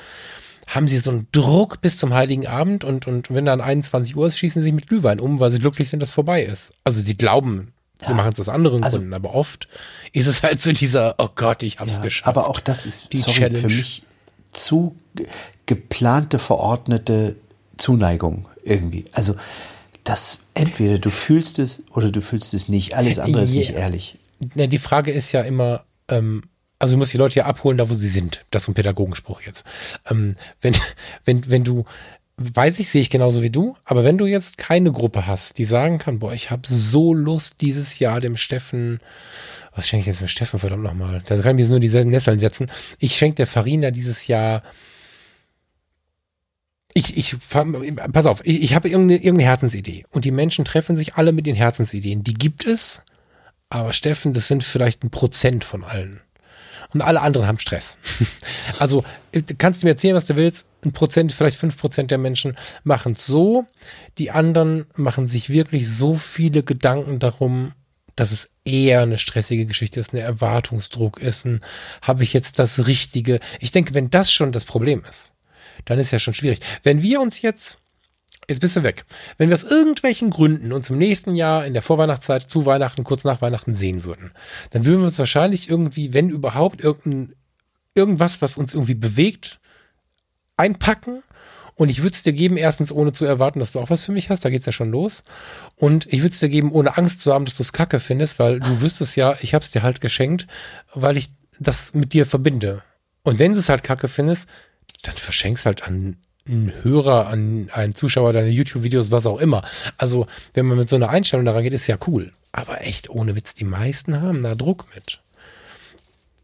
[0.68, 4.28] haben sie so einen Druck bis zum Heiligen Abend und, und wenn dann 21 Uhr
[4.28, 6.72] ist, schießen sie sich mit Glühwein um, weil sie glücklich sind, dass es vorbei ist.
[6.84, 7.74] Also sie glauben,
[8.06, 9.68] sie machen es aus anderen also, Gründen, aber oft
[10.12, 12.28] ist es halt so dieser, oh Gott, ich hab's ja, geschafft.
[12.28, 13.60] Aber auch das ist die sorry, Challenge.
[13.60, 14.04] für mich
[14.52, 14.96] zu
[15.66, 17.36] geplante, verordnete
[17.78, 19.06] Zuneigung irgendwie.
[19.12, 19.36] Also
[20.06, 22.96] das entweder du fühlst es oder du fühlst es nicht.
[22.96, 24.18] Alles andere ist nicht ehrlich.
[24.54, 26.44] Na, die Frage ist ja immer, ähm,
[26.80, 28.46] also du musst die Leute ja abholen, da wo sie sind.
[28.52, 29.66] Das ist ein Pädagogenspruch jetzt.
[30.10, 30.76] Ähm, wenn,
[31.26, 31.86] wenn, wenn du,
[32.38, 35.66] weiß ich, sehe ich genauso wie du, aber wenn du jetzt keine Gruppe hast, die
[35.66, 39.00] sagen kann, boah, ich habe so Lust dieses Jahr dem Steffen,
[39.74, 42.40] was schenke ich jetzt dem Steffen, verdammt nochmal, da kann ich mir nur diese Nesseln
[42.40, 42.70] setzen.
[43.00, 44.62] Ich schenke der Farina dieses Jahr
[46.98, 51.16] ich, ich, pass auf, ich, ich habe irgendeine, irgendeine Herzensidee und die Menschen treffen sich
[51.16, 52.24] alle mit den Herzensideen.
[52.24, 53.02] Die gibt es,
[53.70, 56.22] aber Steffen, das sind vielleicht ein Prozent von allen.
[56.94, 57.98] Und alle anderen haben Stress.
[58.80, 59.04] also
[59.58, 60.66] kannst du mir erzählen, was du willst.
[60.86, 63.66] Ein Prozent, vielleicht fünf Prozent der Menschen machen es so.
[64.18, 67.74] Die anderen machen sich wirklich so viele Gedanken darum,
[68.16, 71.46] dass es eher eine stressige Geschichte ist, eine Erwartungsdruck ist,
[72.02, 73.42] habe ich jetzt das Richtige.
[73.60, 75.34] Ich denke, wenn das schon das Problem ist,
[75.86, 76.60] dann ist ja schon schwierig.
[76.84, 77.80] Wenn wir uns jetzt,
[78.48, 79.06] jetzt bist du weg,
[79.38, 83.24] wenn wir aus irgendwelchen Gründen uns im nächsten Jahr in der Vorweihnachtszeit zu Weihnachten, kurz
[83.24, 84.32] nach Weihnachten sehen würden,
[84.72, 87.36] dann würden wir uns wahrscheinlich irgendwie, wenn überhaupt, irgendein,
[87.94, 89.60] irgendwas, was uns irgendwie bewegt,
[90.58, 91.24] einpacken.
[91.78, 94.14] Und ich würde es dir geben, erstens ohne zu erwarten, dass du auch was für
[94.14, 95.24] mich hast, da geht's ja schon los.
[95.76, 98.40] Und ich würde es dir geben, ohne Angst zu haben, dass du es kacke findest,
[98.40, 100.48] weil du wüsstest ja, ich habe es dir halt geschenkt,
[100.94, 101.28] weil ich
[101.60, 102.82] das mit dir verbinde.
[103.24, 104.48] Und wenn du es halt kacke findest,
[105.08, 109.64] dann verschenkst halt an einen Hörer, an einen Zuschauer deine YouTube-Videos, was auch immer.
[109.98, 112.34] Also, wenn man mit so einer Einstellung daran geht, ist ja cool.
[112.52, 115.22] Aber echt, ohne Witz, die meisten haben da Druck mit.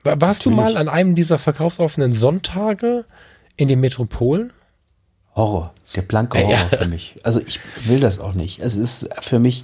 [0.03, 0.43] Warst Natürlich.
[0.43, 3.05] du mal an einem dieser verkaufsoffenen Sonntage
[3.55, 4.51] in den Metropolen?
[5.35, 5.73] Horror.
[5.95, 6.69] Der blanke Horror ja.
[6.69, 7.15] für mich.
[7.23, 8.59] Also ich will das auch nicht.
[8.59, 9.63] Es ist für mich,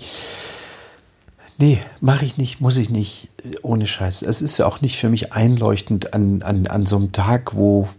[1.60, 3.32] Nee, mache ich nicht, muss ich nicht,
[3.64, 4.22] ohne Scheiß.
[4.22, 7.90] Es ist ja auch nicht für mich einleuchtend an, an, an so einem Tag, wo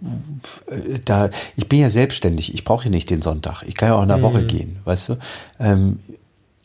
[0.67, 3.65] äh, da, ich bin ja selbstständig, ich brauche ja nicht den Sonntag.
[3.65, 4.23] Ich kann ja auch in der mhm.
[4.23, 5.19] Woche gehen, weißt du?
[5.59, 5.99] Ähm,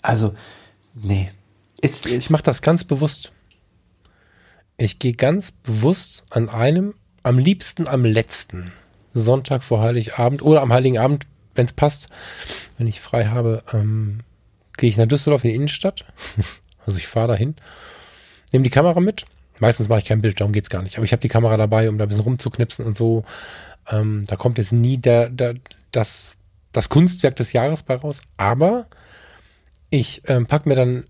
[0.03, 0.35] also,
[0.93, 1.31] nee.
[1.81, 3.31] Ist, ist ich mache das ganz bewusst.
[4.77, 8.65] Ich gehe ganz bewusst an einem, am liebsten am letzten
[9.15, 11.25] Sonntag vor Heiligabend oder am Heiligen Abend,
[11.55, 12.07] wenn es passt,
[12.77, 14.19] wenn ich frei habe, ähm,
[14.77, 16.05] gehe ich nach Düsseldorf in die Innenstadt
[16.85, 17.55] Also ich fahre dahin,
[18.51, 19.25] nehme die Kamera mit.
[19.59, 20.97] Meistens mache ich kein Bild, darum geht's gar nicht.
[20.97, 23.23] Aber ich habe die Kamera dabei, um da ein bisschen rumzuknipsen und so.
[23.89, 25.55] Ähm, da kommt jetzt nie der, der,
[25.91, 26.35] das,
[26.71, 28.21] das Kunstwerk des Jahres bei raus.
[28.37, 28.87] Aber
[29.89, 31.05] ich ähm, pack mir dann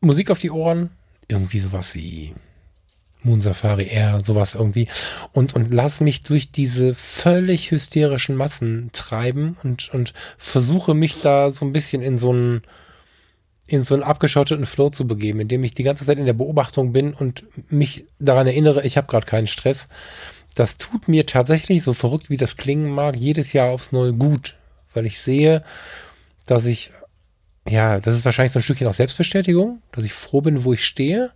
[0.00, 0.90] Musik auf die Ohren,
[1.28, 2.34] irgendwie sowas wie
[3.24, 4.86] Moon Safari Air, sowas irgendwie,
[5.32, 11.50] und, und lass mich durch diese völlig hysterischen Massen treiben und, und versuche mich da
[11.50, 12.62] so ein bisschen in so einen
[13.66, 16.92] in so einen abgeschotteten Flow zu begeben, indem ich die ganze Zeit in der Beobachtung
[16.92, 19.88] bin und mich daran erinnere, ich habe gerade keinen Stress.
[20.54, 24.56] Das tut mir tatsächlich, so verrückt wie das klingen mag, jedes Jahr aufs Neue gut,
[24.92, 25.64] weil ich sehe,
[26.46, 26.92] dass ich
[27.68, 30.84] ja, das ist wahrscheinlich so ein Stückchen auch Selbstbestätigung, dass ich froh bin, wo ich
[30.84, 31.30] stehe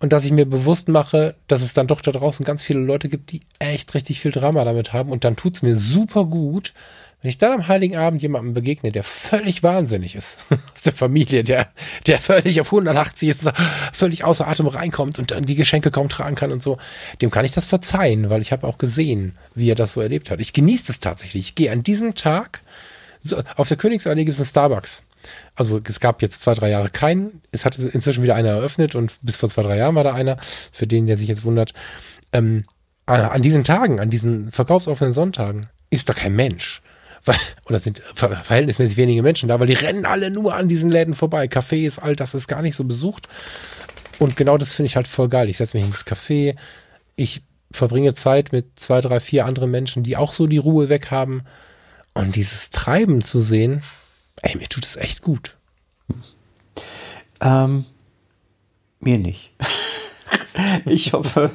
[0.00, 3.08] und dass ich mir bewusst mache, dass es dann doch da draußen ganz viele Leute
[3.08, 6.72] gibt, die echt richtig viel Drama damit haben und dann tut's mir super gut,
[7.24, 11.42] wenn ich dann am Heiligen Abend jemandem begegne, der völlig wahnsinnig ist, aus der Familie,
[11.42, 11.68] der,
[12.06, 13.50] der völlig auf 180 ist,
[13.94, 16.76] völlig außer Atem reinkommt und dann die Geschenke kaum tragen kann und so,
[17.22, 20.30] dem kann ich das verzeihen, weil ich habe auch gesehen, wie er das so erlebt
[20.30, 20.38] hat.
[20.38, 21.46] Ich genieße das tatsächlich.
[21.46, 22.60] Ich gehe an diesem Tag,
[23.22, 25.02] so, auf der Königsallee gibt es einen Starbucks.
[25.54, 27.40] Also es gab jetzt zwei, drei Jahre keinen.
[27.52, 30.36] Es hat inzwischen wieder einer eröffnet und bis vor zwei, drei Jahren war da einer,
[30.72, 31.72] für den, der sich jetzt wundert.
[32.34, 32.64] Ähm,
[33.06, 36.82] an diesen Tagen, an diesen verkaufsoffenen Sonntagen, ist da kein Mensch
[37.66, 41.46] oder sind verhältnismäßig wenige Menschen da, weil die rennen alle nur an diesen Läden vorbei.
[41.46, 43.28] Cafés, all das ist gar nicht so besucht.
[44.18, 45.48] Und genau das finde ich halt voll geil.
[45.48, 46.56] Ich setze mich ins Café,
[47.16, 47.42] ich
[47.72, 51.42] verbringe Zeit mit zwei, drei, vier anderen Menschen, die auch so die Ruhe weg haben.
[52.14, 53.82] Und dieses Treiben zu sehen,
[54.42, 55.56] ey, mir tut es echt gut.
[57.40, 57.86] Ähm,
[59.00, 59.52] mir nicht.
[60.84, 61.50] ich hoffe,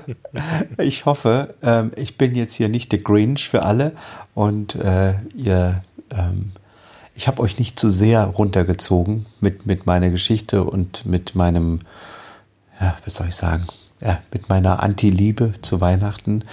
[0.77, 3.93] ich hoffe, ähm, ich bin jetzt hier nicht der Grinch für alle
[4.33, 6.51] und äh, ihr, ähm,
[7.15, 11.81] ich habe euch nicht zu sehr runtergezogen mit, mit meiner Geschichte und mit meinem,
[12.79, 13.65] ja, was soll ich sagen,
[14.01, 16.43] ja, mit meiner Anti-Liebe zu Weihnachten.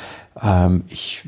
[0.40, 1.24] Ähm, ich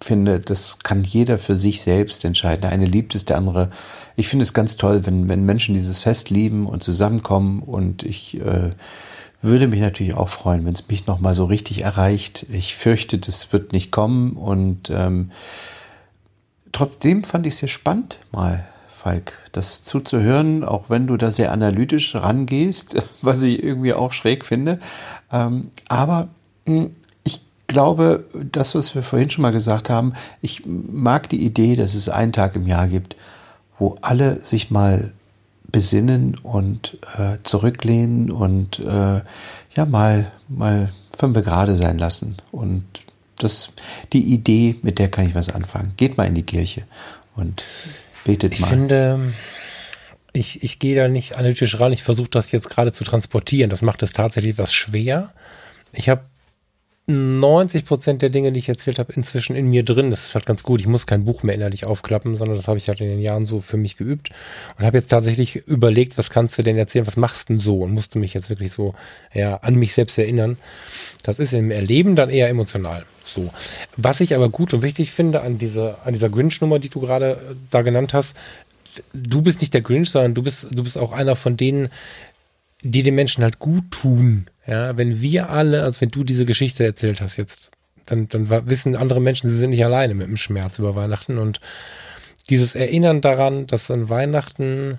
[0.00, 2.62] finde, das kann jeder für sich selbst entscheiden.
[2.62, 3.70] Der eine liebt es, der andere.
[4.14, 8.40] Ich finde es ganz toll, wenn, wenn Menschen dieses Fest lieben und zusammenkommen und ich
[8.40, 8.70] äh,
[9.42, 12.46] würde mich natürlich auch freuen, wenn es mich nochmal so richtig erreicht.
[12.50, 15.30] Ich fürchte, das wird nicht kommen und ähm,
[16.72, 21.52] trotzdem fand ich es sehr spannend, mal, Falk, das zuzuhören, auch wenn du da sehr
[21.52, 24.80] analytisch rangehst, was ich irgendwie auch schräg finde.
[25.30, 26.28] Ähm, aber
[26.64, 26.90] mh, hm,
[27.22, 31.94] ich glaube, das, was wir vorhin schon mal gesagt haben, ich mag die Idee, dass
[31.94, 33.16] es einen Tag im Jahr gibt,
[33.78, 35.12] wo alle sich mal
[35.70, 39.20] besinnen und äh, zurücklehnen und äh,
[39.74, 42.84] ja mal mal fünf gerade sein lassen und
[43.38, 43.70] das
[44.12, 45.92] die Idee, mit der kann ich was anfangen.
[45.96, 46.84] Geht mal in die Kirche
[47.34, 47.64] und
[48.24, 48.66] betet ich mal.
[48.66, 49.32] Ich finde,
[50.32, 51.92] ich, ich gehe da nicht analytisch ran.
[51.92, 53.70] Ich versuche das jetzt gerade zu transportieren.
[53.70, 55.32] Das macht es tatsächlich etwas schwer.
[55.92, 56.22] Ich habe
[57.08, 60.10] 90 Prozent der Dinge, die ich erzählt habe, inzwischen in mir drin.
[60.10, 60.80] Das ist halt ganz gut.
[60.80, 63.46] Ich muss kein Buch mehr innerlich aufklappen, sondern das habe ich halt in den Jahren
[63.46, 64.30] so für mich geübt
[64.76, 67.82] und habe jetzt tatsächlich überlegt, was kannst du denn erzählen, was machst du denn so
[67.82, 68.94] und musste mich jetzt wirklich so
[69.32, 70.58] ja an mich selbst erinnern.
[71.22, 73.06] Das ist im Erleben dann eher emotional.
[73.24, 73.50] So.
[73.96, 77.32] Was ich aber gut und wichtig finde an dieser an dieser Grinch-Nummer, die du gerade
[77.32, 78.34] äh, da genannt hast,
[79.12, 81.88] du bist nicht der Grinch, sondern du bist du bist auch einer von denen,
[82.90, 86.84] die den Menschen halt gut tun ja, wenn wir alle, also wenn du diese Geschichte
[86.84, 87.70] erzählt hast jetzt,
[88.04, 91.38] dann, dann wissen andere Menschen, sie sind nicht alleine mit dem Schmerz über Weihnachten.
[91.38, 91.60] Und
[92.50, 94.98] dieses Erinnern daran, dass an Weihnachten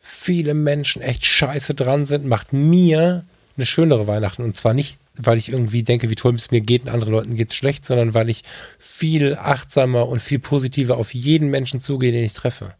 [0.00, 3.24] viele Menschen echt scheiße dran sind, macht mir
[3.56, 4.42] eine schönere Weihnachten.
[4.42, 7.36] Und zwar nicht, weil ich irgendwie denke, wie toll es mir geht und anderen Leuten
[7.36, 8.42] geht's schlecht, sondern weil ich
[8.78, 12.74] viel achtsamer und viel positiver auf jeden Menschen zugehe, den ich treffe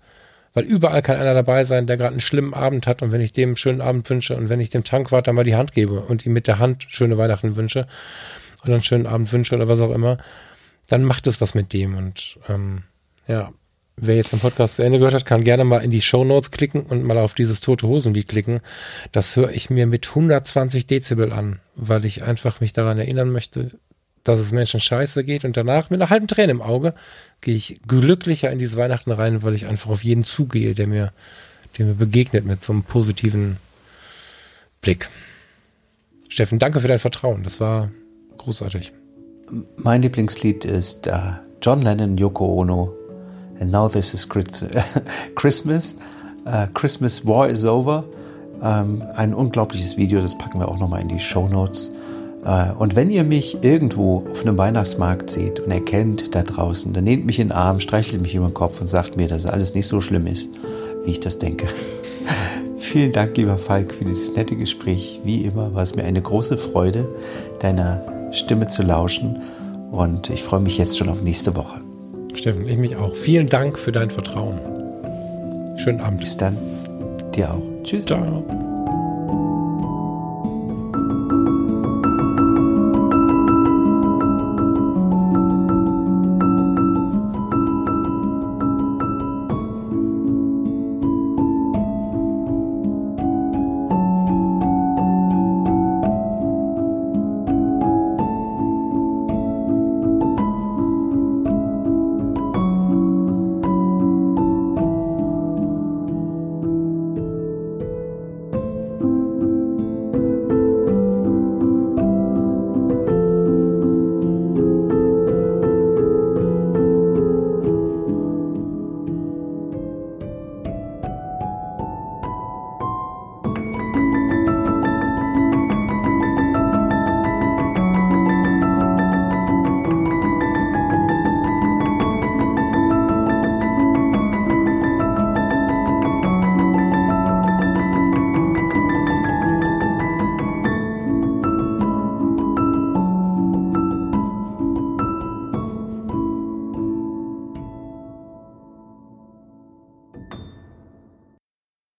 [0.56, 3.32] weil überall kann einer dabei sein, der gerade einen schlimmen Abend hat und wenn ich
[3.32, 6.00] dem einen schönen Abend wünsche und wenn ich dem Tankwart dann mal die Hand gebe
[6.00, 7.86] und ihm mit der Hand schöne Weihnachten wünsche
[8.64, 10.16] oder einen schönen Abend wünsche oder was auch immer,
[10.88, 12.84] dann macht es was mit dem und ähm,
[13.28, 13.52] ja,
[13.98, 16.50] wer jetzt den Podcast zu Ende gehört hat, kann gerne mal in die Show Notes
[16.50, 18.60] klicken und mal auf dieses tote Hosenlied klicken.
[19.12, 23.78] Das höre ich mir mit 120 Dezibel an, weil ich einfach mich daran erinnern möchte,
[24.28, 26.94] dass es Menschen scheiße geht und danach mit einer halben Träne im Auge
[27.40, 31.12] gehe ich glücklicher in dieses Weihnachten rein, weil ich einfach auf jeden zugehe, der mir,
[31.78, 33.58] der mir begegnet mit so einem positiven
[34.80, 35.08] Blick.
[36.28, 37.44] Steffen, danke für dein Vertrauen.
[37.44, 37.90] Das war
[38.38, 38.92] großartig.
[39.76, 42.92] Mein Lieblingslied ist uh, John Lennon, Yoko Ono.
[43.60, 44.28] And now this is
[45.36, 45.96] Christmas.
[46.44, 48.04] Uh, Christmas War is over.
[48.60, 51.92] Um, ähm, ein unglaubliches Video, das packen wir auch nochmal in die Show Notes.
[52.46, 57.04] Äh, und wenn ihr mich irgendwo auf einem Weihnachtsmarkt seht und erkennt da draußen, dann
[57.04, 59.74] nehmt mich in den Arm, streichelt mich über den Kopf und sagt mir, dass alles
[59.74, 60.48] nicht so schlimm ist,
[61.04, 61.66] wie ich das denke.
[62.78, 65.20] Vielen Dank, lieber Falk, für dieses nette Gespräch.
[65.24, 67.08] Wie immer war es mir eine große Freude,
[67.58, 69.42] deiner Stimme zu lauschen.
[69.90, 71.80] Und ich freue mich jetzt schon auf nächste Woche.
[72.34, 73.14] Steffen, ich mich auch.
[73.14, 74.60] Vielen Dank für dein Vertrauen.
[75.78, 76.20] Schönen Abend.
[76.20, 76.56] Bis dann.
[77.34, 77.62] Dir auch.
[77.82, 78.06] Tschüss.
[78.06, 78.44] Ciao.